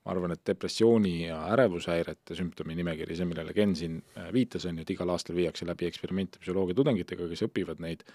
[0.06, 4.78] ma arvan, et depressiooni ja ärevushäirete sümptomi nimekiri, see, millele Ken siin äh, viitas, on
[4.78, 8.06] ju, et igal aastal viiakse läbi eksperimente psühholoogia tudengitega, kes õpivad neid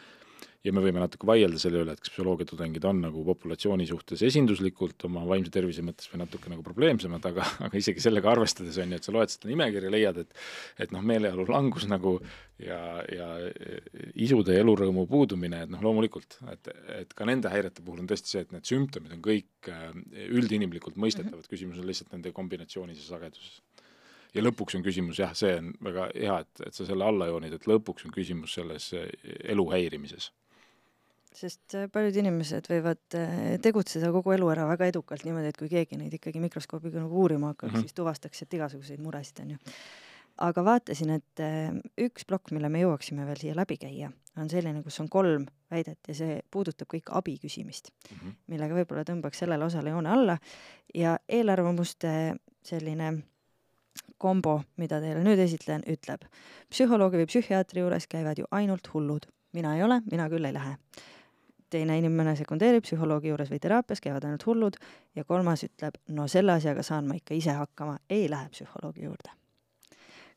[0.66, 4.22] ja me võime natuke vaielda selle üle, et kas psühholoogia tudengid on nagu populatsiooni suhtes
[4.28, 8.94] esinduslikult oma vaimse tervise mõttes või natuke nagu probleemsemad, aga, aga isegi sellega arvestades on
[8.94, 10.38] ju, et sa loed seda nimekirja, leiad, et
[10.86, 12.16] et noh, meeleolu langus nagu
[12.62, 13.28] ja, ja
[14.14, 18.36] isude ja elurõõmu puudumine, et noh, loomulikult, et, et ka nende häirete puhul on tõesti
[18.36, 19.90] see, et need sümptomid on kõik äh,
[20.30, 21.56] üldinimlikult mõistetavad mm, -hmm.
[21.56, 23.62] küsimus on lihtsalt nende kombinatsioonis ja sageduses
[24.36, 27.56] ja lõpuks on küsimus jah, see on väga hea, et, et sa selle alla joonid,
[27.58, 29.10] et lõpuks on küsimus selles äh,
[29.54, 30.32] elu häirimises
[31.36, 35.72] sest äh, paljud inimesed võivad äh, tegutseda kogu elu ära väga edukalt niimoodi, et kui
[35.72, 37.88] keegi neid ikkagi mikroskoobiga nagu uurima hakkaks mm, -hmm.
[37.88, 39.62] siis tuvastaks, et igasuguseid muresid on ju.
[40.38, 41.72] Aga vaatasin, et äh,
[42.02, 46.00] üks plokk, mille me jõuaksime veel siia läbi käia, on selline, kus on kolm väidet
[46.08, 48.38] ja see puudutab kõik abi küsimist mm, -hmm.
[48.54, 50.38] millega võib-olla tõmbaks sellele osale joone alla
[50.96, 53.12] ja eelarvamuste selline
[54.18, 56.24] kombo, mida teile nüüd esitlen, ütleb
[56.72, 59.26] psühholoogi või psühhiaatri juures käivad ju ainult hullud.
[59.54, 60.78] mina ei ole, mina küll ei lähe
[61.72, 64.80] teine inimene sekundeerib psühholoogi juures või teraapias, käivad ainult hullud
[65.16, 69.41] ja kolmas ütleb, no selle asjaga saan ma ikka ise hakkama, ei lähe psühholoogi juurde.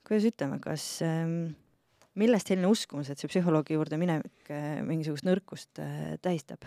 [0.07, 1.55] Kuidas ütleme, kas ähm,
[2.21, 6.67] millest selline uskumus, et see psühholoogi juurde minek äh, mingisugust nõrkust äh, tähistab?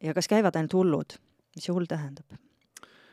[0.00, 1.18] ja kas käivad ainult hullud,
[1.56, 2.38] mis see hull tähendab?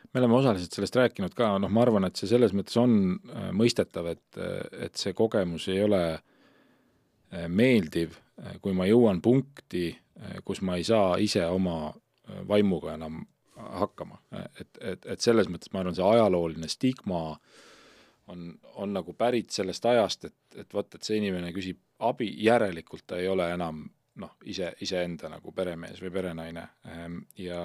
[0.08, 3.50] me oleme osaliselt sellest rääkinud ka, noh, ma arvan, et see selles mõttes on äh,
[3.56, 4.42] mõistetav, et,
[4.88, 10.76] et see kogemus ei ole äh, meeldiv, äh, kui ma jõuan punkti, Äh, kus ma
[10.78, 13.22] ei saa ise oma äh, vaimuga enam
[13.58, 14.20] hakkama,
[14.60, 17.22] et, et, et selles mõttes ma arvan, see ajalooline stigma
[18.32, 23.06] on, on nagu pärit sellest ajast, et, et vot, et see inimene küsib abi, järelikult
[23.06, 23.84] ta ei ole enam
[24.18, 26.64] noh, ise, iseenda nagu peremees või perenaine.
[26.90, 27.60] Ehm, ja,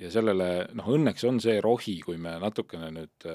[0.00, 3.28] ja sellele noh, õnneks on see rohi, kui me natukene nüüd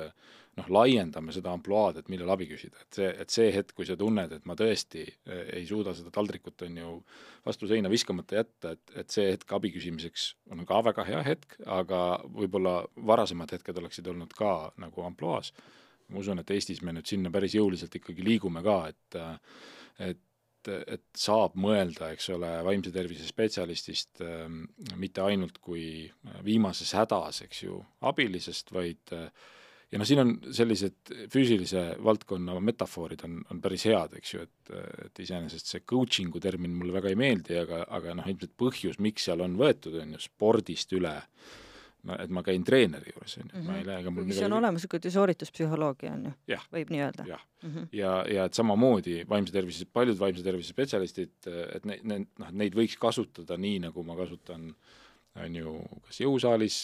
[0.59, 3.97] noh, laiendame seda ampluaad, et millal abi küsida, et see, et see hetk, kui sa
[3.99, 6.93] tunned, et ma tõesti eh, ei suuda seda taldrikut, on ju,
[7.45, 11.59] vastu seina viskamata jätta, et, et see hetk abi küsimiseks on ka väga hea hetk,
[11.79, 12.03] aga
[12.35, 12.81] võib-olla
[13.11, 15.53] varasemad hetked oleksid olnud ka nagu ampluaas.
[16.09, 19.21] Ma usun, et Eestis me nüüd sinna päris jõuliselt ikkagi liigume ka, et
[20.09, 20.25] et
[20.69, 24.43] et saab mõelda, eks ole, vaimse tervise spetsialistist äh,
[24.99, 26.03] mitte ainult kui
[26.43, 27.79] viimases hädas, eks ju,
[28.11, 29.29] abilisest, vaid äh,
[29.89, 34.73] ja noh, siin on sellised füüsilise valdkonna metafoorid on, on päris head, eks ju, et,
[35.05, 39.25] et iseenesest see coaching'u termin mulle väga ei meeldi, aga, aga noh, ilmselt põhjus, miks
[39.29, 41.15] seal on võetud, on ju spordist üle,
[42.07, 44.55] no et ma käin treeneri juures, on ju, ma ei lähe ega mul see on
[44.59, 47.27] olemas niisugune soorituspsühholoogia, on ju, võib nii öelda?
[47.27, 47.43] jah.
[47.63, 51.35] Mm -hmm., ja, ja et samamoodi vaimse tervise, paljud vaimse tervise spetsialistid,
[51.75, 54.99] et ne-, ne-, noh, neid võiks kasutada nii, nagu ma kasutan äh,
[55.45, 55.73] on ju
[56.05, 56.77] kas jõusaalis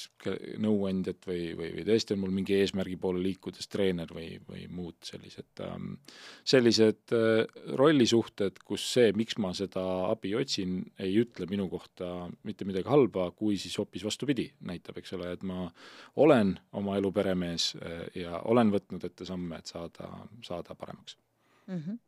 [0.61, 4.97] nõuandjat või, või, või tõesti on mul mingi eesmärgi poole liikudes treener või, või muud
[5.05, 5.97] sellised ähm,,
[6.47, 7.43] sellised äh,
[7.79, 13.29] rollisuhted, kus see, miks ma seda abi otsin, ei ütle minu kohta mitte midagi halba,
[13.37, 15.67] kui siis hoopis vastupidi, näitab, eks ole, et ma
[16.21, 20.11] olen oma elu peremees äh, ja olen võtnud ette samme, et saada,
[20.45, 21.17] saada paremaks
[21.67, 21.79] mm.
[21.79, 22.03] -hmm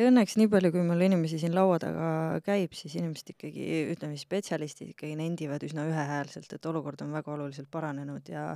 [0.00, 2.06] õnneks nii palju, kui mul inimesi siin laua taga
[2.46, 7.70] käib, siis inimesed ikkagi, ütleme spetsialistid ikkagi nendivad üsna ühehäälselt, et olukord on väga oluliselt
[7.72, 8.46] paranenud ja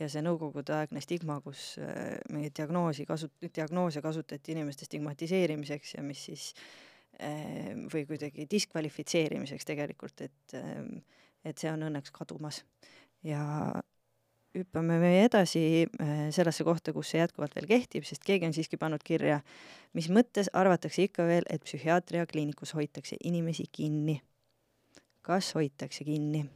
[0.00, 6.24] ja see nõukogudeaegne stigma, kus äh, meie diagnoosi kasut-, diagnoose kasutati inimeste stigmatiseerimiseks ja mis
[6.30, 6.50] siis
[7.20, 10.84] äh, või kuidagi diskvalifitseerimiseks tegelikult, et äh,
[11.44, 12.64] et see on õnneks kadumas.
[13.24, 13.40] ja
[14.54, 18.78] hüppame me edasi äh, sellesse kohta, kus see jätkuvalt veel kehtib, sest keegi on siiski
[18.80, 19.40] pannud kirja,
[19.96, 24.20] mis mõttes arvatakse ikka veel, et psühhiaatria kliinikus hoitakse inimesi kinni.
[25.22, 26.48] kas hoitakse kinni?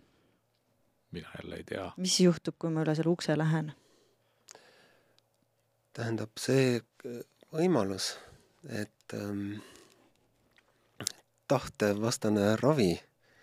[1.14, 1.92] mina jälle ei tea.
[1.96, 3.72] mis juhtub, kui ma üle selle ukse lähen?
[5.94, 6.80] tähendab, see
[7.54, 8.14] võimalus,
[8.66, 9.60] et ähm,
[11.48, 12.92] tahtevastane ravi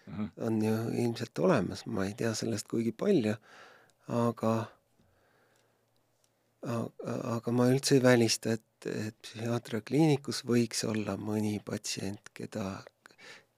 [0.07, 0.31] mhm.
[0.37, 3.37] on ju ilmselt olemas, ma ei tea sellest kuigi palju,
[4.11, 4.53] aga
[7.01, 12.83] aga ma üldse ei välista, et, et psühhiaatriakliinikus võiks olla mõni patsient, keda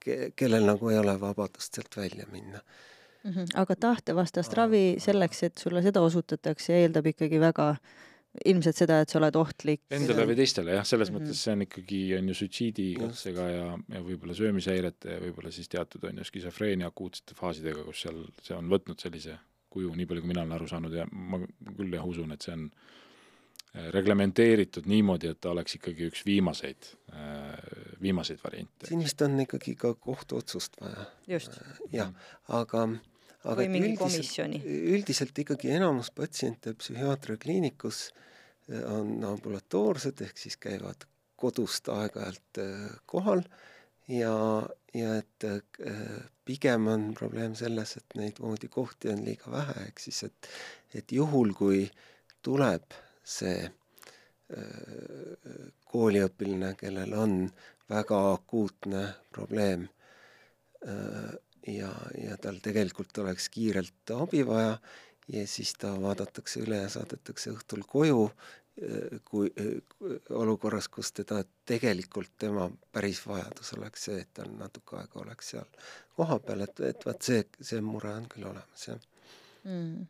[0.00, 3.30] ke,, kellel nagu ei ole vabadust sealt välja minna mm.
[3.30, 3.52] -hmm.
[3.60, 7.74] aga tahtevastast ravi selleks, et sulle seda osutatakse, eeldab ikkagi väga
[8.50, 9.84] ilmselt seda, et sa oled ohtlik.
[9.94, 11.28] Endale või teistele jah, selles mm -hmm.
[11.28, 16.04] mõttes see on ikkagi, on ju suitsiidikatsega ja, ja võib-olla söömishäirete ja võib-olla siis teatud
[16.08, 19.38] on ju skisofreenia akuutsete faasidega, kus seal see on võtnud sellise
[19.74, 21.40] kuju, nii palju kui mina olen aru saanud ja ma
[21.76, 26.92] küll jah usun, et see on äh, reglementeeritud niimoodi, et ta oleks ikkagi üks viimaseid,
[27.12, 27.56] äh,
[28.02, 28.88] viimaseid variante.
[28.90, 31.08] siin vist on ikkagi ka kohtuotsust vaja.
[31.92, 32.14] jah,
[32.60, 32.86] aga
[33.44, 38.06] aga üldiselt, üldiselt ikkagi enamus patsiente psühhiaatriakliinikus
[38.70, 41.06] äh, on ambulatoorsed, ehk siis käivad
[41.40, 43.44] kodust aeg-ajalt äh, kohal
[44.08, 44.34] ja,
[44.94, 50.22] ja et äh, pigem on probleem selles, et neid voodikohti on liiga vähe, ehk siis
[50.28, 50.50] et,
[50.94, 51.86] et juhul, kui
[52.44, 53.64] tuleb see
[55.88, 57.32] kooliõpilane, kellel on
[57.90, 59.00] väga akuutne
[59.32, 59.86] probleem,
[61.66, 61.90] ja,
[62.20, 64.76] ja tal tegelikult oleks kiirelt abi vaja
[65.32, 68.26] ja siis ta vaadatakse üle ja saadetakse õhtul koju,
[69.24, 69.52] kui
[70.34, 75.68] olukorras, kus teda tegelikult tema päris vajadus oleks see, et tal natuke aega oleks seal
[76.16, 78.98] kohapeal, et, et vaat see, see mure on küll olemas, jah
[79.62, 80.08] mm.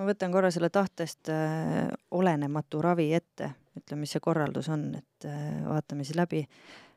[0.00, 5.30] ma võtan korra selle tahtest äh, olenematu ravi ette, ütleme, mis see korraldus on, et
[5.30, 6.42] äh, vaatame siis läbi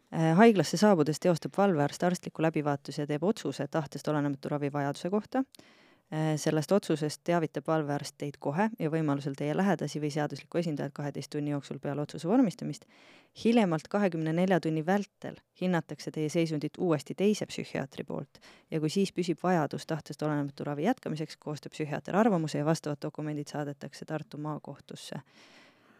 [0.09, 5.43] Äh, haiglasse saabudes teostab valvearst arstliku läbivaatuse ja teeb otsuse tahtest olenematu ravivajaduse kohta.
[5.45, 5.78] Äh,
[6.41, 11.51] sellest otsusest teavitab valvearst teid kohe ja võimalusel teie lähedasi või seaduslikku esindajat kaheteist tunni
[11.51, 12.85] jooksul peale otsuse vormistamist.
[13.43, 18.41] hiljemalt kahekümne nelja tunni vältel hinnatakse teie seisundit uuesti teise psühhiaatri poolt
[18.71, 23.47] ja kui siis püsib vajadus tahtest olenematu ravi jätkamiseks, koostab psühhiaater arvamuse ja vastavad dokumendid
[23.47, 25.21] saadetakse Tartu maakohtusse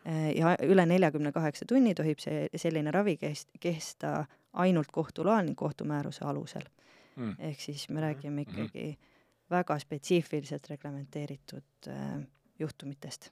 [0.08, 4.24] Äh, ja üle neljakümne kaheksa tunni tohib see, selline ravi kest-, kesta
[4.64, 6.64] ainult kohtu loal ning kohtumääruse alusel
[7.18, 7.36] mm..
[7.50, 8.70] ehk siis me räägime mm-hmm.
[8.70, 9.09] ikkagi mm -hmm.
[9.52, 12.22] Väga spetsiifiliselt reglementeeritud äh,
[12.60, 13.32] juhtumitest.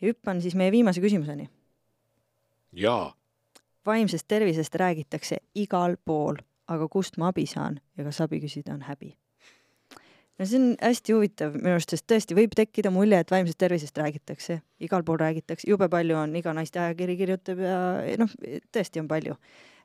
[0.00, 1.48] ja hüppan siis meie viimase küsimuseni.
[2.72, 3.14] jaa.
[3.86, 8.82] vaimsest tervisest räägitakse igal pool, aga kust ma abi saan ja kas abi küsida on
[8.82, 9.16] häbi?
[10.40, 13.98] no see on hästi huvitav minu arust, sest tõesti võib tekkida mulje, et vaimsest tervisest
[14.00, 17.80] räägitakse, igal pool räägitakse, jube palju on, iga naisteajakiri kirjutab ja
[18.20, 18.32] noh,
[18.72, 19.36] tõesti on palju.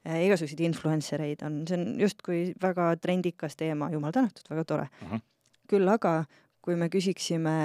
[0.05, 5.15] Igasuguseid influencer eid on, see on justkui väga trendikas teema, jumal tänatud, väga tore uh.
[5.15, 5.23] -huh.
[5.71, 6.23] küll aga
[6.65, 7.57] kui me küsiksime,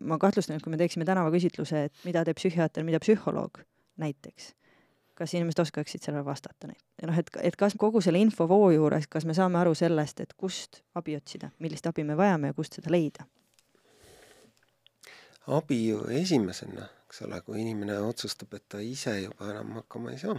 [0.00, 3.64] ma kahtlustan, et kui me teeksime tänavaküsitluse, et mida teeb psühhiaater, mida psühholoog
[3.98, 4.52] näiteks
[5.14, 6.82] kas inimesed oskaksid sellele vastata neid?
[7.02, 10.34] ja noh, et, et kas kogu selle infovoo juures, kas me saame aru sellest, et
[10.36, 13.26] kust abi otsida, millist abi me vajame ja kust seda leida?
[15.46, 20.18] abi ju esimesena, eks ole, kui inimene otsustab, et ta ise juba enam hakkama ei
[20.18, 20.38] saa.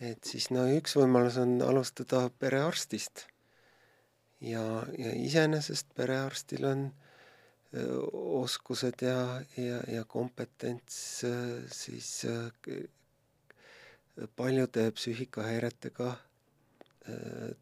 [0.00, 3.26] Et siis no üks võimalus on alustada perearstist.
[4.40, 4.62] ja,
[4.98, 6.88] ja iseenesest perearstil on
[8.12, 11.24] oskused ja, ja, ja kompetents
[11.72, 12.26] siis
[14.36, 16.14] paljude psüühikahäiretega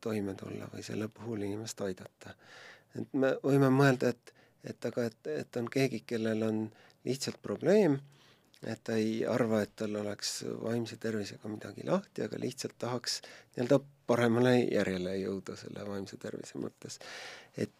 [0.00, 2.34] toime tulla või selle puhul inimest aidata.
[2.94, 4.32] et me võime mõelda, et,
[4.64, 6.62] et aga, et, et on keegi, kellel on
[7.04, 7.98] lihtsalt probleem,
[8.64, 13.80] et ta ei arva, et tal oleks vaimse tervisega midagi lahti, aga lihtsalt tahaks nii-öelda
[14.06, 16.98] paremale järjele jõuda selle vaimse tervise mõttes.
[17.56, 17.72] et,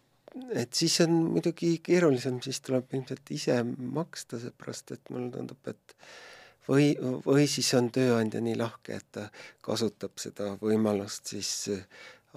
[0.53, 5.97] et siis on muidugi keerulisem, siis tuleb ilmselt ise maksta, seepärast et mulle tundub, et
[6.69, 6.91] või,
[7.27, 9.29] või siis on tööandja nii lahke, et ta
[9.65, 11.53] kasutab seda võimalust siis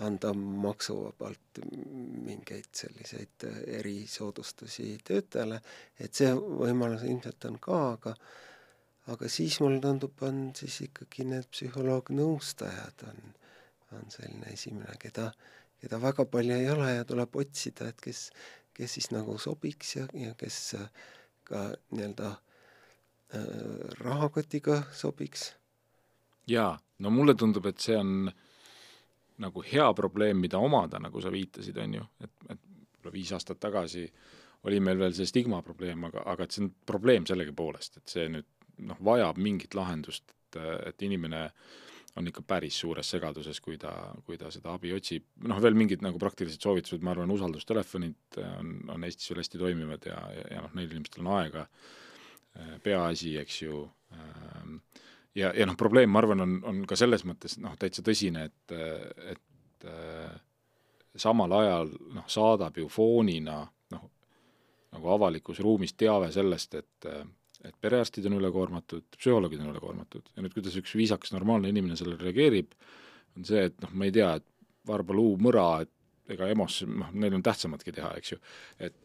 [0.05, 5.61] anda maksuvabalt mingeid selliseid äh, erisoodustusi töötajale,
[5.99, 8.15] et see võimalus ilmselt on ka, aga
[9.09, 13.23] aga siis mulle tundub, on siis ikkagi need psühholoog-nõustajad on,
[13.97, 15.31] on selline esimene, keda,
[15.81, 18.27] keda väga palju ei ole ja tuleb otsida, et kes,
[18.77, 20.59] kes siis nagu sobiks ja, ja kes
[21.49, 22.38] ka nii-öelda äh,
[23.30, 23.39] Äh,
[24.01, 25.53] rahakotiga sobiks.
[26.47, 28.31] jaa, no mulle tundub, et see on
[29.39, 33.59] nagu hea probleem, mida omada, nagu sa viitasid, on ju, et, et võib-olla viis aastat
[33.61, 34.05] tagasi
[34.67, 38.25] oli meil veel see stigma probleem, aga, aga et see on probleem sellegipoolest, et see
[38.31, 38.47] nüüd
[38.89, 40.59] noh, vajab mingit lahendust, et,
[40.91, 41.45] et inimene
[42.19, 43.93] on ikka päris suures segaduses, kui ta,
[44.27, 48.75] kui ta seda abi otsib, noh veel mingid nagu praktilised soovitused, ma arvan, usaldustelefonid on,
[48.91, 51.67] on Eestis veel hästi toimivad ja, ja, ja noh, neil inimestel on aega
[52.57, 53.83] Äh, peaasi, eks ju,
[54.13, 54.79] ähm,
[55.35, 58.77] ja, ja noh, probleem, ma arvan, on, on ka selles mõttes noh, täitsa tõsine, et,
[59.34, 60.31] et äh,
[61.19, 63.60] samal ajal noh, saadab ju foonina
[63.93, 64.07] noh,
[64.95, 67.11] nagu avalikus ruumis teave sellest, et
[67.60, 72.22] et perearstid on ülekoormatud, psühholoogid on ülekoormatud ja nüüd, kuidas üks viisakas normaalne inimene sellele
[72.23, 72.72] reageerib,
[73.35, 74.45] on see, et noh, ma ei tea, et
[74.88, 75.91] varbaluu mõra, et
[76.34, 78.39] ega EMO-s, noh, neil on tähtsamatki teha, eks ju.
[78.80, 78.95] et,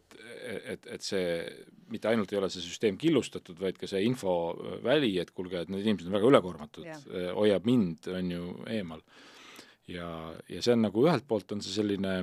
[0.75, 1.25] et, et see,
[1.93, 5.85] mitte ainult ei ole see süsteem killustatud, vaid ka see infoväli, et kuulge, et need
[5.85, 9.05] inimesed on väga ülekoormatud yeah., hoiab mind, on ju, eemal.
[9.91, 10.09] ja,
[10.49, 12.17] ja see on nagu ühelt poolt on see selline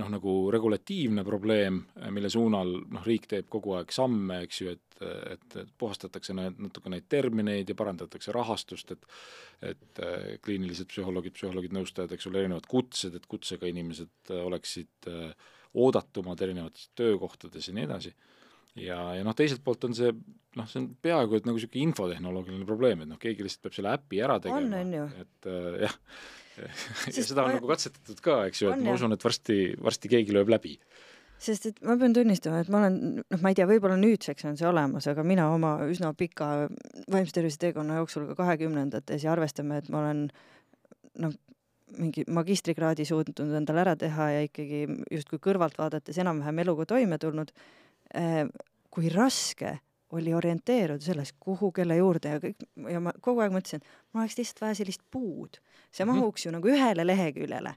[0.00, 1.80] noh, nagu regulatiivne probleem,
[2.14, 4.98] mille suunal noh, riik teeb kogu aeg samme, eks ju, et,
[5.34, 9.10] et, et puhastatakse need, natuke neid termineid ja parandatakse rahastust, et
[9.64, 15.08] et äh, kliinilised psühholoogid, psühholoogid, nõustajad, eks ole, erinevad kutsed, et kutsega inimesed äh, oleksid
[15.08, 15.30] äh,
[15.74, 18.14] oodatumad erinevates töökohtades ja nii edasi.
[18.80, 20.12] ja, ja noh, teiselt poolt on see
[20.58, 23.94] noh, see on peaaegu et nagu niisugune infotehnoloogiline probleem, et noh, keegi lihtsalt peab selle
[23.98, 25.98] äpi ära tegema, et äh, jah.
[26.54, 27.56] Ja seda on ma...
[27.56, 30.76] nagu katsetatud ka, eks ju, et ma usun, et varsti, varsti keegi lööb läbi.
[31.42, 34.54] Sest et ma pean tunnistama, et ma olen, noh, ma ei tea, võib-olla nüüdseks on
[34.60, 36.68] see olemas, aga mina oma üsna pika
[37.10, 40.22] vaimse tervise teekonna jooksul ka kahekümnendates ja arvestame, et ma olen
[41.24, 41.34] noh,
[41.98, 47.52] mingi magistrikraadi suutnud endale ära teha ja ikkagi justkui kõrvalt vaadates enam-vähem eluga toime tulnud,
[48.14, 48.44] eh,
[48.90, 49.78] kui raske
[50.14, 53.82] oli orienteeruda selles, kuhu, kelle juurde ja kõik, ja ma kogu aeg mõtlesin,
[54.12, 55.58] mul oleks lihtsalt vaja sellist puud.
[55.94, 56.16] see mhm.
[56.16, 57.74] mahuks ju nagu ühele leheküljele,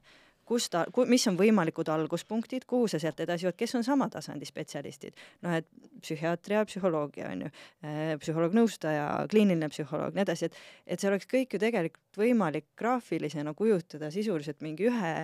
[0.48, 4.48] kus ta, mis on võimalikud alguspunktid, kuhu sa sealt edasi jõuad, kes on sama tasandi
[4.48, 5.16] spetsialistid.
[5.46, 5.68] noh, et
[6.02, 7.50] psühhiaatria, psühholoogia on ju,
[7.84, 10.56] äh, psühholoog-nõustaja, kliiniline psühholoog, nii edasi, et
[10.86, 15.14] et see oleks kõik ju tegelikult võimalik graafilisena kujutada sisuliselt mingi ühe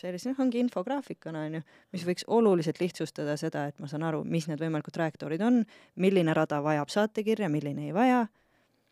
[0.00, 1.62] sellise, noh, ongi infograafikuna, on ju,
[1.94, 5.64] mis võiks oluliselt lihtsustada seda, et ma saan aru, mis need võimalikud trajektoorid on,
[6.00, 8.24] milline rada vajab saatekirja, milline ei vaja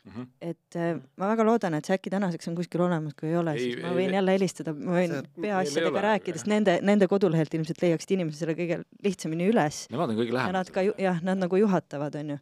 [0.09, 0.15] mm.
[0.15, 0.27] -hmm.
[0.41, 3.55] et äh, ma väga loodan, et see äkki tänaseks on kuskil olemas, kui ei ole,
[3.59, 7.81] siis ma võin ei, jälle helistada, ma võin peaasjadega rääkida, sest nende, nende kodulehelt ilmselt
[7.85, 9.85] leiaksid inimesed selle kõige lihtsamini üles.
[9.93, 10.53] Nemad on kõige lähemal.
[10.53, 12.41] ja nad ka, jah, nad nagu juhatavad, on ju.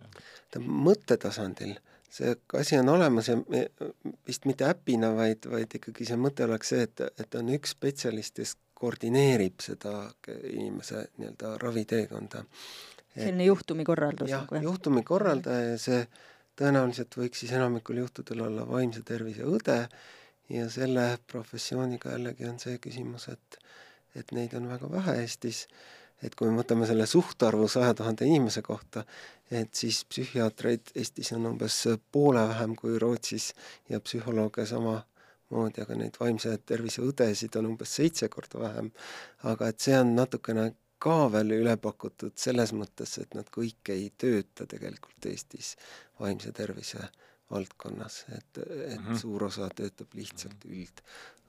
[0.65, 1.77] mõttetasandil
[2.17, 3.67] see asi on olemas ja me,
[4.27, 8.37] vist mitte äpina, vaid, vaid ikkagi see mõte oleks see, et, et on üks spetsialist,
[8.39, 9.93] kes koordineerib seda
[10.53, 12.43] inimese nii-öelda raviteekonda.
[13.17, 16.01] selline juhtumikorraldus jah, nagu, juhtumikorraldaja ja see
[16.57, 19.77] tõenäoliselt võiks siis enamikul juhtudel olla vaimse tervise õde
[20.53, 23.61] ja selle professiooniga jällegi on see küsimus, et
[24.17, 25.67] et neid on väga vähe Eestis
[26.23, 29.03] et kui me võtame selle suhtarvu saja tuhande inimese kohta,
[29.51, 31.77] et siis psühhiaatreid Eestis on umbes
[32.11, 33.51] poole vähem kui Rootsis
[33.89, 38.91] ja psühholooge samamoodi, aga neid vaimse tervise õdesid on umbes seitse korda vähem.
[39.43, 44.09] aga et see on natukene ka veel üle pakutud selles mõttes, et nad kõik ei
[44.17, 45.75] tööta tegelikult Eestis
[46.19, 47.09] vaimse tervise
[47.51, 49.19] valdkonnas, et, et mm -hmm.
[49.21, 51.01] suur osa töötab lihtsalt üld,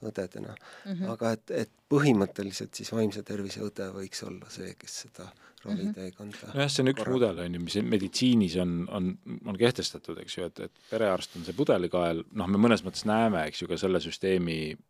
[0.03, 0.93] õdedena mm.
[0.93, 1.11] -hmm.
[1.11, 5.27] aga et, et põhimõtteliselt siis vaimse tervise õde võiks olla see, kes seda
[5.65, 6.55] raviteekonda mhm.
[6.55, 7.31] nojah, see on üks korraldab.
[7.33, 9.09] mudel, on ju, mis meditsiinis on, on,
[9.45, 13.43] on kehtestatud, eks ju, et, et perearst on see pudelikael, noh, me mõnes mõttes näeme,
[13.51, 14.88] eks ju, ka selle süsteemi mm,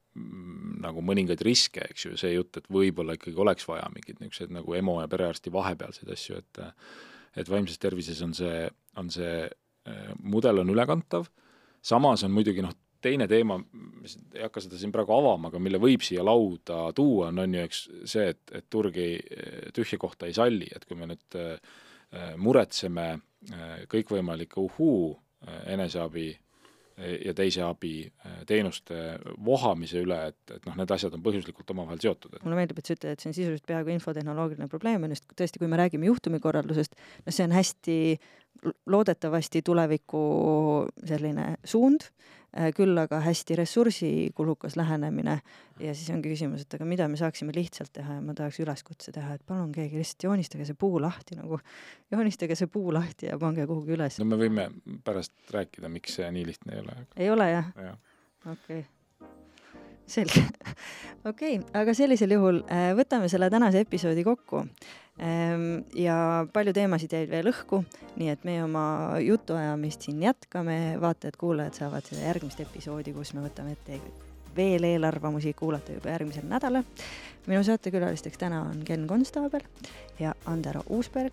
[0.82, 4.76] nagu mõningaid riske, eks ju, see jutt, et võib-olla ikkagi oleks vaja mingeid niisuguseid nagu
[4.78, 6.62] EMO ja perearsti vahepealseid asju, et
[7.38, 8.66] et vaimses tervises on see,
[8.98, 11.28] on see äh, mudel on ülekantav,
[11.84, 12.72] samas on muidugi noh,
[13.04, 13.58] teine teema,
[14.02, 17.54] mis ei hakka seda siin praegu avama, aga mille võib siia lauda tuua, on, on
[17.54, 19.20] ju eks see, et, et turg ei,
[19.76, 21.78] tühja kohta ei salli, et kui me nüüd äh,
[22.40, 26.32] muretseme äh, kõikvõimalike uhuu äh, eneseabi
[26.98, 27.92] ja teise abi
[28.46, 32.38] teenuste vohamise üle, et, et noh, need asjad on põhjuslikult omavahel seotud.
[32.42, 35.62] mulle meeldib, et sa ütled, et see on sisuliselt peaaegu infotehnoloogiline probleem, on just tõesti,
[35.62, 37.98] kui me räägime juhtumikorraldusest, no see on hästi
[38.90, 40.20] loodetavasti tuleviku
[41.06, 42.37] selline suund Äh,
[42.76, 45.34] küll aga hästi ressursikulukas lähenemine
[45.80, 49.12] ja siis ongi küsimus, et aga mida me saaksime lihtsalt teha ja ma tahaks üleskutse
[49.12, 51.60] teha, et palun keegi lihtsalt joonistage see puu lahti nagu,
[52.14, 54.16] joonistage see puu lahti ja pange kuhugi üles.
[54.22, 54.68] no me võime
[55.04, 56.96] pärast rääkida, miks see nii lihtne ei ole.
[57.16, 57.92] ei ole jah ja.?
[58.46, 59.28] okei okay.
[60.08, 60.46] selge
[61.30, 64.64] okei okay,, aga sellisel juhul äh, võtame selle tänase episoodi kokku
[65.18, 67.82] ja palju teemasid jäid veel õhku,
[68.20, 73.74] nii et meie oma jutuajamist siin jätkame, vaatajad-kuulajad saavad seda järgmist episoodi, kus me võtame
[73.74, 73.98] ette
[74.56, 76.84] veel eelarvamusi kuulata juba järgmisel nädalal.
[77.46, 79.60] minu saatekülalisteks täna on Ken Konstaabel
[80.20, 81.32] ja Andero Uusberg.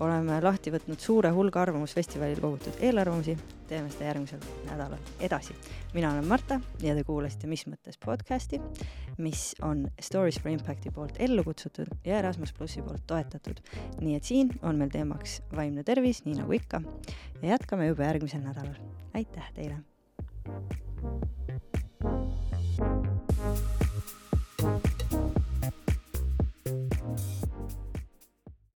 [0.00, 3.36] oleme lahti võtnud suure hulga Arvamusfestivalil kogutud eelarvamusi,
[3.68, 5.54] teeme seda järgmisel nädalal edasi.
[5.94, 8.60] mina olen Marta ja te kuulasite Mis mõttes podcasti,
[9.18, 13.60] mis on Stories for Impacti poolt ellu kutsutud ja Erasmus plussi poolt toetatud.
[14.00, 16.82] nii et siin on meil teemaks vaimne tervis, nii nagu ikka,
[17.42, 18.74] ja jätkame juba järgmisel nädalal.
[19.14, 19.82] aitäh teile!
[22.76, 23.06] Thank
[24.98, 25.03] you.